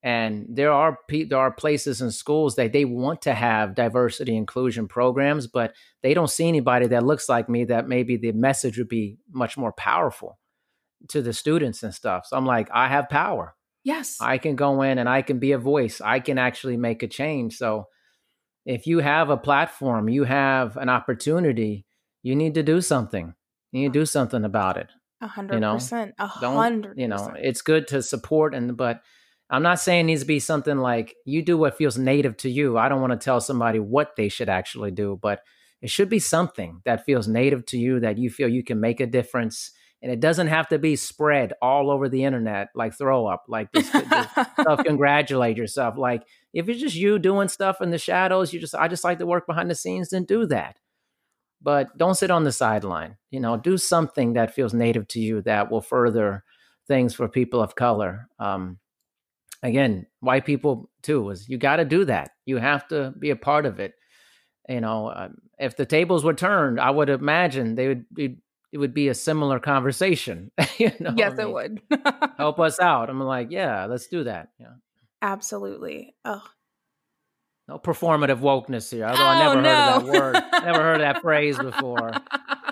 And 0.03 0.47
there 0.49 0.73
are 0.73 0.99
there 1.09 1.39
are 1.39 1.53
places 1.53 2.01
and 2.01 2.13
schools 2.13 2.57
that 2.57 2.73
they 2.73 2.85
want 2.85 3.23
to 3.23 3.35
have 3.35 3.77
diversity 3.77 4.37
inclusion 4.37 4.89
programs, 4.89 5.47
but 5.47 5.75
they 6.03 6.13
don't 6.13 6.31
see 6.31 6.49
anybody 6.49 6.89
that 6.89 7.05
looks 7.05 7.29
like 7.29 7.49
me. 7.49 7.65
That 7.65 7.89
maybe 7.89 8.17
the 8.17 8.33
message 8.33 8.79
would 8.79 8.89
be 8.89 9.19
much 9.31 9.57
more 9.57 9.73
powerful 9.73 10.39
to 11.09 11.23
the 11.23 11.33
students 11.33 11.83
and 11.83 11.95
stuff. 11.95 12.27
So 12.27 12.37
I'm 12.37 12.47
like, 12.47 12.69
I 12.73 12.89
have 12.89 13.09
power. 13.09 13.55
Yes. 13.85 14.19
I 14.21 14.39
can 14.39 14.57
go 14.57 14.83
in 14.83 14.99
and 14.99 15.09
I 15.09 15.23
can 15.23 15.39
be 15.39 15.53
a 15.53 15.59
voice. 15.59 16.01
I 16.01 16.21
can 16.21 16.39
actually 16.39 16.77
make 16.77 17.03
a 17.03 17.09
change. 17.09 17.57
So 17.57 17.89
if 18.65 18.87
you 18.87 19.01
have 19.01 19.31
a 19.31 19.37
platform, 19.37 20.09
you 20.09 20.25
have 20.25 20.77
an 20.77 20.89
opportunity, 20.89 21.85
you 22.23 22.37
need 22.37 22.55
to 22.55 22.63
do 22.63 22.81
something. 22.81 23.35
You 23.73 23.83
need 23.83 23.93
to 23.93 24.01
do 24.01 24.07
something 24.07 24.45
about 24.45 24.77
it. 24.77 24.89
A 25.21 25.27
hundred 25.27 25.63
percent. 25.63 26.15
A 26.19 26.27
hundred. 26.27 26.99
You 26.99 27.09
know, 27.09 27.33
it's 27.37 27.63
good 27.63 27.89
to 27.89 28.03
support 28.03 28.55
and 28.55 28.77
but 28.77 29.03
I'm 29.53 29.63
not 29.63 29.81
saying 29.81 30.01
it 30.01 30.05
needs 30.05 30.23
to 30.23 30.27
be 30.27 30.41
something 30.41 30.79
like 30.79 31.15
you 31.27 31.43
do 31.43 31.59
what 31.59 31.77
feels 31.77 31.99
native 31.99 32.39
to 32.39 32.49
you. 32.49 32.79
I 32.79 32.89
don't 32.89 33.03
want 33.03 33.13
to 33.13 33.23
tell 33.23 33.39
somebody 33.39 33.79
what 33.79 34.17
they 34.17 34.31
should 34.31 34.49
actually 34.49 34.93
do, 34.93 35.19
but 35.21 35.43
it 35.83 35.91
should 35.91 36.09
be 36.09 36.21
something 36.21 36.81
that 36.87 37.05
feels 37.05 37.29
native 37.29 37.67
to 37.67 37.79
you 37.79 38.01
that 38.01 38.17
you 38.17 38.31
feel 38.31 38.49
you 38.49 38.65
can 38.65 38.81
make 38.81 38.99
a 38.99 39.07
difference. 39.07 39.71
And 40.01 40.11
it 40.11 40.21
doesn't 40.21 40.47
have 40.47 40.69
to 40.69 40.79
be 40.79 40.97
spread 40.97 41.53
all 41.61 41.91
over 41.91 42.09
the 42.09 42.25
internet 42.25 42.69
like 42.75 42.97
throw 42.97 43.27
up 43.27 43.45
like 43.47 43.71
this, 43.73 43.91
this 43.91 44.31
stuff 44.61 44.85
congratulate 44.87 45.59
yourself. 45.59 45.99
Like 45.99 46.23
if 46.55 46.71
it's 46.71 46.81
just 46.81 46.97
you 46.97 47.19
doing 47.19 47.49
stuff 47.49 47.83
in 47.83 47.91
the 47.91 47.99
shadows 47.99 48.53
you 48.53 48.59
just 48.61 48.75
i 48.75 48.89
just 48.89 49.05
like 49.05 49.19
to 49.19 49.27
work 49.27 49.47
behind 49.47 49.71
the 49.71 49.75
scenes 49.75 50.09
then 50.11 50.25
do 50.25 50.47
that. 50.47 50.79
But 51.61 51.97
don't 51.99 52.17
sit 52.17 52.31
on 52.31 52.45
the 52.45 52.53
sideline 52.53 53.19
you 53.31 53.39
know 53.39 53.59
do 53.59 53.77
something 53.77 54.33
that 54.33 54.55
feels 54.55 54.73
native 54.73 55.07
to 55.09 55.21
you 55.21 55.43
that 55.43 55.71
will 55.71 55.83
further 55.83 56.43
things 56.89 57.15
for 57.15 57.29
people 57.29 57.61
of 57.61 57.75
color. 57.75 58.29
Um, 58.39 58.79
again 59.63 60.07
white 60.21 60.45
people 60.45 60.91
too 61.03 61.23
was 61.23 61.49
you 61.49 61.59
got 61.59 61.77
to 61.77 61.85
do 61.85 62.05
that 62.05 62.31
you 62.47 62.57
have 62.57 62.87
to 62.89 63.13
be 63.19 63.31
a 63.31 63.37
part 63.37 63.67
of 63.67 63.81
it 63.81 63.95
you 64.69 64.81
know 64.81 65.13
um, 65.15 65.37
if 65.59 65.77
the 65.77 65.87
tables 65.87 66.25
were 66.25 66.35
turned 66.35 66.81
i 66.81 66.91
would 66.91 67.09
imagine 67.09 67.75
they 67.75 67.89
would 67.89 68.05
be 68.13 68.39
it 68.73 68.79
would 68.79 68.95
be 68.95 69.09
a 69.09 69.15
similar 69.15 69.61
conversation. 69.61 70.51
you 70.79 70.91
know 70.99 71.15
yes, 71.17 71.33
I 71.33 71.37
mean? 71.37 71.47
it 71.47 71.53
would. 71.53 71.83
Help 72.39 72.59
us 72.59 72.81
out. 72.81 73.11
I'm 73.11 73.21
like, 73.21 73.49
yeah, 73.51 73.85
let's 73.85 74.09
do 74.09 74.25
that. 74.25 74.49
Yeah. 74.59 74.75
Absolutely. 75.21 76.15
Oh. 76.25 76.43
No 77.69 77.79
performative 77.79 78.41
wokeness 78.41 78.91
here. 78.91 79.05
Although 79.05 79.23
oh, 79.23 79.27
I 79.27 79.39
never 79.39 79.63
no. 79.63 79.71
heard 79.71 79.97
of 79.97 80.03
that 80.03 80.21
word. 80.21 80.65
never 80.65 80.83
heard 80.83 80.95
of 80.95 81.01
that 81.01 81.23
phrase 81.23 81.59
before. 81.59 82.13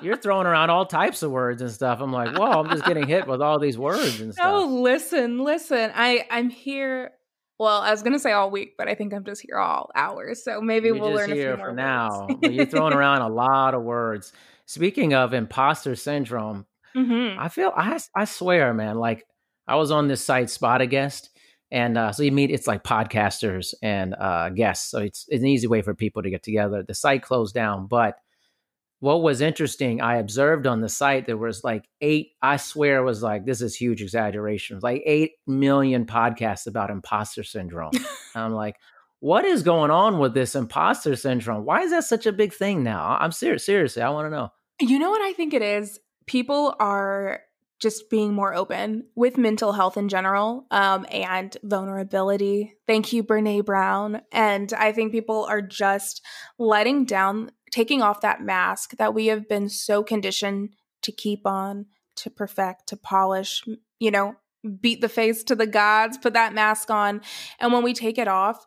You're 0.03 0.16
throwing 0.16 0.46
around 0.46 0.70
all 0.70 0.86
types 0.86 1.22
of 1.22 1.30
words 1.30 1.62
and 1.62 1.70
stuff. 1.70 2.01
I'm 2.01 2.12
like, 2.12 2.36
whoa, 2.36 2.61
I'm 2.61 2.70
just 2.70 2.84
getting 2.84 3.07
hit 3.07 3.26
with 3.26 3.40
all 3.40 3.59
these 3.59 3.78
words 3.78 4.20
and 4.20 4.32
stuff. 4.34 4.46
Oh, 4.48 4.66
listen, 4.66 5.38
listen. 5.38 5.90
I 5.94 6.26
I'm 6.30 6.51
here. 6.51 7.12
Well, 7.59 7.80
I 7.80 7.90
was 7.90 8.03
gonna 8.03 8.18
say 8.18 8.32
all 8.32 8.51
week, 8.51 8.74
but 8.78 8.88
I 8.88 8.94
think 8.94 9.12
I'm 9.12 9.24
just 9.24 9.42
here 9.42 9.59
all 9.59 9.90
hours. 9.94 10.42
So 10.44 10.61
maybe 10.61 10.88
You're 10.88 10.98
we'll 10.98 11.12
learn 11.12 11.30
a 11.30 11.34
few 11.34 11.57
more 11.57 11.68
for 11.68 11.74
now. 11.74 12.28
you're 12.42 12.66
throwing 12.66 12.92
around 12.94 13.22
a 13.22 13.28
lot 13.28 13.74
of 13.74 13.82
words. 13.82 14.32
Speaking 14.66 15.14
of 15.14 15.34
imposter 15.34 15.94
syndrome, 15.96 16.66
mm-hmm. 16.96 17.38
I 17.38 17.48
feel 17.48 17.72
I 17.76 17.98
I 18.14 18.24
swear, 18.24 18.72
man. 18.72 18.96
Like 18.96 19.26
I 19.66 19.76
was 19.76 19.90
on 19.90 20.09
this 20.09 20.24
site, 20.24 20.51
Spot 20.51 20.80
a 20.80 20.86
Guest, 20.86 21.30
and 21.70 21.96
uh, 21.96 22.12
so 22.12 22.22
you 22.22 22.32
meet 22.32 22.51
it's 22.51 22.66
like 22.66 22.82
podcasters 22.82 23.74
and 23.82 24.14
uh, 24.18 24.48
guests. 24.51 24.90
So 24.90 24.98
it's, 24.98 25.26
it's 25.28 25.42
an 25.42 25.48
easy 25.48 25.66
way 25.66 25.82
for 25.82 25.94
people 25.94 26.22
to 26.22 26.30
get 26.30 26.42
together. 26.42 26.82
The 26.82 26.94
site 26.94 27.22
closed 27.22 27.55
down, 27.55 27.86
but 27.86 28.16
what 29.01 29.22
was 29.22 29.40
interesting, 29.40 30.01
I 30.01 30.16
observed 30.16 30.66
on 30.66 30.82
the 30.82 30.88
site 30.88 31.26
there 31.26 31.36
was 31.36 31.64
like 31.64 31.88
eight. 32.03 32.32
I 32.42 32.59
swear 32.59 32.98
it 32.98 33.05
was 33.05 33.22
like 33.22 33.46
this 33.46 33.62
is 33.62 33.74
huge 33.74 34.03
exaggeration. 34.03 34.78
like 34.82 35.03
eight 35.07 35.32
million 35.46 36.05
podcasts 36.05 36.66
about 36.66 36.90
imposter 36.90 37.42
syndrome. 37.42 37.92
I'm 38.34 38.53
like, 38.53 38.76
what 39.20 39.44
is 39.46 39.62
going 39.62 39.90
on 39.90 40.18
with 40.18 40.34
this 40.34 40.55
imposter 40.55 41.16
syndrome? 41.16 41.64
Why 41.64 41.80
is 41.80 41.90
that 41.90 42.05
such 42.05 42.26
a 42.26 42.32
big 42.32 42.53
thing 42.53 42.82
now? 42.82 43.16
I'm 43.18 43.32
serious. 43.32 43.64
Seriously, 43.64 44.03
I 44.03 44.11
want 44.11 44.26
to 44.26 44.30
know. 44.30 44.53
You 44.80 44.98
know 44.98 45.11
what 45.11 45.22
I 45.22 45.32
think 45.32 45.55
it 45.55 45.62
is? 45.62 45.98
People 46.26 46.74
are 46.78 47.40
just 47.80 48.11
being 48.11 48.34
more 48.34 48.55
open 48.55 49.07
with 49.16 49.38
mental 49.38 49.72
health 49.72 49.96
in 49.96 50.09
general 50.09 50.66
um, 50.70 51.07
and 51.11 51.57
vulnerability. 51.62 52.74
Thank 52.86 53.12
you, 53.12 53.24
Brene 53.24 53.64
Brown. 53.64 54.20
And 54.30 54.72
I 54.74 54.92
think 54.92 55.12
people 55.12 55.46
are 55.48 55.62
just 55.62 56.22
letting 56.59 57.07
down, 57.07 57.51
taking 57.71 58.03
off 58.03 58.21
that 58.21 58.43
mask 58.43 58.97
that 58.97 59.14
we 59.14 59.27
have 59.27 59.49
been 59.49 59.68
so 59.68 60.03
conditioned 60.03 60.71
to 61.03 61.12
keep 61.12 61.47
on, 61.47 61.87
to 62.16 62.31
perfect, 62.31 62.89
to 62.89 62.97
polish, 62.97 63.64
you 63.99 64.11
know, 64.11 64.35
beat 64.81 65.01
the 65.01 65.09
face 65.09 65.43
to 65.45 65.55
the 65.55 65.66
gods, 65.66 66.18
put 66.18 66.35
that 66.35 66.55
mask 66.55 66.91
on. 66.91 67.23
And 67.59 67.73
when 67.73 67.83
we 67.83 67.95
take 67.95 68.18
it 68.18 68.29
off 68.29 68.66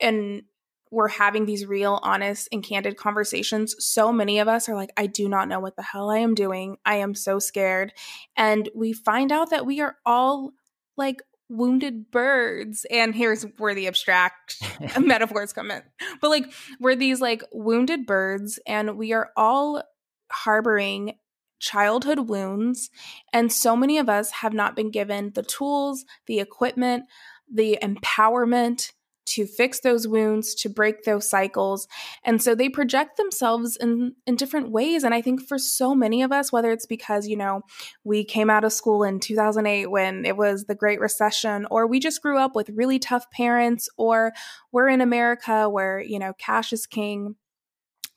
and 0.00 0.42
we're 0.90 1.08
having 1.08 1.46
these 1.46 1.64
real, 1.64 2.00
honest, 2.02 2.48
and 2.52 2.62
candid 2.62 2.98
conversations, 2.98 3.74
so 3.78 4.12
many 4.12 4.38
of 4.40 4.48
us 4.48 4.68
are 4.68 4.74
like, 4.74 4.92
I 4.96 5.06
do 5.06 5.26
not 5.26 5.48
know 5.48 5.58
what 5.58 5.76
the 5.76 5.82
hell 5.82 6.10
I 6.10 6.18
am 6.18 6.34
doing. 6.34 6.76
I 6.84 6.96
am 6.96 7.14
so 7.14 7.38
scared. 7.38 7.94
And 8.36 8.68
we 8.74 8.92
find 8.92 9.32
out 9.32 9.50
that 9.50 9.64
we 9.64 9.80
are 9.80 9.96
all 10.04 10.52
like 10.98 11.22
wounded 11.48 12.10
birds. 12.10 12.86
And 12.90 13.14
here's 13.14 13.44
where 13.58 13.74
the 13.74 13.86
abstract 13.86 14.56
metaphors 15.00 15.52
come 15.52 15.70
in. 15.70 15.82
But 16.20 16.30
like, 16.30 16.52
we're 16.80 16.96
these 16.96 17.20
like 17.20 17.42
wounded 17.52 18.06
birds, 18.06 18.58
and 18.66 18.96
we 18.96 19.12
are 19.12 19.30
all 19.36 19.82
harboring 20.30 21.14
childhood 21.58 22.28
wounds. 22.28 22.90
And 23.32 23.52
so 23.52 23.76
many 23.76 23.98
of 23.98 24.08
us 24.08 24.30
have 24.30 24.52
not 24.52 24.74
been 24.74 24.90
given 24.90 25.32
the 25.34 25.44
tools, 25.44 26.04
the 26.26 26.40
equipment, 26.40 27.04
the 27.52 27.78
empowerment 27.80 28.92
to 29.24 29.46
fix 29.46 29.80
those 29.80 30.06
wounds, 30.08 30.54
to 30.56 30.68
break 30.68 31.04
those 31.04 31.28
cycles. 31.28 31.86
And 32.24 32.42
so 32.42 32.54
they 32.54 32.68
project 32.68 33.16
themselves 33.16 33.76
in, 33.76 34.14
in 34.26 34.36
different 34.36 34.70
ways. 34.70 35.04
And 35.04 35.14
I 35.14 35.22
think 35.22 35.46
for 35.46 35.58
so 35.58 35.94
many 35.94 36.22
of 36.22 36.32
us, 36.32 36.52
whether 36.52 36.72
it's 36.72 36.86
because, 36.86 37.28
you 37.28 37.36
know, 37.36 37.62
we 38.04 38.24
came 38.24 38.50
out 38.50 38.64
of 38.64 38.72
school 38.72 39.04
in 39.04 39.20
2008 39.20 39.86
when 39.86 40.24
it 40.24 40.36
was 40.36 40.64
the 40.64 40.74
Great 40.74 41.00
Recession, 41.00 41.66
or 41.70 41.86
we 41.86 42.00
just 42.00 42.22
grew 42.22 42.38
up 42.38 42.54
with 42.56 42.70
really 42.70 42.98
tough 42.98 43.30
parents, 43.30 43.88
or 43.96 44.32
we're 44.72 44.88
in 44.88 45.00
America 45.00 45.68
where, 45.68 46.00
you 46.00 46.18
know, 46.18 46.32
cash 46.38 46.72
is 46.72 46.86
king, 46.86 47.36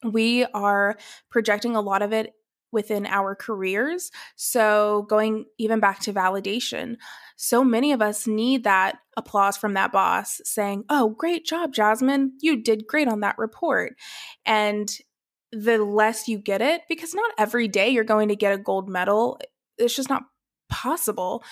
we 0.03 0.45
are 0.45 0.97
projecting 1.29 1.75
a 1.75 1.81
lot 1.81 2.01
of 2.01 2.13
it 2.13 2.33
within 2.76 3.07
our 3.07 3.34
careers. 3.34 4.11
So, 4.36 5.07
going 5.09 5.45
even 5.57 5.80
back 5.80 6.01
to 6.01 6.13
validation, 6.13 6.97
so 7.36 7.63
many 7.63 7.91
of 7.91 8.01
us 8.01 8.28
need 8.28 8.65
that 8.65 8.97
applause 9.17 9.57
from 9.57 9.73
that 9.73 9.91
boss 9.91 10.39
saying, 10.43 10.84
Oh, 10.89 11.09
great 11.09 11.45
job, 11.45 11.73
Jasmine. 11.73 12.34
You 12.41 12.61
did 12.61 12.86
great 12.86 13.07
on 13.07 13.21
that 13.21 13.39
report. 13.39 13.93
And 14.45 14.89
the 15.51 15.84
less 15.84 16.28
you 16.28 16.38
get 16.38 16.61
it, 16.61 16.82
because 16.88 17.15
not 17.15 17.32
every 17.38 17.67
day 17.67 17.89
you're 17.89 18.03
going 18.03 18.30
to 18.30 18.36
get 18.36 18.53
a 18.53 18.61
gold 18.61 18.89
medal, 18.89 19.39
it's 19.78 19.95
just 19.95 20.09
not 20.09 20.23
possible. 20.69 21.43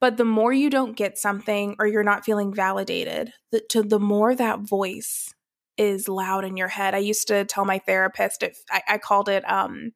But 0.00 0.16
the 0.16 0.24
more 0.24 0.52
you 0.52 0.70
don't 0.70 0.96
get 0.96 1.18
something 1.18 1.74
or 1.78 1.86
you're 1.86 2.04
not 2.04 2.24
feeling 2.24 2.54
validated, 2.54 3.32
the, 3.50 3.60
to 3.70 3.82
the 3.82 3.98
more 3.98 4.34
that 4.34 4.60
voice 4.60 5.34
is 5.76 6.08
loud 6.08 6.44
in 6.44 6.56
your 6.56 6.68
head. 6.68 6.94
I 6.94 6.98
used 6.98 7.28
to 7.28 7.44
tell 7.44 7.64
my 7.64 7.78
therapist 7.78 8.42
if 8.42 8.58
I, 8.70 8.82
I 8.88 8.98
called 8.98 9.28
it 9.28 9.48
um 9.48 9.92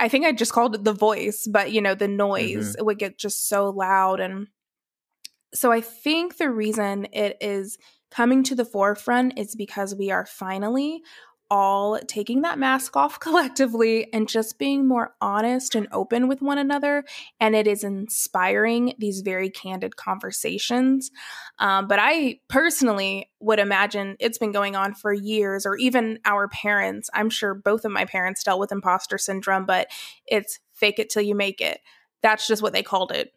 I 0.00 0.08
think 0.08 0.24
I 0.24 0.32
just 0.32 0.52
called 0.52 0.74
it 0.74 0.82
the 0.82 0.94
voice, 0.94 1.46
but 1.46 1.72
you 1.72 1.82
know, 1.82 1.94
the 1.94 2.08
noise 2.08 2.70
mm-hmm. 2.70 2.78
it 2.78 2.84
would 2.86 2.98
get 2.98 3.18
just 3.18 3.48
so 3.48 3.68
loud. 3.68 4.18
And 4.18 4.48
so 5.52 5.70
I 5.70 5.82
think 5.82 6.38
the 6.38 6.50
reason 6.50 7.06
it 7.12 7.36
is 7.40 7.76
coming 8.10 8.42
to 8.44 8.54
the 8.54 8.64
forefront 8.64 9.38
is 9.38 9.54
because 9.54 9.94
we 9.94 10.10
are 10.10 10.26
finally 10.26 11.02
all 11.50 11.98
taking 12.06 12.42
that 12.42 12.58
mask 12.58 12.96
off 12.96 13.18
collectively 13.20 14.12
and 14.12 14.28
just 14.28 14.58
being 14.58 14.86
more 14.86 15.14
honest 15.20 15.74
and 15.74 15.88
open 15.92 16.28
with 16.28 16.40
one 16.40 16.58
another. 16.58 17.04
And 17.40 17.54
it 17.54 17.66
is 17.66 17.82
inspiring 17.82 18.94
these 18.98 19.20
very 19.22 19.50
candid 19.50 19.96
conversations. 19.96 21.10
Um, 21.58 21.88
but 21.88 21.98
I 22.00 22.40
personally 22.48 23.30
would 23.40 23.58
imagine 23.58 24.16
it's 24.20 24.38
been 24.38 24.52
going 24.52 24.76
on 24.76 24.94
for 24.94 25.12
years, 25.12 25.66
or 25.66 25.76
even 25.76 26.18
our 26.24 26.48
parents. 26.48 27.10
I'm 27.12 27.30
sure 27.30 27.54
both 27.54 27.84
of 27.84 27.92
my 27.92 28.04
parents 28.04 28.44
dealt 28.44 28.60
with 28.60 28.72
imposter 28.72 29.18
syndrome, 29.18 29.66
but 29.66 29.88
it's 30.26 30.60
fake 30.72 30.98
it 30.98 31.10
till 31.10 31.22
you 31.22 31.34
make 31.34 31.60
it. 31.60 31.80
That's 32.22 32.46
just 32.46 32.62
what 32.62 32.72
they 32.72 32.82
called 32.82 33.12
it 33.12 33.32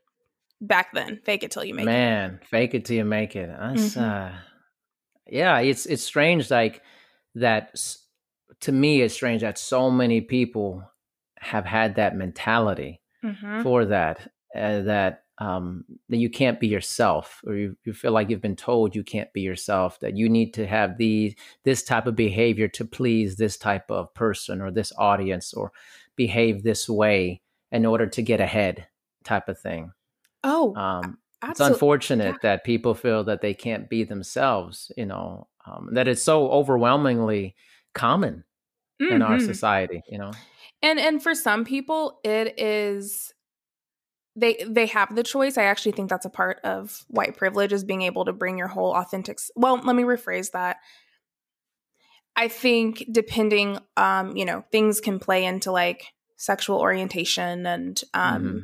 back 0.62 0.94
then. 0.94 1.20
Fake 1.26 1.44
it 1.44 1.52
till 1.52 1.64
you 1.64 1.74
make 1.74 1.86
Man, 1.86 1.96
it. 1.96 2.32
Man, 2.32 2.40
fake 2.50 2.74
it 2.74 2.86
till 2.86 2.98
you 2.98 3.06
make 3.06 3.36
it. 3.36 3.50
That's, 3.50 3.96
mm-hmm. 3.96 4.04
uh, 4.04 4.38
yeah, 5.28 5.60
it's 5.60 5.86
it's 5.86 6.04
strange 6.04 6.52
like 6.52 6.82
that 7.36 7.72
to 8.64 8.72
me 8.72 9.02
it's 9.02 9.14
strange 9.14 9.42
that 9.42 9.58
so 9.58 9.92
many 9.92 10.22
people 10.22 10.84
have 11.38 11.66
had 11.66 11.96
that 11.96 12.16
mentality 12.16 13.02
mm-hmm. 13.24 13.62
for 13.62 13.86
that 13.86 14.32
uh, 14.56 14.82
that 14.82 15.24
um, 15.40 15.84
that 16.10 16.18
you 16.18 16.30
can't 16.30 16.60
be 16.60 16.68
yourself 16.68 17.42
or 17.46 17.56
you, 17.56 17.76
you 17.84 17.94
feel 17.94 18.12
like 18.12 18.30
you've 18.30 18.42
been 18.42 18.56
told 18.56 18.96
you 18.96 19.04
can't 19.04 19.34
be 19.34 19.42
yourself 19.42 20.00
that 20.00 20.16
you 20.16 20.30
need 20.30 20.54
to 20.54 20.66
have 20.66 20.98
the 20.98 21.36
this 21.66 21.84
type 21.84 22.08
of 22.08 22.16
behavior 22.16 22.68
to 22.70 22.86
please 22.86 23.36
this 23.36 23.58
type 23.58 23.92
of 23.92 24.14
person 24.14 24.62
or 24.62 24.72
this 24.72 24.94
audience 24.98 25.54
or 25.54 25.72
behave 26.16 26.64
this 26.64 26.88
way 26.88 27.42
in 27.72 27.86
order 27.86 28.08
to 28.08 28.22
get 28.22 28.40
ahead 28.40 28.88
type 29.26 29.50
of 29.50 29.60
thing 29.60 29.92
oh 30.46 30.74
um, 30.76 31.18
it's 31.50 31.60
unfortunate 31.60 32.36
yeah. 32.36 32.40
that 32.44 32.64
people 32.64 32.94
feel 32.94 33.26
that 33.26 33.42
they 33.42 33.54
can't 33.54 33.90
be 33.90 34.06
themselves 34.06 34.90
you 34.96 35.06
know 35.06 35.48
um, 35.66 35.90
that 35.92 36.08
it's 36.08 36.24
so 36.24 36.50
overwhelmingly 36.50 37.56
common 37.94 38.46
mm-hmm. 39.02 39.14
in 39.14 39.22
our 39.22 39.38
mm-hmm. 39.38 39.46
society 39.46 40.02
you 40.08 40.18
know 40.18 40.32
and 40.82 41.00
and 41.00 41.22
for 41.22 41.36
some 41.36 41.66
people 41.66 42.20
it 42.24 42.60
is 42.60 43.34
they 44.36 44.64
they 44.68 44.86
have 44.86 45.16
the 45.16 45.24
choice 45.24 45.58
i 45.58 45.64
actually 45.64 45.92
think 45.92 46.10
that's 46.10 46.26
a 46.26 46.30
part 46.30 46.60
of 46.64 47.06
white 47.08 47.38
privilege 47.38 47.74
is 47.74 47.84
being 47.84 48.02
able 48.02 48.26
to 48.26 48.34
bring 48.34 48.58
your 48.58 48.68
whole 48.68 48.94
authentic 48.94 49.38
well 49.56 49.78
let 49.78 49.96
me 49.96 50.04
rephrase 50.04 50.52
that 50.52 50.78
i 52.36 52.48
think 52.48 53.06
depending 53.12 53.78
um 53.98 54.36
you 54.36 54.46
know 54.46 54.64
things 54.72 55.00
can 55.00 55.20
play 55.20 55.46
into 55.46 55.72
like 55.72 56.14
sexual 56.36 56.80
orientation 56.80 57.66
and 57.66 58.02
um 58.14 58.44
mm-hmm 58.44 58.60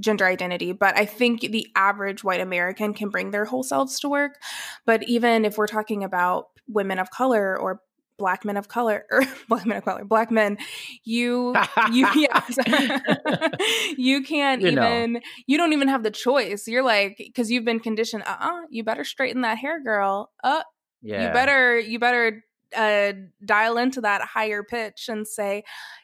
gender 0.00 0.26
identity, 0.26 0.72
but 0.72 0.96
I 0.96 1.04
think 1.04 1.40
the 1.40 1.66
average 1.76 2.24
white 2.24 2.40
American 2.40 2.94
can 2.94 3.08
bring 3.10 3.30
their 3.30 3.44
whole 3.44 3.62
selves 3.62 4.00
to 4.00 4.08
work. 4.08 4.38
But 4.86 5.02
even 5.08 5.44
if 5.44 5.58
we're 5.58 5.66
talking 5.66 6.04
about 6.04 6.48
women 6.66 6.98
of 6.98 7.10
color 7.10 7.58
or 7.58 7.80
black 8.18 8.44
men 8.44 8.56
of 8.56 8.68
color 8.68 9.04
or 9.10 9.22
black 9.48 9.66
men 9.66 9.78
of 9.78 9.84
color 9.84 10.04
black 10.04 10.30
men 10.30 10.56
you 11.04 11.54
you 11.92 12.06
yeah 12.14 12.40
you 13.96 14.22
can't 14.22 14.62
you 14.62 14.68
even 14.68 15.14
know. 15.14 15.20
you 15.46 15.56
don't 15.58 15.72
even 15.72 15.88
have 15.88 16.02
the 16.02 16.10
choice 16.10 16.68
you're 16.68 16.82
like 16.82 17.16
because 17.18 17.50
you've 17.50 17.64
been 17.64 17.80
conditioned 17.80 18.22
uh-uh 18.26 18.62
you 18.70 18.84
better 18.84 19.04
straighten 19.04 19.42
that 19.42 19.58
hair 19.58 19.82
girl 19.82 20.30
uh 20.44 20.62
yeah. 21.02 21.26
you 21.26 21.32
better 21.32 21.78
you 21.78 21.98
better 21.98 22.44
uh 22.76 23.12
dial 23.44 23.76
into 23.76 24.00
that 24.00 24.22
higher 24.22 24.62
pitch 24.62 25.08
and 25.08 25.26
say 25.26 25.62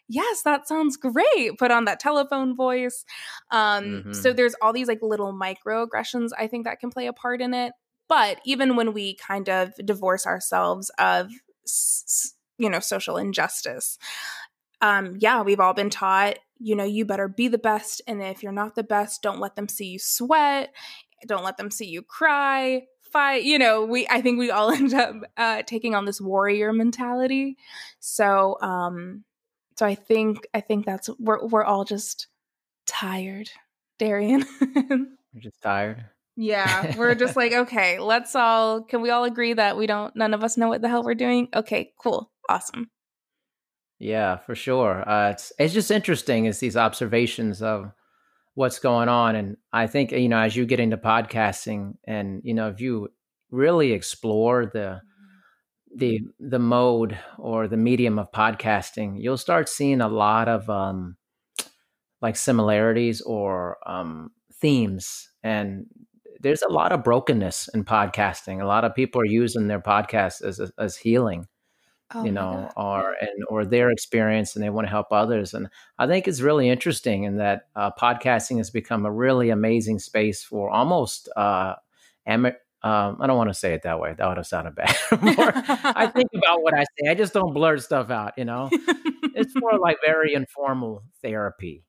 yes 0.08 0.42
that 0.42 0.68
sounds 0.68 0.96
great 0.96 1.56
put 1.58 1.70
on 1.70 1.84
that 1.86 2.00
telephone 2.00 2.54
voice 2.54 3.04
um 3.50 3.84
mm-hmm. 3.84 4.12
so 4.12 4.32
there's 4.32 4.54
all 4.60 4.72
these 4.72 4.88
like 4.88 5.00
little 5.00 5.32
microaggressions 5.32 6.30
i 6.38 6.46
think 6.46 6.64
that 6.64 6.78
can 6.80 6.90
play 6.90 7.06
a 7.06 7.12
part 7.12 7.40
in 7.40 7.54
it 7.54 7.72
but 8.08 8.40
even 8.44 8.74
when 8.74 8.92
we 8.92 9.14
kind 9.14 9.48
of 9.48 9.72
divorce 9.84 10.26
ourselves 10.26 10.90
of 10.98 11.30
you 12.58 12.70
know 12.70 12.80
social 12.80 13.16
injustice. 13.16 13.98
Um 14.80 15.16
yeah 15.18 15.42
we've 15.42 15.60
all 15.60 15.74
been 15.74 15.90
taught 15.90 16.38
you 16.58 16.74
know 16.74 16.84
you 16.84 17.04
better 17.04 17.28
be 17.28 17.48
the 17.48 17.58
best 17.58 18.02
and 18.06 18.22
if 18.22 18.42
you're 18.42 18.52
not 18.52 18.74
the 18.74 18.82
best 18.82 19.22
don't 19.22 19.40
let 19.40 19.56
them 19.56 19.68
see 19.68 19.86
you 19.86 19.98
sweat 19.98 20.72
don't 21.26 21.44
let 21.44 21.56
them 21.56 21.70
see 21.70 21.86
you 21.86 22.02
cry 22.02 22.82
fight 23.02 23.44
you 23.44 23.58
know 23.58 23.84
we 23.84 24.06
i 24.10 24.20
think 24.20 24.38
we 24.38 24.50
all 24.50 24.70
end 24.72 24.94
up 24.94 25.14
uh, 25.36 25.62
taking 25.62 25.94
on 25.94 26.04
this 26.04 26.20
warrior 26.20 26.72
mentality. 26.72 27.56
So 28.00 28.58
um 28.60 29.24
so 29.76 29.86
i 29.86 29.94
think 29.94 30.46
i 30.54 30.60
think 30.60 30.84
that's 30.84 31.08
we're, 31.18 31.44
we're 31.46 31.64
all 31.64 31.84
just 31.84 32.26
tired 32.86 33.50
darian. 33.98 34.44
We're 35.34 35.40
just 35.42 35.60
tired 35.60 36.04
yeah, 36.38 36.96
we're 36.98 37.16
just 37.16 37.34
like, 37.34 37.52
okay, 37.52 37.98
let's 37.98 38.36
all 38.36 38.82
can 38.82 39.02
we 39.02 39.10
all 39.10 39.24
agree 39.24 39.52
that 39.54 39.76
we 39.76 39.86
don't 39.88 40.14
none 40.14 40.32
of 40.34 40.44
us 40.44 40.56
know 40.56 40.68
what 40.68 40.80
the 40.80 40.88
hell 40.88 41.02
we're 41.02 41.14
doing? 41.14 41.48
Okay, 41.54 41.92
cool. 42.00 42.30
Awesome. 42.48 42.90
Yeah, 43.98 44.36
for 44.36 44.54
sure. 44.54 45.06
Uh, 45.06 45.30
it's 45.30 45.52
it's 45.58 45.74
just 45.74 45.90
interesting 45.90 46.44
is 46.44 46.60
these 46.60 46.76
observations 46.76 47.60
of 47.60 47.90
what's 48.54 48.78
going 48.78 49.08
on 49.08 49.34
and 49.34 49.56
I 49.72 49.88
think 49.88 50.12
you 50.12 50.28
know 50.28 50.38
as 50.38 50.54
you 50.54 50.64
get 50.64 50.80
into 50.80 50.96
podcasting 50.96 51.94
and 52.04 52.40
you 52.44 52.54
know 52.54 52.68
if 52.68 52.80
you 52.80 53.08
really 53.50 53.92
explore 53.92 54.66
the 54.66 55.00
the 55.96 56.20
the 56.38 56.58
mode 56.60 57.18
or 57.36 57.66
the 57.66 57.76
medium 57.76 58.16
of 58.18 58.30
podcasting, 58.30 59.16
you'll 59.20 59.38
start 59.38 59.68
seeing 59.68 60.00
a 60.00 60.08
lot 60.08 60.46
of 60.46 60.70
um 60.70 61.16
like 62.22 62.36
similarities 62.36 63.20
or 63.22 63.78
um 63.88 64.30
themes 64.60 65.30
and 65.42 65.86
there's 66.40 66.62
a 66.62 66.72
lot 66.72 66.92
of 66.92 67.04
brokenness 67.04 67.68
in 67.74 67.84
podcasting. 67.84 68.62
A 68.62 68.66
lot 68.66 68.84
of 68.84 68.94
people 68.94 69.20
are 69.20 69.26
using 69.26 69.68
their 69.68 69.80
podcast 69.80 70.42
as 70.42 70.60
as 70.78 70.96
healing, 70.96 71.46
oh 72.14 72.24
you 72.24 72.32
know, 72.32 72.70
or 72.76 73.14
and 73.20 73.44
or 73.48 73.64
their 73.64 73.90
experience, 73.90 74.54
and 74.54 74.64
they 74.64 74.70
want 74.70 74.86
to 74.86 74.90
help 74.90 75.12
others. 75.12 75.54
And 75.54 75.68
I 75.98 76.06
think 76.06 76.28
it's 76.28 76.40
really 76.40 76.68
interesting 76.68 77.24
in 77.24 77.36
that 77.38 77.68
uh, 77.74 77.90
podcasting 77.92 78.58
has 78.58 78.70
become 78.70 79.04
a 79.06 79.12
really 79.12 79.50
amazing 79.50 79.98
space 79.98 80.42
for 80.42 80.70
almost 80.70 81.28
uh, 81.36 81.74
am- 82.26 82.52
um, 82.82 83.16
I 83.20 83.26
don't 83.26 83.36
want 83.36 83.50
to 83.50 83.54
say 83.54 83.74
it 83.74 83.82
that 83.82 83.98
way. 83.98 84.14
That 84.16 84.28
would 84.28 84.36
have 84.36 84.46
sounded 84.46 84.76
bad. 84.76 84.94
more, 85.20 85.52
I 85.54 86.06
think 86.06 86.30
about 86.32 86.62
what 86.62 86.74
I 86.74 86.84
say. 86.84 87.10
I 87.10 87.14
just 87.14 87.34
don't 87.34 87.52
blurt 87.52 87.82
stuff 87.82 88.10
out. 88.10 88.34
You 88.36 88.44
know, 88.44 88.68
it's 89.34 89.52
more 89.56 89.78
like 89.80 89.96
very 90.04 90.34
informal 90.34 91.02
therapy 91.20 91.82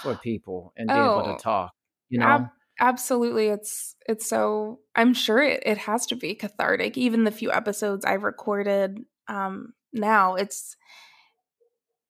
for 0.00 0.14
people 0.14 0.72
and 0.76 0.86
be 0.88 0.94
oh, 0.94 1.20
able 1.20 1.24
to 1.24 1.34
oh, 1.34 1.38
talk. 1.38 1.72
You 2.08 2.20
know, 2.20 2.26
ab- 2.26 2.50
absolutely. 2.78 3.48
It's 3.48 3.96
it's 4.06 4.28
so. 4.28 4.80
I'm 4.94 5.14
sure 5.14 5.42
it, 5.42 5.62
it 5.64 5.78
has 5.78 6.06
to 6.06 6.16
be 6.16 6.34
cathartic. 6.34 6.96
Even 6.96 7.24
the 7.24 7.30
few 7.30 7.52
episodes 7.52 8.04
I've 8.04 8.22
recorded 8.22 9.04
um, 9.28 9.74
now, 9.92 10.34
it's 10.34 10.76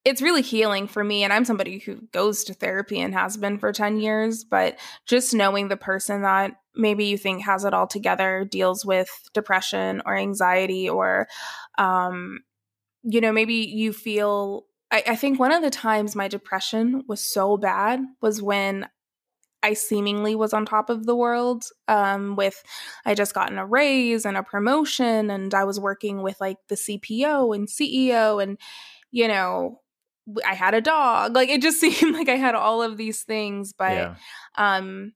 it's 0.05 0.23
really 0.23 0.43
healing 0.43 0.87
for 0.87 1.05
me 1.05 1.23
and 1.23 1.33
i'm 1.33 1.45
somebody 1.45 1.79
who 1.79 1.97
goes 2.13 2.45
to 2.45 2.55
therapy 2.55 3.01
and 3.01 3.13
has 3.13 3.37
been 3.37 3.59
for 3.59 3.73
10 3.73 4.01
years 4.01 4.45
but 4.45 4.79
just 5.07 5.35
knowing 5.35 5.69
the 5.69 5.77
person 5.77 6.23
that 6.23 6.53
maybe 6.75 7.05
you 7.05 7.19
think 7.19 7.45
has 7.45 7.65
it 7.65 7.75
all 7.75 7.87
together 7.87 8.47
deals 8.51 8.85
with 8.87 9.11
depression 9.35 10.01
or 10.07 10.17
anxiety 10.17 10.89
or 10.89 11.29
um, 11.77 12.41
you 13.03 13.21
know 13.21 13.33
maybe 13.33 13.55
you 13.55 13.93
feel 13.93 14.65
I, 14.91 15.03
I 15.09 15.17
think 15.17 15.39
one 15.39 15.53
of 15.53 15.63
the 15.63 15.71
times 15.71 16.17
my 16.17 16.29
depression 16.29 17.05
was 17.07 17.21
so 17.21 17.57
bad 17.57 18.01
was 18.23 18.41
when 18.41 18.89
I 19.69 19.75
seemingly 19.75 20.35
was 20.35 20.55
on 20.55 20.65
top 20.65 20.89
of 20.89 21.05
the 21.05 21.15
world 21.15 21.67
um, 21.89 22.37
with 22.37 22.63
I 23.05 23.15
just 23.15 23.35
gotten 23.35 23.59
a 23.59 23.67
raise 23.67 24.25
and 24.25 24.35
a 24.35 24.43
promotion 24.43 25.31
and 25.31 25.53
I 25.53 25.65
was 25.65 25.79
working 25.79 26.23
with 26.23 26.41
like 26.41 26.57
the 26.69 26.75
CPO 26.75 27.55
and 27.55 27.69
CEO 27.69 28.43
and 28.43 28.57
you 29.11 29.29
know 29.29 29.83
I 30.47 30.55
had 30.55 30.73
a 30.73 30.81
dog 30.81 31.35
like 31.35 31.51
it 31.51 31.61
just 31.61 31.81
seemed 31.83 32.15
like 32.15 32.31
I 32.31 32.37
had 32.37 32.55
all 32.55 32.83
of 32.83 32.97
these 32.97 33.25
things 33.25 33.75
but 33.75 33.93
yeah. 33.93 34.15
um 34.57 35.13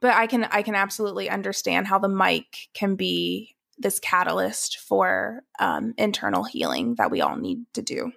but 0.00 0.14
I 0.14 0.28
can 0.28 0.44
I 0.44 0.62
can 0.62 0.76
absolutely 0.76 1.28
understand 1.28 1.88
how 1.88 1.98
the 1.98 2.08
mic 2.08 2.68
can 2.72 2.94
be 2.94 3.56
this 3.78 3.98
catalyst 3.98 4.78
for 4.78 5.42
um, 5.58 5.92
internal 5.98 6.44
healing 6.44 6.94
that 6.94 7.10
we 7.10 7.20
all 7.20 7.36
need 7.36 7.64
to 7.74 7.82
do. 7.82 8.12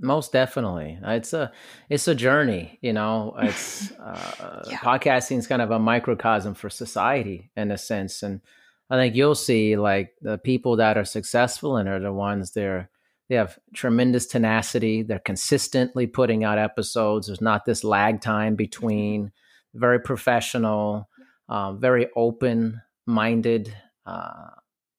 Most 0.00 0.32
definitely, 0.32 0.98
it's 1.02 1.32
a 1.32 1.52
it's 1.90 2.08
a 2.08 2.14
journey. 2.14 2.78
You 2.80 2.94
know, 2.94 3.34
it's 3.38 3.92
uh, 4.00 4.64
yeah. 4.68 4.78
podcasting 4.78 5.38
is 5.38 5.46
kind 5.46 5.62
of 5.62 5.70
a 5.70 5.78
microcosm 5.78 6.54
for 6.54 6.70
society 6.70 7.50
in 7.54 7.70
a 7.70 7.78
sense, 7.78 8.22
and 8.22 8.40
I 8.88 8.96
think 8.96 9.14
you'll 9.14 9.34
see 9.34 9.76
like 9.76 10.14
the 10.22 10.38
people 10.38 10.76
that 10.76 10.96
are 10.96 11.04
successful 11.04 11.76
and 11.76 11.88
are 11.88 12.00
the 12.00 12.12
ones 12.12 12.52
they're 12.52 12.90
they 13.30 13.36
have 13.36 13.58
tremendous 13.74 14.26
tenacity. 14.26 15.02
They're 15.02 15.20
consistently 15.20 16.08
putting 16.08 16.42
out 16.42 16.58
episodes. 16.58 17.28
There's 17.28 17.40
not 17.40 17.64
this 17.64 17.84
lag 17.84 18.20
time 18.20 18.56
between 18.56 19.30
very 19.72 20.00
professional, 20.00 21.08
uh, 21.48 21.74
very 21.74 22.08
open 22.16 22.82
minded, 23.06 23.72
uh, 24.04 24.50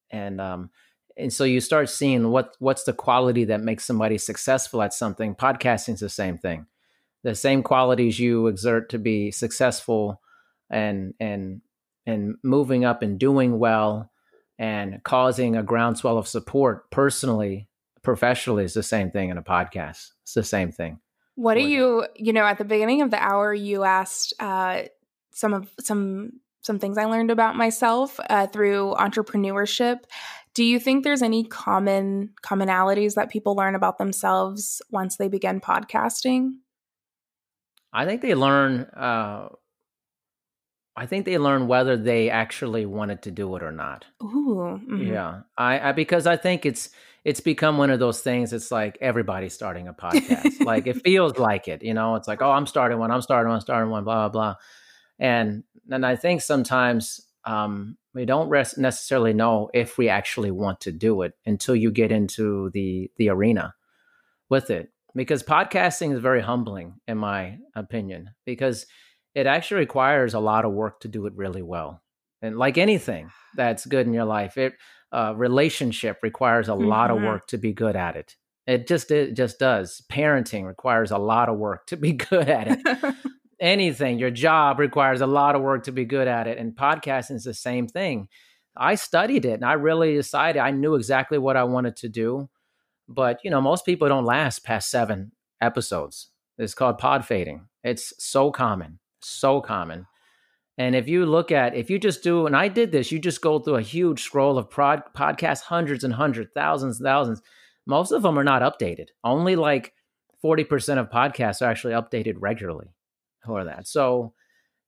and 0.09 0.39
um, 0.39 0.69
and 1.21 1.33
so 1.33 1.43
you 1.43 1.61
start 1.61 1.89
seeing 1.89 2.29
what 2.29 2.55
what's 2.59 2.83
the 2.83 2.93
quality 2.93 3.45
that 3.45 3.61
makes 3.61 3.85
somebody 3.85 4.17
successful 4.17 4.81
at 4.81 4.93
something. 4.93 5.35
Podcasting 5.35 5.93
is 5.93 5.99
the 5.99 6.09
same 6.09 6.37
thing, 6.37 6.65
the 7.23 7.35
same 7.35 7.63
qualities 7.63 8.19
you 8.19 8.47
exert 8.47 8.89
to 8.89 8.99
be 8.99 9.31
successful 9.31 10.21
and 10.69 11.13
and 11.19 11.61
and 12.05 12.35
moving 12.43 12.83
up 12.83 13.01
and 13.01 13.19
doing 13.19 13.59
well 13.59 14.11
and 14.57 15.03
causing 15.03 15.55
a 15.55 15.63
groundswell 15.63 16.17
of 16.17 16.27
support 16.27 16.89
personally 16.91 17.67
professionally 18.01 18.63
is 18.63 18.73
the 18.73 18.81
same 18.81 19.11
thing 19.11 19.29
in 19.29 19.37
a 19.37 19.43
podcast 19.43 20.09
it's 20.23 20.33
the 20.33 20.43
same 20.43 20.71
thing 20.71 20.99
what 21.35 21.55
do 21.55 21.61
you, 21.61 22.05
you 22.15 22.33
know, 22.33 22.43
at 22.43 22.57
the 22.57 22.65
beginning 22.65 23.01
of 23.01 23.09
the 23.09 23.21
hour, 23.21 23.53
you 23.53 23.83
asked 23.83 24.33
uh, 24.39 24.83
some 25.31 25.53
of 25.53 25.71
some 25.79 26.33
some 26.61 26.77
things 26.77 26.97
I 26.99 27.05
learned 27.05 27.31
about 27.31 27.55
myself 27.55 28.19
uh, 28.29 28.45
through 28.45 28.93
entrepreneurship. 28.99 30.01
Do 30.53 30.63
you 30.63 30.79
think 30.79 31.03
there's 31.03 31.21
any 31.21 31.45
common 31.45 32.31
commonalities 32.43 33.15
that 33.15 33.29
people 33.29 33.55
learn 33.55 33.75
about 33.75 33.97
themselves 33.97 34.81
once 34.89 35.15
they 35.15 35.29
begin 35.29 35.61
podcasting? 35.61 36.55
I 37.93 38.05
think 38.05 38.21
they 38.21 38.35
learn. 38.35 38.81
Uh, 38.95 39.49
I 40.95 41.05
think 41.05 41.25
they 41.25 41.37
learn 41.37 41.67
whether 41.67 41.95
they 41.95 42.29
actually 42.29 42.85
wanted 42.85 43.21
to 43.23 43.31
do 43.31 43.55
it 43.55 43.63
or 43.63 43.71
not. 43.71 44.05
Ooh, 44.21 44.79
mm-hmm. 44.81 45.13
yeah. 45.13 45.41
I, 45.57 45.89
I 45.89 45.91
because 45.93 46.27
I 46.27 46.35
think 46.35 46.65
it's 46.65 46.89
it's 47.23 47.39
become 47.39 47.77
one 47.77 47.89
of 47.89 47.99
those 47.99 48.19
things. 48.21 48.51
It's 48.51 48.71
like 48.71 48.97
everybody's 48.99 49.53
starting 49.53 49.87
a 49.87 49.93
podcast. 49.93 50.59
like 50.65 50.87
it 50.87 51.01
feels 51.01 51.37
like 51.37 51.67
it, 51.67 51.81
you 51.81 51.93
know. 51.93 52.15
It's 52.15 52.27
like, 52.27 52.41
oh, 52.41 52.51
I'm 52.51 52.67
starting 52.67 52.97
one. 52.97 53.11
I'm 53.11 53.21
starting 53.21 53.47
one. 53.47 53.55
I'm 53.55 53.61
starting 53.61 53.89
one. 53.89 54.03
Blah 54.03 54.27
blah 54.27 54.29
blah. 54.29 54.55
And 55.17 55.63
and 55.89 56.05
I 56.05 56.15
think 56.17 56.41
sometimes 56.41 57.21
um, 57.45 57.97
we 58.13 58.25
don't 58.25 58.49
res- 58.49 58.77
necessarily 58.77 59.33
know 59.33 59.69
if 59.73 59.97
we 59.97 60.09
actually 60.09 60.51
want 60.51 60.81
to 60.81 60.91
do 60.91 61.21
it 61.21 61.33
until 61.45 61.75
you 61.75 61.91
get 61.91 62.11
into 62.11 62.69
the 62.71 63.11
the 63.17 63.29
arena 63.29 63.73
with 64.49 64.69
it. 64.69 64.89
Because 65.13 65.43
podcasting 65.43 66.13
is 66.13 66.21
very 66.21 66.41
humbling, 66.41 66.95
in 67.07 67.17
my 67.17 67.57
opinion, 67.75 68.29
because 68.45 68.85
it 69.35 69.45
actually 69.45 69.79
requires 69.79 70.33
a 70.33 70.39
lot 70.39 70.65
of 70.65 70.71
work 70.71 71.01
to 71.01 71.07
do 71.07 71.25
it 71.25 71.33
really 71.35 71.61
well. 71.61 72.01
And 72.41 72.57
like 72.57 72.77
anything 72.77 73.29
that's 73.55 73.85
good 73.85 74.07
in 74.07 74.13
your 74.13 74.25
life, 74.25 74.57
it 74.57 74.73
uh, 75.11 75.33
relationship 75.35 76.19
requires 76.23 76.69
a 76.69 76.71
mm-hmm. 76.71 76.87
lot 76.87 77.11
of 77.11 77.17
mm-hmm. 77.17 77.27
work 77.27 77.47
to 77.47 77.57
be 77.57 77.73
good 77.73 77.95
at 77.95 78.15
it. 78.15 78.35
It 78.67 78.87
just 78.87 79.11
it 79.11 79.33
just 79.33 79.59
does. 79.59 80.01
Parenting 80.11 80.65
requires 80.65 81.11
a 81.11 81.17
lot 81.17 81.49
of 81.49 81.57
work 81.57 81.87
to 81.87 81.97
be 81.97 82.13
good 82.29 82.47
at 82.47 82.79
it. 82.79 83.15
Anything, 83.61 84.17
your 84.17 84.31
job 84.31 84.79
requires 84.79 85.21
a 85.21 85.27
lot 85.27 85.55
of 85.55 85.61
work 85.61 85.83
to 85.83 85.91
be 85.91 86.03
good 86.03 86.27
at 86.27 86.47
it, 86.47 86.57
and 86.57 86.75
podcasting 86.75 87.35
is 87.35 87.43
the 87.43 87.53
same 87.53 87.87
thing. 87.87 88.27
I 88.75 88.95
studied 88.95 89.45
it 89.45 89.53
and 89.53 89.65
I 89.65 89.73
really 89.73 90.15
decided 90.15 90.59
I 90.59 90.71
knew 90.71 90.95
exactly 90.95 91.37
what 91.37 91.57
I 91.57 91.65
wanted 91.65 91.95
to 91.97 92.09
do. 92.09 92.49
But 93.07 93.39
you 93.43 93.51
know, 93.51 93.61
most 93.61 93.85
people 93.85 94.07
don't 94.07 94.25
last 94.25 94.63
past 94.63 94.89
seven 94.89 95.33
episodes. 95.59 96.31
It's 96.57 96.73
called 96.73 96.97
pod 96.97 97.25
fading. 97.25 97.67
It's 97.83 98.13
so 98.17 98.51
common, 98.51 98.99
so 99.21 99.61
common. 99.61 100.07
And 100.77 100.95
if 100.95 101.07
you 101.07 101.25
look 101.25 101.51
at, 101.51 101.75
if 101.75 101.89
you 101.89 101.99
just 101.99 102.23
do, 102.23 102.47
and 102.47 102.55
I 102.55 102.67
did 102.67 102.91
this, 102.91 103.11
you 103.11 103.19
just 103.19 103.41
go 103.41 103.59
through 103.59 103.75
a 103.75 103.81
huge 103.81 104.23
scroll 104.23 104.57
of 104.57 104.69
prod, 104.69 105.03
podcasts, 105.15 105.61
hundreds 105.61 106.03
and 106.03 106.13
hundreds, 106.13 106.49
thousands 106.55 106.99
and 106.99 107.05
thousands. 107.05 107.41
Most 107.85 108.11
of 108.11 108.23
them 108.23 108.39
are 108.39 108.43
not 108.43 108.61
updated. 108.61 109.07
Only 109.23 109.55
like 109.55 109.93
40% 110.43 110.97
of 110.97 111.09
podcasts 111.09 111.61
are 111.61 111.69
actually 111.69 111.93
updated 111.93 112.35
regularly 112.39 112.93
or 113.47 113.65
that. 113.65 113.87
So 113.87 114.33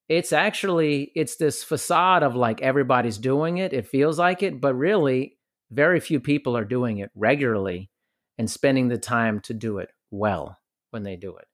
it's 0.10 0.34
actually, 0.34 1.12
it's 1.16 1.38
this 1.38 1.64
facade 1.64 2.24
of 2.24 2.36
like 2.36 2.62
everybody's 2.62 3.18
doing 3.18 3.58
it. 3.58 3.74
It 3.74 3.88
feels 3.88 4.20
like 4.20 4.43
it, 4.43 4.60
but 4.60 4.76
really 4.76 5.38
very 5.72 5.99
few 5.99 6.20
people 6.20 6.56
are 6.58 6.66
doing 6.66 6.99
it 6.99 7.10
regularly 7.16 7.89
and 8.38 8.49
spending 8.49 8.89
the 8.89 8.97
time 8.97 9.39
to 9.41 9.54
do 9.54 9.78
it 9.80 9.89
well 10.12 10.58
when 10.91 11.04
they 11.04 11.16
do 11.16 11.38
it. 11.38 11.45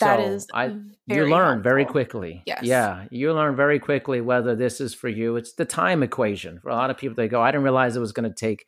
That 0.00 0.18
so 0.18 0.26
is 0.26 0.46
I 0.52 0.76
you 1.06 1.26
learn 1.26 1.30
helpful. 1.30 1.62
very 1.62 1.84
quickly. 1.84 2.42
Yes. 2.46 2.64
Yeah. 2.64 3.04
You 3.10 3.32
learn 3.32 3.54
very 3.54 3.78
quickly 3.78 4.20
whether 4.20 4.56
this 4.56 4.80
is 4.80 4.92
for 4.92 5.08
you. 5.08 5.36
It's 5.36 5.52
the 5.52 5.64
time 5.64 6.02
equation. 6.02 6.58
For 6.60 6.70
a 6.70 6.74
lot 6.74 6.90
of 6.90 6.98
people, 6.98 7.14
they 7.14 7.28
go, 7.28 7.40
I 7.40 7.52
didn't 7.52 7.62
realize 7.62 7.94
it 7.96 8.00
was 8.00 8.12
going 8.12 8.28
to 8.28 8.34
take 8.34 8.66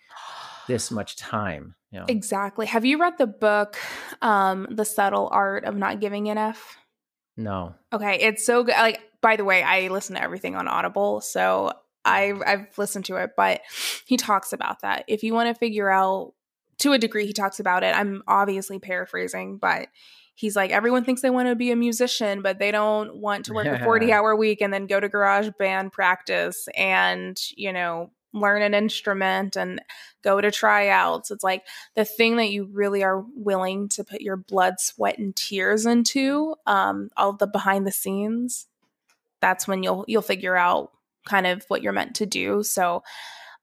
this 0.69 0.91
much 0.93 1.17
time. 1.17 1.75
You 1.91 2.01
know? 2.01 2.07
Exactly. 2.09 2.67
Have 2.67 2.85
you 2.85 2.99
read 3.01 3.19
the 3.19 3.27
book, 3.27 3.77
um, 4.23 4.69
The 4.71 4.85
Subtle 4.85 5.29
Art 5.33 5.65
of 5.65 5.75
Not 5.75 6.01
Giving 6.01 6.29
an 6.29 6.39
F? 6.39 6.77
No. 7.37 7.75
Okay. 7.93 8.21
It's 8.21 8.45
so 8.45 8.65
good. 8.65 8.75
Like, 8.75 9.01
by 9.21 9.37
the 9.37 9.45
way, 9.45 9.63
I 9.63 9.89
listen 9.89 10.17
to 10.17 10.23
everything 10.23 10.57
on 10.57 10.69
Audible. 10.69 11.21
So 11.21 11.73
I, 12.05 12.33
mm. 12.35 12.43
I've 12.47 12.79
listened 12.79 13.05
to 13.07 13.17
it, 13.17 13.31
but 13.37 13.61
he 14.07 14.17
talks 14.17 14.53
about 14.53 14.83
that. 14.83 15.05
If 15.09 15.23
you 15.23 15.35
want 15.35 15.49
to 15.49 15.55
figure 15.55 15.91
out, 15.91 16.33
to 16.79 16.93
a 16.93 16.99
degree, 16.99 17.27
he 17.27 17.33
talks 17.33 17.59
about 17.59 17.83
it. 17.85 17.97
I'm 17.97 18.23
obviously 18.29 18.79
paraphrasing, 18.79 19.57
but 19.57 19.89
he's 20.37 20.55
like 20.55 20.71
everyone 20.71 21.03
thinks 21.03 21.23
they 21.23 21.31
want 21.31 21.49
to 21.49 21.57
be 21.57 21.73
a 21.73 21.77
musician 21.77 22.43
but 22.43 22.59
they 22.59 22.71
don't 22.71 23.17
want 23.17 23.47
to 23.47 23.53
work 23.53 23.67
a 23.67 23.83
40 23.83 24.13
hour 24.13 24.37
week 24.37 24.61
and 24.61 24.73
then 24.73 24.87
go 24.87 25.01
to 25.01 25.09
garage 25.09 25.49
band 25.59 25.91
practice 25.91 26.69
and 26.77 27.41
you 27.57 27.73
know 27.73 28.11
learn 28.41 28.63
an 28.63 28.75
instrument 28.75 29.57
and 29.57 29.81
go 30.23 30.41
to 30.41 30.51
tryouts 30.51 31.31
it's 31.31 31.45
like 31.45 31.65
the 31.95 32.05
thing 32.05 32.37
that 32.37 32.51
you 32.51 32.69
really 32.73 33.03
are 33.03 33.25
willing 33.35 33.89
to 33.89 34.05
put 34.05 34.21
your 34.21 34.37
blood 34.37 34.75
sweat 34.79 35.19
and 35.19 35.35
tears 35.37 35.87
into 35.87 36.55
um, 36.67 37.11
all 37.17 37.33
the 37.33 37.47
behind 37.47 37.87
the 37.87 37.93
scenes 37.93 38.67
that's 39.41 39.67
when 39.67 39.83
you'll 39.83 40.05
you'll 40.09 40.23
figure 40.23 40.57
out 40.57 40.91
kind 41.27 41.47
of 41.47 41.65
what 41.69 41.83
you're 41.83 41.93
meant 41.93 42.15
to 42.17 42.27
do 42.27 42.63
so 42.63 43.03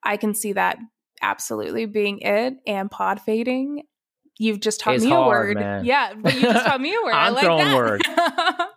i 0.04 0.18
can 0.18 0.34
see 0.34 0.54
that 0.54 0.78
absolutely 1.22 1.86
being 1.86 2.20
it 2.20 2.56
and 2.68 2.92
pod 2.92 3.22
fading 3.22 3.84
You've 4.40 4.60
just 4.60 4.80
taught 4.80 4.96
it's 4.96 5.04
me 5.04 5.12
hard, 5.12 5.26
a 5.26 5.30
word. 5.30 5.58
Man. 5.58 5.86
Yeah, 5.86 6.14
but 6.18 6.34
you 6.34 6.42
just 6.42 6.66
taught 6.66 6.82
me 6.82 6.94
a 6.96 7.02
word. 7.04 7.14
I'm 7.14 7.26
I 7.28 7.30
like 7.30 7.44
throwing 7.44 7.66
that. 7.66 7.76
word. 7.76 8.02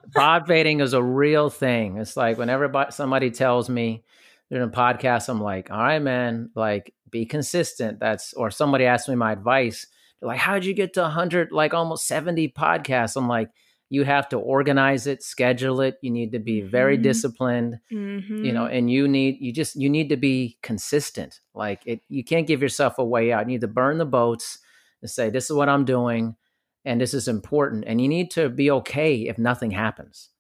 pod 0.15 0.47
fading 0.47 0.81
is 0.81 0.93
a 0.93 1.03
real 1.03 1.49
thing. 1.49 1.97
It's 1.97 2.17
like 2.17 2.37
whenever 2.37 2.87
somebody 2.91 3.31
tells 3.31 3.71
me 3.71 4.05
during 4.51 4.69
a 4.69 4.73
podcast, 4.73 5.29
I'm 5.29 5.41
like, 5.41 5.71
all 5.71 5.79
right, 5.79 6.01
man, 6.01 6.51
like 6.55 6.95
be 7.11 7.27
consistent. 7.27 7.99
That's 8.01 8.33
or 8.35 8.51
somebody 8.51 8.85
asks 8.85 9.09
me 9.09 9.15
my 9.15 9.33
advice. 9.33 9.87
They're 10.21 10.29
like, 10.29 10.39
how'd 10.39 10.65
you 10.65 10.75
get 10.75 10.95
to 10.95 11.03
100, 11.03 11.53
like 11.53 11.75
almost 11.75 12.07
70 12.07 12.49
podcasts? 12.51 13.17
I'm 13.17 13.29
like, 13.29 13.51
you 13.89 14.05
have 14.05 14.29
to 14.31 14.39
organize 14.39 15.07
it, 15.07 15.23
schedule 15.23 15.81
it. 15.81 15.99
You 16.03 16.11
need 16.11 16.33
to 16.33 16.39
be 16.39 16.61
very 16.61 16.97
mm-hmm. 16.97 17.03
disciplined, 17.03 17.79
mm-hmm. 17.93 18.45
you 18.45 18.53
know, 18.53 18.65
mm-hmm. 18.65 18.77
and 18.77 18.91
you 18.91 19.07
need, 19.07 19.37
you 19.41 19.53
just, 19.53 19.77
you 19.77 19.89
need 19.89 20.09
to 20.09 20.17
be 20.17 20.59
consistent. 20.63 21.41
Like 21.55 21.83
it, 21.87 22.01
you 22.09 22.25
can't 22.25 22.47
give 22.47 22.63
yourself 22.63 22.99
a 22.99 23.05
way 23.05 23.33
out. 23.33 23.43
You 23.43 23.55
need 23.55 23.61
to 23.61 23.69
burn 23.69 23.99
the 23.99 24.07
boats 24.07 24.59
and 25.03 25.11
say, 25.11 25.31
this 25.31 25.45
is 25.51 25.57
what 25.57 25.69
I'm 25.69 25.85
doing 25.85 26.35
and 26.85 27.01
this 27.01 27.15
is 27.15 27.29
important. 27.29 27.85
And 27.87 28.01
you 28.01 28.09
need 28.09 28.31
to 28.33 28.49
be 28.49 28.71
okay 28.73 29.29
if 29.29 29.39
nothing 29.39 29.71
happens. 29.71 30.31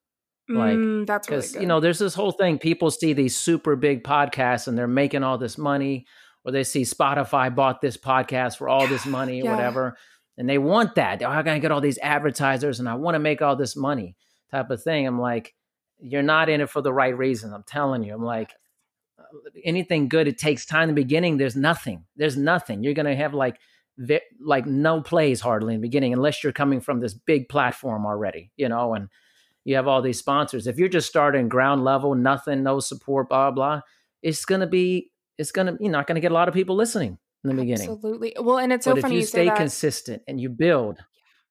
Like 0.48 0.76
mm, 0.76 1.06
that's 1.06 1.26
because 1.26 1.54
really 1.54 1.64
you 1.64 1.68
know 1.68 1.80
there's 1.80 1.98
this 1.98 2.14
whole 2.14 2.30
thing. 2.30 2.58
People 2.58 2.90
see 2.90 3.12
these 3.12 3.36
super 3.36 3.74
big 3.74 4.04
podcasts 4.04 4.68
and 4.68 4.78
they're 4.78 4.86
making 4.86 5.24
all 5.24 5.38
this 5.38 5.58
money, 5.58 6.06
or 6.44 6.52
they 6.52 6.62
see 6.62 6.82
Spotify 6.82 7.52
bought 7.52 7.80
this 7.80 7.96
podcast 7.96 8.56
for 8.56 8.68
all 8.68 8.86
this 8.86 9.06
money 9.06 9.40
or 9.42 9.46
yeah. 9.46 9.50
whatever, 9.50 9.96
and 10.38 10.48
they 10.48 10.58
want 10.58 10.94
that. 10.94 11.22
Oh, 11.22 11.26
I'm 11.26 11.44
gonna 11.44 11.58
get 11.58 11.72
all 11.72 11.80
these 11.80 11.98
advertisers, 12.00 12.78
and 12.78 12.88
I 12.88 12.94
want 12.94 13.16
to 13.16 13.18
make 13.18 13.42
all 13.42 13.56
this 13.56 13.74
money, 13.74 14.16
type 14.52 14.70
of 14.70 14.82
thing. 14.82 15.06
I'm 15.06 15.20
like, 15.20 15.54
you're 15.98 16.22
not 16.22 16.48
in 16.48 16.60
it 16.60 16.70
for 16.70 16.80
the 16.80 16.92
right 16.92 17.16
reason. 17.16 17.52
I'm 17.52 17.64
telling 17.64 18.04
you. 18.04 18.14
I'm 18.14 18.24
like, 18.24 18.52
uh, 19.18 19.24
anything 19.64 20.08
good, 20.08 20.28
it 20.28 20.38
takes 20.38 20.64
time 20.64 20.88
in 20.88 20.94
the 20.94 21.02
beginning. 21.02 21.38
There's 21.38 21.56
nothing. 21.56 22.04
There's 22.14 22.36
nothing. 22.36 22.84
You're 22.84 22.94
gonna 22.94 23.16
have 23.16 23.34
like 23.34 23.58
like 24.40 24.66
no 24.66 25.00
plays 25.00 25.40
hardly 25.40 25.74
in 25.74 25.80
the 25.80 25.86
beginning 25.88 26.12
unless 26.12 26.44
you're 26.44 26.52
coming 26.52 26.80
from 26.80 27.00
this 27.00 27.14
big 27.14 27.48
platform 27.48 28.04
already, 28.06 28.52
you 28.56 28.68
know, 28.68 28.94
and 28.94 29.08
you 29.66 29.74
have 29.74 29.88
all 29.88 30.00
these 30.00 30.18
sponsors. 30.18 30.68
If 30.68 30.78
you're 30.78 30.88
just 30.88 31.08
starting 31.08 31.48
ground 31.48 31.82
level, 31.82 32.14
nothing, 32.14 32.62
no 32.62 32.78
support, 32.78 33.28
blah 33.28 33.50
blah, 33.50 33.80
it's 34.22 34.44
gonna 34.44 34.68
be 34.68 35.10
it's 35.38 35.50
gonna 35.50 35.76
you're 35.80 35.90
not 35.90 36.06
gonna 36.06 36.20
get 36.20 36.30
a 36.30 36.34
lot 36.34 36.46
of 36.46 36.54
people 36.54 36.76
listening 36.76 37.18
in 37.42 37.50
the 37.50 37.62
beginning. 37.62 37.90
Absolutely. 37.90 38.36
Well, 38.40 38.58
and 38.58 38.72
it's 38.72 38.84
so 38.84 38.94
but 38.94 39.02
funny 39.02 39.16
if 39.16 39.22
you, 39.22 39.26
stay 39.26 39.50
consistent 39.50 40.22
and 40.28 40.40
you 40.40 40.50
build, 40.50 41.00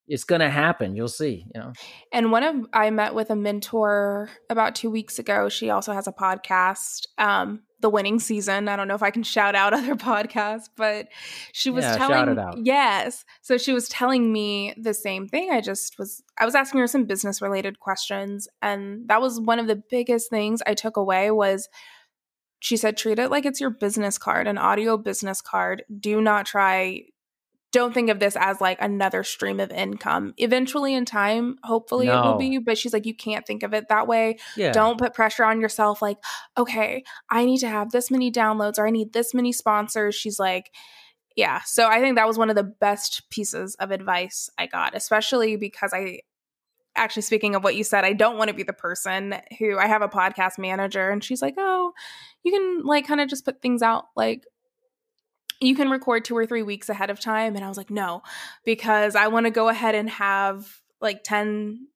it's 0.07 0.23
gonna 0.23 0.49
happen. 0.49 0.95
You'll 0.95 1.07
see. 1.07 1.45
You 1.53 1.61
know. 1.61 1.73
And 2.11 2.31
one 2.31 2.43
of 2.43 2.55
I 2.73 2.89
met 2.89 3.15
with 3.15 3.29
a 3.29 3.35
mentor 3.35 4.29
about 4.49 4.75
two 4.75 4.89
weeks 4.89 5.19
ago. 5.19 5.49
She 5.49 5.69
also 5.69 5.93
has 5.93 6.07
a 6.07 6.11
podcast. 6.11 7.07
Um, 7.17 7.61
the 7.85 7.89
winning 7.89 8.19
season. 8.19 8.67
I 8.67 8.75
don't 8.75 8.87
know 8.87 8.95
if 8.95 9.03
I 9.03 9.11
can 9.11 9.21
shout 9.21 9.53
out 9.53 9.73
other 9.75 9.95
podcasts, 9.95 10.69
but 10.75 11.07
she 11.51 11.69
was 11.69 11.85
yeah, 11.85 11.97
telling 11.97 12.65
yes. 12.65 13.23
So 13.43 13.59
she 13.59 13.73
was 13.73 13.87
telling 13.87 14.33
me 14.33 14.73
the 14.75 14.93
same 14.93 15.27
thing. 15.27 15.51
I 15.51 15.61
just 15.61 15.99
was 15.99 16.23
I 16.39 16.45
was 16.45 16.55
asking 16.55 16.79
her 16.79 16.87
some 16.87 17.05
business 17.05 17.43
related 17.43 17.79
questions 17.79 18.47
and 18.61 19.07
that 19.07 19.21
was 19.21 19.39
one 19.39 19.59
of 19.59 19.67
the 19.67 19.81
biggest 19.89 20.31
things 20.31 20.61
I 20.65 20.73
took 20.73 20.97
away 20.97 21.29
was 21.29 21.69
she 22.59 22.77
said 22.77 22.97
treat 22.97 23.19
it 23.19 23.29
like 23.29 23.45
it's 23.45 23.61
your 23.61 23.69
business 23.69 24.17
card, 24.17 24.47
an 24.47 24.57
audio 24.57 24.97
business 24.97 25.39
card. 25.41 25.83
Do 25.99 26.21
not 26.21 26.47
try 26.47 27.03
don't 27.75 27.93
think 27.93 28.09
of 28.09 28.19
this 28.19 28.37
as 28.39 28.61
like 28.61 28.77
another 28.79 29.21
stream 29.21 29.59
of 29.59 29.69
income. 29.69 30.33
Eventually 30.37 30.93
in 30.93 31.03
time, 31.03 31.57
hopefully 31.61 32.05
no. 32.05 32.17
it 32.17 32.25
will 32.25 32.37
be, 32.37 32.57
but 32.57 32.77
she's 32.77 32.93
like, 32.93 33.05
you 33.05 33.13
can't 33.13 33.45
think 33.45 33.63
of 33.63 33.73
it 33.73 33.89
that 33.89 34.07
way. 34.07 34.37
Yeah. 34.55 34.71
Don't 34.71 34.97
put 34.97 35.13
pressure 35.13 35.43
on 35.43 35.59
yourself 35.59 36.01
like, 36.01 36.15
okay, 36.57 37.03
I 37.29 37.43
need 37.43 37.57
to 37.57 37.67
have 37.67 37.91
this 37.91 38.09
many 38.09 38.31
downloads 38.31 38.79
or 38.79 38.87
I 38.87 38.91
need 38.91 39.11
this 39.11 39.33
many 39.33 39.51
sponsors. 39.51 40.15
She's 40.15 40.39
like, 40.39 40.71
yeah. 41.35 41.63
So 41.65 41.89
I 41.89 41.99
think 41.99 42.15
that 42.15 42.25
was 42.25 42.37
one 42.37 42.49
of 42.49 42.55
the 42.55 42.63
best 42.63 43.29
pieces 43.29 43.75
of 43.75 43.91
advice 43.91 44.49
I 44.57 44.67
got, 44.67 44.95
especially 44.95 45.57
because 45.57 45.91
I 45.93 46.19
actually 46.95 47.23
speaking 47.23 47.55
of 47.55 47.63
what 47.65 47.75
you 47.75 47.83
said, 47.83 48.05
I 48.05 48.13
don't 48.13 48.37
want 48.37 48.47
to 48.47 48.53
be 48.53 48.63
the 48.63 48.71
person 48.71 49.35
who 49.59 49.77
I 49.77 49.87
have 49.87 50.01
a 50.01 50.07
podcast 50.07 50.57
manager 50.57 51.09
and 51.09 51.21
she's 51.21 51.41
like, 51.41 51.55
"Oh, 51.57 51.91
you 52.43 52.53
can 52.53 52.85
like 52.85 53.05
kind 53.05 53.19
of 53.19 53.27
just 53.27 53.43
put 53.43 53.61
things 53.61 53.81
out 53.81 54.05
like 54.15 54.45
you 55.59 55.75
can 55.75 55.89
record 55.89 56.25
two 56.25 56.35
or 56.35 56.45
three 56.45 56.63
weeks 56.63 56.89
ahead 56.89 57.09
of 57.09 57.19
time. 57.19 57.55
And 57.55 57.63
I 57.63 57.67
was 57.67 57.77
like, 57.77 57.89
no, 57.89 58.21
because 58.63 59.15
I 59.15 59.27
want 59.27 59.45
to 59.45 59.51
go 59.51 59.69
ahead 59.69 59.95
and 59.95 60.09
have 60.09 60.81
like 61.01 61.23
10, 61.23 61.87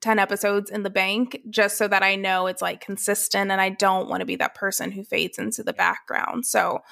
10 0.00 0.18
episodes 0.18 0.70
in 0.70 0.82
the 0.82 0.90
bank 0.90 1.40
just 1.50 1.76
so 1.76 1.88
that 1.88 2.02
I 2.02 2.16
know 2.16 2.46
it's 2.46 2.62
like 2.62 2.80
consistent 2.80 3.50
and 3.50 3.60
I 3.60 3.70
don't 3.70 4.08
want 4.08 4.20
to 4.20 4.26
be 4.26 4.36
that 4.36 4.54
person 4.54 4.90
who 4.90 5.04
fades 5.04 5.38
into 5.38 5.62
the 5.62 5.72
background. 5.72 6.46
So 6.46 6.82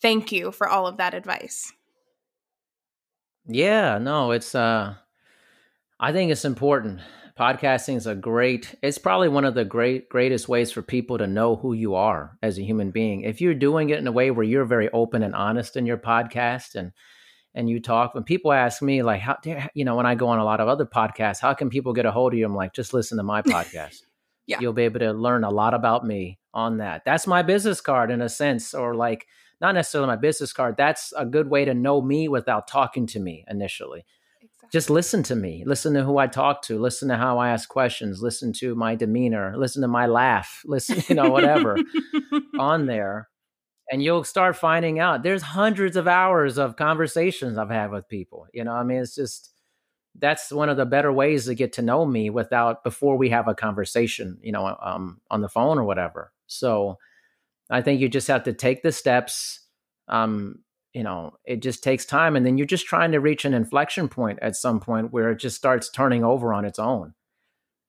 thank 0.00 0.32
you 0.32 0.52
for 0.52 0.68
all 0.68 0.86
of 0.86 0.96
that 0.98 1.14
advice. 1.14 1.72
Yeah, 3.46 3.98
no, 3.98 4.32
it's 4.32 4.54
uh 4.54 4.94
I 5.98 6.12
think 6.12 6.30
it's 6.30 6.44
important 6.44 7.00
podcasting 7.38 7.96
is 7.96 8.06
a 8.06 8.14
great 8.14 8.74
it's 8.82 8.96
probably 8.96 9.28
one 9.28 9.44
of 9.44 9.54
the 9.54 9.64
great 9.64 10.08
greatest 10.08 10.48
ways 10.48 10.72
for 10.72 10.80
people 10.80 11.18
to 11.18 11.26
know 11.26 11.56
who 11.56 11.74
you 11.74 11.94
are 11.94 12.38
as 12.42 12.58
a 12.58 12.64
human 12.64 12.90
being. 12.90 13.22
If 13.22 13.40
you're 13.40 13.54
doing 13.54 13.90
it 13.90 13.98
in 13.98 14.06
a 14.06 14.12
way 14.12 14.30
where 14.30 14.44
you're 14.44 14.64
very 14.64 14.88
open 14.90 15.22
and 15.22 15.34
honest 15.34 15.76
in 15.76 15.84
your 15.86 15.98
podcast 15.98 16.74
and 16.74 16.92
and 17.54 17.68
you 17.68 17.80
talk 17.80 18.14
when 18.14 18.24
people 18.24 18.52
ask 18.52 18.80
me 18.80 19.02
like 19.02 19.20
how 19.20 19.36
you 19.74 19.84
know 19.84 19.96
when 19.96 20.06
i 20.06 20.14
go 20.14 20.28
on 20.28 20.38
a 20.38 20.44
lot 20.44 20.60
of 20.60 20.68
other 20.68 20.86
podcasts 20.86 21.40
how 21.40 21.52
can 21.52 21.68
people 21.68 21.92
get 21.92 22.06
a 22.06 22.10
hold 22.10 22.32
of 22.32 22.38
you? 22.38 22.46
I'm 22.46 22.54
like 22.54 22.72
just 22.72 22.94
listen 22.94 23.18
to 23.18 23.22
my 23.22 23.42
podcast. 23.54 24.02
Yeah. 24.46 24.60
you'll 24.60 24.72
be 24.72 24.84
able 24.84 25.00
to 25.00 25.12
learn 25.12 25.42
a 25.42 25.50
lot 25.50 25.74
about 25.74 26.06
me 26.06 26.38
on 26.54 26.76
that. 26.76 27.04
That's 27.04 27.26
my 27.26 27.42
business 27.42 27.80
card 27.80 28.12
in 28.12 28.22
a 28.22 28.28
sense 28.28 28.74
or 28.74 28.94
like 28.94 29.26
not 29.60 29.74
necessarily 29.74 30.06
my 30.06 30.16
business 30.16 30.52
card 30.52 30.76
that's 30.76 31.12
a 31.16 31.26
good 31.26 31.50
way 31.50 31.64
to 31.64 31.74
know 31.74 32.00
me 32.00 32.28
without 32.28 32.68
talking 32.68 33.06
to 33.08 33.20
me 33.20 33.44
initially 33.48 34.04
just 34.72 34.90
listen 34.90 35.22
to 35.24 35.36
me. 35.36 35.64
Listen 35.66 35.94
to 35.94 36.02
who 36.02 36.18
i 36.18 36.26
talk 36.26 36.62
to. 36.62 36.78
Listen 36.78 37.08
to 37.08 37.16
how 37.16 37.38
i 37.38 37.50
ask 37.50 37.68
questions. 37.68 38.22
Listen 38.22 38.52
to 38.54 38.74
my 38.74 38.94
demeanor. 38.94 39.56
Listen 39.56 39.82
to 39.82 39.88
my 39.88 40.06
laugh. 40.06 40.62
Listen 40.66 41.02
you 41.08 41.14
know 41.14 41.30
whatever. 41.30 41.76
On 42.58 42.86
there. 42.86 43.28
And 43.90 44.02
you'll 44.02 44.24
start 44.24 44.56
finding 44.56 44.98
out. 44.98 45.22
There's 45.22 45.42
hundreds 45.42 45.96
of 45.96 46.08
hours 46.08 46.58
of 46.58 46.76
conversations 46.76 47.58
i've 47.58 47.70
had 47.70 47.90
with 47.90 48.08
people. 48.08 48.46
You 48.52 48.64
know 48.64 48.72
i 48.72 48.82
mean 48.82 48.98
it's 48.98 49.14
just 49.14 49.52
that's 50.18 50.50
one 50.50 50.70
of 50.70 50.78
the 50.78 50.86
better 50.86 51.12
ways 51.12 51.44
to 51.44 51.54
get 51.54 51.74
to 51.74 51.82
know 51.82 52.06
me 52.06 52.30
without 52.30 52.82
before 52.82 53.18
we 53.18 53.28
have 53.28 53.48
a 53.48 53.54
conversation 53.54 54.38
you 54.40 54.50
know 54.50 54.76
um, 54.82 55.20
on 55.30 55.42
the 55.42 55.48
phone 55.48 55.78
or 55.78 55.84
whatever. 55.84 56.32
So 56.46 56.98
i 57.70 57.82
think 57.82 58.00
you 58.00 58.08
just 58.08 58.28
have 58.28 58.44
to 58.44 58.52
take 58.52 58.82
the 58.82 58.92
steps 58.92 59.60
um, 60.08 60.60
you 60.96 61.02
know 61.02 61.36
it 61.44 61.60
just 61.60 61.84
takes 61.84 62.06
time 62.06 62.36
and 62.36 62.46
then 62.46 62.56
you're 62.56 62.66
just 62.66 62.86
trying 62.86 63.12
to 63.12 63.20
reach 63.20 63.44
an 63.44 63.52
inflection 63.52 64.08
point 64.08 64.38
at 64.40 64.56
some 64.56 64.80
point 64.80 65.12
where 65.12 65.30
it 65.30 65.38
just 65.38 65.54
starts 65.54 65.90
turning 65.90 66.24
over 66.24 66.54
on 66.54 66.64
its 66.64 66.78
own 66.78 67.12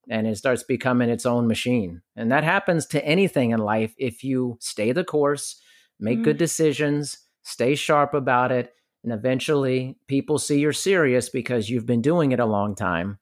and 0.10 0.28
it 0.28 0.38
starts 0.38 0.62
becoming 0.64 1.10
its 1.10 1.26
own 1.26 1.48
machine 1.48 2.02
and 2.18 2.30
that 2.30 2.44
happens 2.44 2.86
to 2.86 3.04
anything 3.06 3.52
in 3.52 3.60
life 3.60 3.94
if 3.98 4.26
you 4.26 4.58
stay 4.60 4.92
the 4.92 5.06
course 5.06 5.62
make 6.02 6.18
mm-hmm. 6.18 6.26
good 6.26 6.38
decisions 6.38 7.20
stay 7.44 7.76
sharp 7.76 8.14
about 8.14 8.52
it 8.52 8.74
and 9.06 9.14
eventually 9.14 9.98
people 10.10 10.38
see 10.38 10.60
you're 10.60 10.74
serious 10.74 11.30
because 11.30 11.70
you've 11.70 11.86
been 11.86 12.02
doing 12.02 12.34
it 12.34 12.42
a 12.42 12.46
long 12.46 12.76
time 12.76 13.20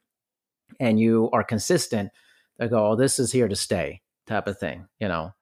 and 0.80 1.00
you 1.00 1.30
are 1.32 1.44
consistent. 1.44 2.10
They 2.58 2.68
go 2.68 2.88
oh 2.88 2.96
this 2.96 3.20
is 3.20 3.32
here 3.32 3.48
to 3.48 3.56
stay 3.56 4.02
type 4.26 4.48
of 4.48 4.58
thing 4.58 4.88
you 5.00 5.08
know? 5.08 5.36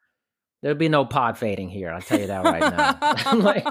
There'll 0.61 0.77
be 0.77 0.89
no 0.89 1.05
pod 1.05 1.37
fading 1.37 1.69
here 1.69 1.91
i'll 1.93 2.01
tell 2.01 2.19
you 2.19 2.27
that 2.27 2.43
right 2.43 2.59
now. 2.59 3.33
Like 3.39 3.65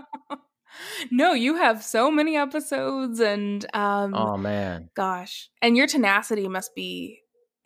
no, 1.11 1.33
you 1.33 1.57
have 1.57 1.83
so 1.83 2.11
many 2.11 2.37
episodes 2.37 3.21
and 3.21 3.65
um 3.75 4.15
Oh 4.15 4.37
man. 4.37 4.91
Gosh. 4.95 5.51
And 5.61 5.77
your 5.77 5.87
tenacity 5.87 6.49
must 6.49 6.75
be 6.75 7.21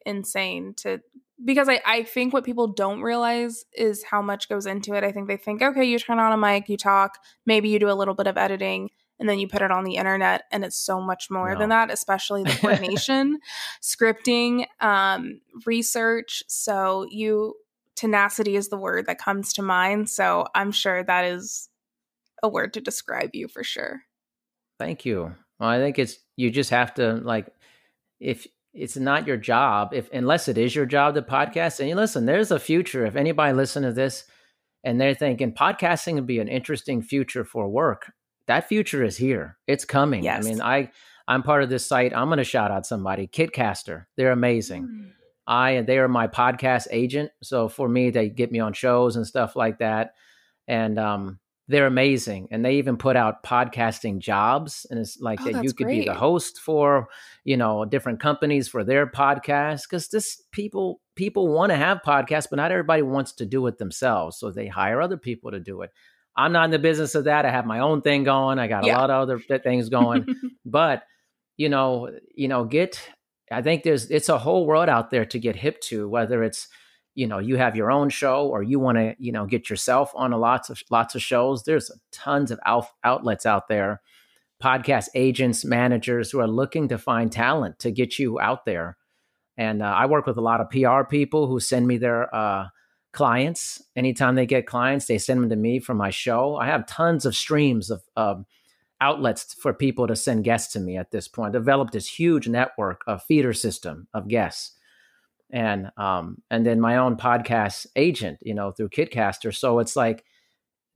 insane 0.05 0.75
to 0.79 1.01
because 1.45 1.69
I, 1.69 1.81
I 1.85 2.03
think 2.03 2.33
what 2.33 2.45
people 2.45 2.69
don't 2.69 3.03
realize 3.03 3.65
is 3.73 4.03
how 4.03 4.23
much 4.23 4.49
goes 4.49 4.67
into 4.67 4.95
it. 4.95 5.05
I 5.05 5.13
think 5.13 5.29
they 5.29 5.37
think, 5.37 5.63
okay, 5.63 5.85
you 5.85 5.99
turn 5.99 6.19
on 6.19 6.33
a 6.33 6.37
mic, 6.37 6.69
you 6.69 6.77
talk, 6.77 7.19
maybe 7.45 7.69
you 7.69 7.79
do 7.79 7.91
a 7.91 7.93
little 7.93 8.15
bit 8.15 8.27
of 8.27 8.39
editing, 8.39 8.89
and 9.19 9.29
then 9.29 9.39
you 9.39 9.49
put 9.49 9.63
it 9.63 9.71
on 9.71 9.85
the 9.85 9.97
internet, 9.97 10.45
and 10.51 10.65
it's 10.65 10.77
so 10.77 11.01
much 11.01 11.31
more 11.31 11.53
no. 11.53 11.59
than 11.59 11.69
that, 11.71 11.91
especially 11.91 12.43
the 12.43 12.51
coordination, 12.61 13.39
scripting, 13.83 14.67
um, 14.81 15.41
research. 15.67 16.43
So 16.49 17.07
you 17.11 17.55
tenacity 17.95 18.57
is 18.57 18.69
the 18.69 18.77
word 18.77 19.07
that 19.07 19.19
comes 19.19 19.55
to 19.55 19.63
mind. 19.63 20.09
So 20.11 20.47
I'm 20.55 20.71
sure 20.71 21.03
that 21.03 21.25
is 21.25 21.69
a 22.43 22.49
word 22.49 22.75
to 22.75 22.81
describe 22.81 23.31
you 23.35 23.49
for 23.49 23.65
sure. 23.65 24.03
Thank 24.79 25.05
you. 25.05 25.35
Well, 25.59 25.69
I 25.69 25.79
think 25.79 25.99
it's 25.99 26.19
you 26.37 26.51
just 26.51 26.71
have 26.71 26.95
to 26.95 27.15
like 27.15 27.49
if 28.21 28.47
it's 28.77 28.97
not 28.97 29.27
your 29.27 29.39
job, 29.39 29.95
if 29.95 30.11
unless 30.13 30.49
it 30.49 30.59
is 30.59 30.75
your 30.75 30.87
job 30.87 31.15
to 31.15 31.23
podcast. 31.23 31.81
And 31.81 31.89
you 31.89 31.95
listen, 31.95 32.27
there's 32.27 32.51
a 32.51 32.59
future. 32.59 33.07
If 33.07 33.17
anybody 33.17 33.55
listen 33.55 33.83
to 33.85 33.93
this 33.93 34.25
and 34.85 35.01
they're 35.01 35.15
thinking 35.15 35.53
podcasting 35.53 36.15
would 36.15 36.27
be 36.27 36.41
an 36.41 36.49
interesting 36.49 37.03
future 37.03 37.45
for 37.45 37.69
work, 37.69 38.13
that 38.47 38.69
future 38.69 39.03
is 39.03 39.17
here. 39.17 39.57
It's 39.67 39.85
coming. 39.85 40.23
Yes. 40.23 40.45
I 40.45 40.49
mean, 40.49 40.61
I 40.61 40.91
I'm 41.27 41.43
part 41.43 41.63
of 41.63 41.71
this 41.71 41.87
site. 41.87 42.15
I'm 42.15 42.29
going 42.29 42.39
to 42.39 42.45
shout 42.45 42.71
out 42.71 42.87
somebody, 42.87 43.27
Kitcaster. 43.27 44.05
They're 44.17 44.33
amazing. 44.33 44.85
Mm. 44.85 45.11
I 45.47 45.81
they 45.81 45.99
are 45.99 46.09
my 46.09 46.27
podcast 46.27 46.89
agent. 46.91 47.31
So 47.43 47.69
for 47.69 47.89
me, 47.89 48.11
they 48.11 48.29
get 48.29 48.53
me 48.53 48.61
on 48.61 48.75
shows 48.75 49.17
and 49.17 49.27
stuff 49.27 49.57
like 49.57 49.79
that. 49.79 50.15
And 50.69 50.99
um, 50.99 51.39
they're 51.69 51.87
amazing 51.87 52.49
and 52.51 52.65
they 52.65 52.77
even 52.77 52.97
put 52.97 53.17
out 53.17 53.43
podcasting 53.43 54.19
jobs 54.19 54.87
and 54.91 55.01
it's 55.01 55.19
like 55.21 55.41
Oh, 55.41 55.51
that 55.51 55.65
you 55.65 55.73
could 55.73 55.89
be 55.89 56.05
the 56.05 56.15
host 56.15 56.59
for 56.61 57.09
you 57.45 57.57
know 57.57 57.85
different 57.85 58.21
companies 58.21 58.69
for 58.69 58.85
their 58.85 59.07
podcast 59.07 59.83
because 59.83 60.09
this 60.09 60.43
people 60.53 61.01
people 61.17 61.49
want 61.49 61.71
to 61.71 61.77
have 61.77 62.03
podcasts 62.07 62.47
but 62.49 62.57
not 62.57 62.71
everybody 62.71 63.03
wants 63.03 63.33
to 63.33 63.47
do 63.47 63.67
it 63.67 63.79
themselves 63.79 64.39
so 64.39 64.51
they 64.51 64.69
hire 64.69 65.01
other 65.01 65.17
people 65.17 65.51
to 65.51 65.61
do 65.61 65.83
it. 65.83 65.91
I'm 66.37 66.53
not 66.53 66.67
in 66.67 66.71
the 66.71 66.79
business 66.79 67.15
of 67.15 67.25
that 67.25 67.47
i 67.47 67.51
have 67.51 67.67
my 67.67 67.81
own 67.81 68.03
thing 68.03 68.23
going 68.23 68.59
i 68.59 68.67
got 68.69 68.85
a 68.85 68.89
lot 68.99 69.11
of 69.11 69.23
other 69.23 69.39
things 69.59 69.89
going 69.89 70.27
but 70.65 71.03
you 71.57 71.69
know 71.69 72.11
you 72.35 72.47
know 72.47 72.65
get 72.65 73.01
i 73.51 73.63
think 73.63 73.83
there's 73.83 74.11
it's 74.11 74.29
a 74.29 74.39
whole 74.39 74.67
world 74.67 74.89
out 74.89 75.11
there 75.11 75.25
to 75.25 75.39
get 75.39 75.57
hip 75.57 75.81
to 75.81 76.09
whether 76.09 76.43
it's 76.45 76.69
you 77.17 77.27
know 77.27 77.39
you 77.39 77.57
have 77.57 77.75
your 77.75 77.91
own 77.91 78.09
show 78.09 78.47
or 78.47 78.63
you 78.63 78.79
want 78.79 78.99
to 78.99 79.17
you 79.19 79.33
know 79.33 79.47
get 79.47 79.69
yourself 79.69 80.13
on 80.15 80.33
a 80.33 80.39
lots 80.39 80.71
of 80.71 80.81
lots 80.91 81.17
of 81.17 81.23
shows 81.23 81.65
there's 81.65 81.91
tons 82.13 82.53
of 82.53 82.61
out, 82.65 82.87
outlets 83.03 83.47
out 83.47 83.67
there 83.67 84.01
podcast 84.63 85.09
agents 85.15 85.65
managers 85.65 86.31
who 86.31 86.41
are 86.41 86.47
looking 86.47 86.89
to 86.89 86.99
find 86.99 87.33
talent 87.33 87.79
to 87.81 87.91
get 87.91 88.19
you 88.19 88.41
out 88.41 88.65
there. 88.65 88.97
And 89.59 89.83
uh, 89.83 89.87
i 89.87 90.07
work 90.07 90.27
with 90.27 90.37
a 90.37 90.43
lot 90.43 90.61
of 90.61 90.71
pr 90.71 91.09
people 91.09 91.47
who 91.47 91.61
send 91.61 91.87
me 91.87 91.97
their 91.97 92.35
uh, 92.35 92.69
clients. 93.13 93.83
Anytime 93.97 94.35
they 94.35 94.47
get 94.47 94.67
clients 94.67 95.07
they 95.07 95.19
send 95.19 95.43
them 95.43 95.51
to 95.51 95.57
me 95.57 95.79
for 95.79 95.95
my 95.95 96.11
show. 96.11 96.57
I 96.57 96.67
have 96.67 96.87
tons 96.87 97.25
of 97.25 97.35
streams 97.35 97.91
of 97.91 98.03
um, 98.17 98.47
outlets 99.01 99.55
for 99.55 99.73
people 99.73 100.07
to 100.07 100.17
send 100.17 100.45
guests 100.45 100.73
to 100.75 100.81
me 100.81 100.97
at 100.97 101.11
this 101.11 101.29
point. 101.29 101.53
Developed 101.53 101.93
this 101.93 102.09
huge 102.09 102.49
network 102.49 103.03
of 103.07 103.23
feeder 103.23 103.55
system 103.55 104.09
of 104.13 104.29
guests 104.29 104.76
and 105.51 105.91
um 105.97 106.43
and 106.51 106.65
then 106.65 106.81
my 106.81 106.97
own 106.97 107.17
podcast 107.17 107.87
agent 107.97 108.39
you 108.43 108.55
know 108.55 108.71
through 108.71 108.89
kitcaster 108.89 109.55
so 109.55 109.79
it's 109.79 109.97
like 109.97 110.25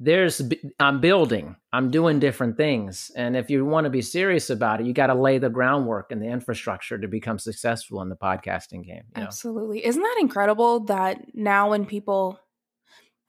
there's 0.01 0.41
i'm 0.79 1.01
building 1.01 1.55
i'm 1.73 1.91
doing 1.91 2.19
different 2.19 2.57
things 2.57 3.11
and 3.15 3.37
if 3.37 3.51
you 3.51 3.65
want 3.65 3.85
to 3.85 3.91
be 3.91 4.03
serious 4.03 4.49
about 4.51 4.81
it 4.81 4.87
you 4.87 4.93
got 4.93 5.09
to 5.09 5.15
lay 5.15 5.39
the 5.39 5.51
groundwork 5.51 6.11
and 6.11 6.23
the 6.23 6.27
infrastructure 6.27 6.99
to 6.99 7.07
become 7.07 7.39
successful 7.39 8.01
in 8.03 8.09
the 8.09 8.17
podcasting 8.17 8.85
game 8.85 9.01
you 9.15 9.21
know? 9.21 9.27
Absolutely. 9.27 9.85
Isn't 9.85 10.03
that 10.03 10.19
incredible 10.21 10.81
that 10.81 11.35
now 11.35 11.71
when 11.71 11.87
people, 11.87 12.39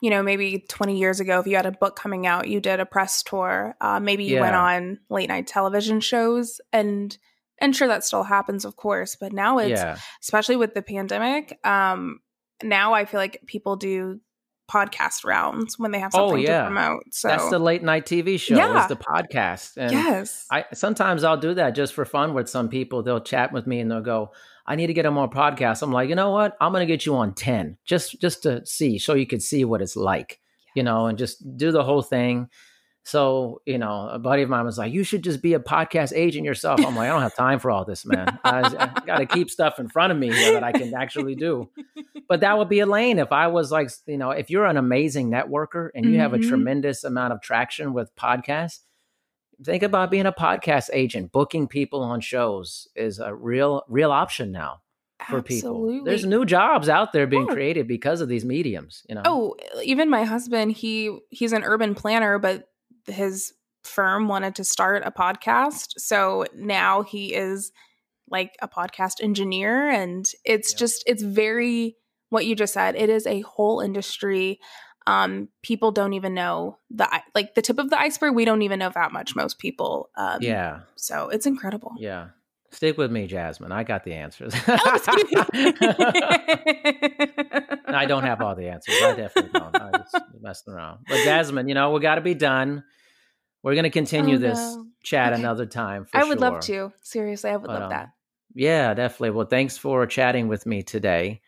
you 0.00 0.10
know, 0.10 0.22
maybe 0.22 0.64
20 0.68 0.98
years 0.98 1.20
ago, 1.20 1.40
if 1.40 1.46
you 1.46 1.56
had 1.56 1.66
a 1.66 1.72
book 1.72 1.96
coming 1.96 2.26
out, 2.26 2.48
you 2.48 2.60
did 2.60 2.80
a 2.80 2.86
press 2.86 3.22
tour, 3.22 3.74
uh, 3.80 4.00
maybe 4.00 4.24
you 4.24 4.40
went 4.40 4.54
on 4.54 4.98
late 5.08 5.28
night 5.28 5.46
television 5.46 6.00
shows 6.00 6.60
and 6.72 7.16
and 7.62 7.74
sure 7.74 7.88
that 7.88 8.04
still 8.04 8.22
happens 8.24 8.64
of 8.66 8.76
course 8.76 9.16
but 9.18 9.32
now 9.32 9.56
it's 9.58 9.80
yeah 9.80 9.96
especially 10.22 10.56
with 10.56 10.74
the 10.74 10.82
pandemic 10.82 11.58
um 11.64 12.20
now 12.62 12.92
i 12.92 13.04
feel 13.06 13.18
like 13.20 13.40
people 13.46 13.76
do 13.76 14.20
podcast 14.70 15.24
rounds 15.24 15.78
when 15.78 15.90
they 15.90 15.98
have 16.00 16.12
Oh, 16.14 16.28
something 16.30 16.44
yeah. 16.44 16.60
to 16.62 16.66
promote 16.66 17.02
so 17.10 17.28
that's 17.28 17.50
the 17.50 17.58
late 17.58 17.82
night 17.82 18.06
tv 18.06 18.38
show 18.40 18.56
Yeah. 18.56 18.82
is 18.82 18.88
the 18.88 18.96
podcast 18.96 19.76
and 19.76 19.92
yes 19.92 20.46
I 20.50 20.64
sometimes 20.72 21.24
I'll 21.24 21.36
do 21.36 21.54
that 21.54 21.74
just 21.74 21.92
for 21.94 22.04
fun 22.04 22.32
with 22.34 22.48
some 22.48 22.68
people. 22.68 23.02
They'll 23.02 23.20
chat 23.20 23.52
with 23.52 23.66
me 23.66 23.80
and 23.80 23.90
they'll 23.90 24.00
go, 24.02 24.32
"I 24.66 24.76
need 24.76 24.86
to 24.88 24.92
get 24.94 25.04
on 25.06 25.14
more 25.14 25.28
podcasts." 25.30 25.82
I'm 25.82 25.92
like, 25.92 26.08
you 26.08 26.14
know 26.14 26.30
what? 26.30 26.56
I'm 26.60 26.72
gonna 26.72 26.86
get 26.86 27.04
you 27.06 27.14
on 27.16 27.34
ten 27.34 27.76
just 27.84 28.20
just 28.20 28.42
to 28.44 28.64
see, 28.64 28.98
so 28.98 29.14
you 29.14 29.26
could 29.26 29.42
see 29.42 29.64
what 29.64 29.82
it's 29.82 29.96
like, 29.96 30.40
you 30.74 30.82
know, 30.82 31.06
and 31.06 31.18
just 31.18 31.56
do 31.56 31.70
the 31.72 31.84
whole 31.84 32.02
thing. 32.02 32.48
So 33.04 33.62
you 33.66 33.78
know, 33.78 34.08
a 34.10 34.18
buddy 34.18 34.42
of 34.42 34.48
mine 34.48 34.64
was 34.64 34.78
like, 34.78 34.92
"You 34.92 35.02
should 35.04 35.22
just 35.24 35.42
be 35.42 35.54
a 35.54 35.58
podcast 35.58 36.12
agent 36.14 36.44
yourself." 36.44 36.78
I'm 36.84 36.94
like, 36.94 37.08
I 37.08 37.12
don't 37.12 37.22
have 37.22 37.34
time 37.34 37.58
for 37.58 37.70
all 37.70 37.84
this, 37.84 38.06
man. 38.06 38.38
I, 38.44 38.60
I 38.60 39.00
got 39.04 39.18
to 39.18 39.26
keep 39.26 39.50
stuff 39.50 39.78
in 39.80 39.88
front 39.88 40.12
of 40.12 40.18
me 40.18 40.32
here 40.32 40.52
that 40.52 40.62
I 40.62 40.70
can 40.72 40.94
actually 40.94 41.34
do. 41.34 41.68
But 42.28 42.40
that 42.40 42.56
would 42.56 42.68
be 42.68 42.78
a 42.80 42.86
lane 42.86 43.18
if 43.18 43.32
I 43.32 43.48
was 43.48 43.72
like, 43.72 43.90
you 44.06 44.16
know, 44.18 44.30
if 44.30 44.50
you're 44.50 44.66
an 44.66 44.76
amazing 44.76 45.30
networker 45.30 45.90
and 45.94 46.06
you 46.06 46.18
have 46.20 46.32
a 46.32 46.38
Mhm. 46.38 46.48
tremendous 46.48 47.02
amount 47.04 47.32
of 47.32 47.40
traction 47.42 47.92
with 47.92 48.14
podcasts 48.14 48.80
think 49.64 49.82
about 49.84 50.10
being 50.10 50.26
a 50.26 50.32
podcast 50.32 50.88
agent 50.92 51.30
booking 51.30 51.68
people 51.68 52.00
on 52.02 52.20
shows 52.20 52.88
is 52.96 53.20
a 53.20 53.32
real 53.32 53.84
real 53.86 54.10
option 54.10 54.50
now 54.50 54.80
for 55.28 55.40
people 55.40 55.70
Absolutely. 55.86 56.00
there's 56.10 56.24
new 56.26 56.44
jobs 56.44 56.88
out 56.88 57.12
there 57.12 57.28
being 57.28 57.46
Oh. 57.48 57.52
created 57.52 57.86
because 57.86 58.20
of 58.20 58.28
these 58.28 58.44
mediums 58.44 59.04
you 59.08 59.14
know 59.14 59.22
Oh, 59.24 59.54
even 59.84 60.10
my 60.10 60.24
husband, 60.24 60.72
he 60.72 61.16
he's 61.30 61.52
an 61.52 61.62
urban 61.62 61.94
planner, 61.94 62.40
but 62.40 62.68
his 63.06 63.52
firm 63.84 64.28
wanted 64.28 64.54
to 64.56 64.64
start 64.64 65.02
a 65.04 65.10
podcast. 65.10 65.94
So 65.98 66.44
now 66.54 67.02
he 67.02 67.34
is 67.34 67.72
like 68.30 68.54
a 68.62 68.68
podcast 68.68 69.22
engineer 69.22 69.90
and 69.90 70.24
it's 70.44 70.72
Yeah. 70.72 70.78
just 70.78 71.04
it's 71.06 71.22
very 71.22 71.96
what 72.30 72.46
you 72.46 72.54
just 72.54 72.72
said. 72.74 72.94
It 72.96 73.10
is 73.10 73.26
a 73.26 73.40
whole 73.40 73.80
industry. 73.80 74.60
Um 75.06 75.48
people 75.62 75.90
don't 75.90 76.12
even 76.12 76.32
know 76.32 76.78
the 76.90 77.08
like 77.34 77.54
the 77.56 77.62
tip 77.62 77.78
of 77.78 77.90
the 77.90 77.98
iceberg. 78.00 78.34
We 78.34 78.44
don't 78.44 78.62
even 78.62 78.78
know 78.78 78.90
that 78.94 79.12
much 79.12 79.34
most 79.34 79.58
people. 79.58 80.10
Um 80.16 80.38
yeah 80.40 80.80
so 80.96 81.28
it's 81.28 81.44
incredible. 81.46 81.92
yeah 81.98 82.28
stick 82.72 82.96
with 82.98 83.10
me 83.12 83.26
jasmine 83.26 83.70
i 83.72 83.82
got 83.84 84.04
the 84.04 84.12
answers 84.14 84.52
i 87.86 88.04
don't 88.06 88.24
have 88.24 88.40
all 88.40 88.54
the 88.54 88.68
answers 88.68 88.94
i 89.02 89.14
definitely 89.14 89.50
don't 89.58 89.76
i 89.80 89.90
just 89.98 90.16
messing 90.40 90.72
around 90.74 90.98
but 91.08 91.16
jasmine 91.24 91.68
you 91.68 91.74
know 91.74 91.90
we 91.92 92.00
got 92.00 92.16
to 92.16 92.20
be 92.20 92.34
done 92.34 92.82
we're 93.62 93.74
going 93.74 93.84
to 93.84 93.90
continue 93.90 94.36
Oh, 94.36 94.38
this 94.38 94.58
no. 94.58 94.86
chat 95.04 95.32
another 95.32 95.66
time 95.66 96.04
for 96.04 96.18
I 96.18 96.24
would 96.24 96.40
love 96.40 96.62
to. 96.62 96.92
Seriously, 97.02 97.48
I 97.50 97.56
would 97.56 97.68
But, 97.68 97.74
love 97.74 97.82
um, 97.84 97.90
that. 97.90 98.08
Yeah, 98.56 98.92
definitely. 98.94 99.30
Well, 99.30 99.46
thanks 99.46 99.78
for 99.78 100.04
chatting 100.06 100.48
with 100.48 100.66
me 100.66 100.82
today. 100.82 101.42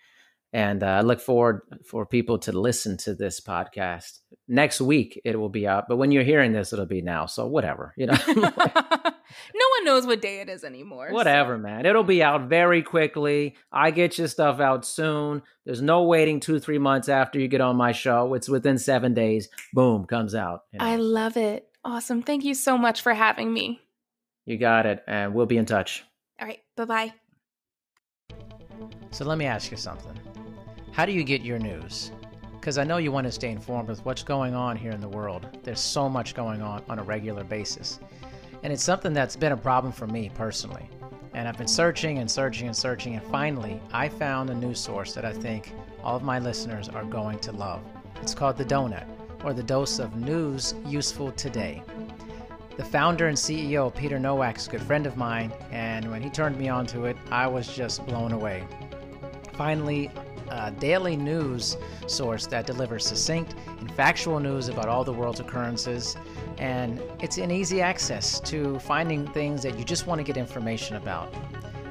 And 0.53 0.85
uh, 0.85 0.87
I 0.87 1.01
look 1.01 1.21
forward 1.21 1.63
for 1.85 2.07
people 2.07 2.39
to 2.39 2.53
listen 2.53 2.99
to 2.99 3.17
this 3.17 3.41
podcast. 3.41 4.21
Next 4.47 4.81
week 4.81 5.21
it 5.25 5.37
will 5.41 5.49
be 5.49 5.67
out, 5.67 5.87
but 5.89 5.97
when 5.97 6.13
you're 6.13 6.23
hearing 6.23 6.53
this, 6.53 6.73
it'll 6.73 6.87
be 6.87 7.03
now. 7.03 7.27
So 7.27 7.49
whatever, 7.49 7.93
you 7.97 8.07
know, 8.07 8.15
no 9.55 9.67
one 9.79 9.85
knows 9.85 10.07
what 10.07 10.21
day 10.23 10.41
it 10.41 10.49
is 10.49 10.65
anymore. 10.65 11.09
so- 11.09 11.15
whatever, 11.15 11.59
man. 11.59 11.87
It'll 11.87 12.03
be 12.05 12.23
out 12.23 12.49
very 12.49 12.83
quickly. 12.83 13.57
I 13.73 13.91
get 13.91 14.19
your 14.19 14.29
stuff 14.29 14.61
out 14.61 14.85
soon. 14.85 15.43
There's 15.65 15.83
no 15.83 16.05
waiting 16.05 16.41
two, 16.41 16.59
three 16.59 16.79
months 16.79 17.09
after 17.09 17.39
you 17.41 17.49
get 17.49 17.61
on 17.61 17.77
my 17.77 17.93
show. 17.93 18.35
It's 18.35 18.49
within 18.49 18.79
seven 18.79 19.15
days. 19.15 19.49
Boom, 19.73 20.05
comes 20.07 20.35
out. 20.35 20.63
you 20.73 20.79
know. 20.79 20.85
I 20.85 20.97
love 20.97 21.37
it. 21.37 21.69
Awesome. 21.85 22.23
Thank 22.23 22.45
you 22.45 22.55
so 22.55 22.79
much 22.79 23.03
for 23.03 23.13
having 23.15 23.53
me. 23.53 23.81
you 24.47 24.59
got 24.59 24.87
it, 24.87 25.03
and 25.07 25.35
we'll 25.35 25.47
be 25.47 25.57
in 25.59 25.67
touch. 25.67 26.05
All 26.41 26.47
right. 26.47 26.61
Bye 26.77 26.85
bye. 26.85 27.13
So 29.11 29.25
let 29.25 29.39
me 29.39 29.47
ask 29.47 29.71
you 29.71 29.77
something. 29.77 30.19
How 30.93 31.07
do 31.07 31.13
you 31.13 31.25
get 31.25 31.43
your 31.43 31.59
news? 31.59 32.11
Because 32.53 32.79
I 32.79 32.85
know 32.85 32.97
you 32.97 33.13
want 33.13 33.27
to 33.27 33.33
stay 33.33 33.51
informed 33.51 33.89
with 33.89 34.05
what's 34.05 34.23
going 34.23 34.55
on 34.55 34.77
here 34.77 34.91
in 34.91 35.01
the 35.01 35.09
world. 35.09 35.47
There's 35.63 35.81
so 35.81 36.09
much 36.09 36.35
going 36.35 36.63
on 36.63 36.83
on 36.89 36.99
a 36.99 37.03
regular 37.03 37.45
basis. 37.45 38.01
And 38.65 38.73
it's 38.73 38.83
something 38.83 39.13
that's 39.13 39.37
been 39.37 39.53
a 39.53 39.57
problem 39.59 39.93
for 39.93 40.07
me 40.07 40.31
personally. 40.35 40.89
And 41.35 41.47
I've 41.47 41.59
been 41.59 41.69
searching 41.69 42.17
and 42.19 42.31
searching 42.31 42.67
and 42.67 42.75
searching, 42.75 43.15
and 43.15 43.23
finally, 43.27 43.79
I 43.93 44.09
found 44.09 44.49
a 44.49 44.55
news 44.55 44.81
source 44.81 45.13
that 45.13 45.25
I 45.27 45.35
think 45.35 45.75
all 46.03 46.17
of 46.17 46.23
my 46.23 46.39
listeners 46.39 46.89
are 46.89 47.05
going 47.05 47.39
to 47.41 47.53
love. 47.53 47.83
It's 48.23 48.35
called 48.35 48.57
The 48.57 48.65
Donut, 48.65 49.07
or 49.45 49.53
the 49.53 49.63
dose 49.63 49.99
of 49.99 50.17
news 50.17 50.75
useful 50.87 51.31
today. 51.33 51.83
The 52.79 52.85
founder 52.87 53.29
and 53.29 53.37
CEO, 53.37 53.95
Peter 53.95 54.19
Nowak, 54.19 54.57
is 54.57 54.67
a 54.67 54.71
good 54.71 54.83
friend 54.83 55.07
of 55.07 55.19
mine, 55.19 55.53
and 55.71 56.11
when 56.11 56.23
he 56.23 56.31
turned 56.31 56.57
me 56.57 56.71
onto 56.71 57.05
it, 57.05 57.19
I 57.31 57.47
was 57.47 57.69
just 57.69 58.07
blown 58.07 58.33
away. 58.33 58.65
Finally, 59.53 60.11
a 60.49 60.71
daily 60.71 61.17
news 61.17 61.77
source 62.07 62.47
that 62.47 62.67
delivers 62.67 63.07
succinct 63.07 63.55
and 63.79 63.93
factual 63.93 64.41
news 64.41 64.69
about 64.69 64.89
all 64.89 65.05
the 65.05 65.13
world's 65.13 65.41
occurrences, 65.41 66.17
and 66.59 67.03
it's 67.21 67.39
an 67.39 67.51
easy 67.51 67.81
access 67.81 68.41
to 68.41 68.79
finding 68.81 69.27
things 69.29 69.63
that 69.63 69.79
you 69.79 69.85
just 69.85 70.07
want 70.07 70.19
to 70.19 70.25
get 70.25 70.37
information 70.37 70.97
about. 70.97 71.33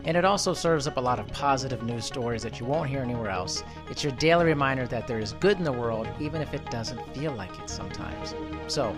And 0.06 0.18
it 0.18 0.26
also 0.26 0.54
serves 0.54 0.86
up 0.88 0.98
a 0.98 1.02
lot 1.02 1.20
of 1.20 1.28
positive 1.28 1.82
news 1.84 2.06
stories 2.06 2.44
that 2.44 2.60
you 2.60 2.66
won't 2.66 2.90
hear 2.90 3.02
anywhere 3.02 3.30
else. 3.30 3.64
It's 3.90 4.04
your 4.04 4.12
daily 4.14 4.46
reminder 4.46 4.86
that 4.88 5.08
there 5.08 5.20
is 5.20 5.34
good 5.34 5.58
in 5.58 5.64
the 5.64 5.72
world, 5.72 6.08
even 6.20 6.42
if 6.42 6.54
it 6.54 6.70
doesn't 6.70 7.02
feel 7.16 7.32
like 7.34 7.58
it 7.60 7.70
sometimes. 7.70 8.36
So, 8.68 8.96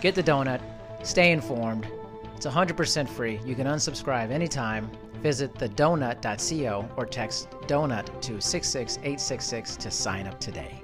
get 0.00 0.14
the 0.14 0.22
donut, 0.22 0.60
stay 1.02 1.32
informed. 1.32 1.88
It's 2.36 2.46
100% 2.46 3.08
free. 3.08 3.40
You 3.44 3.54
can 3.54 3.66
unsubscribe 3.66 4.30
anytime. 4.30 4.90
Visit 5.22 5.54
thedonut.co 5.54 6.88
or 6.96 7.06
text 7.06 7.50
donut 7.62 8.20
to 8.20 8.40
66866 8.40 9.76
to 9.76 9.90
sign 9.90 10.26
up 10.26 10.38
today. 10.38 10.83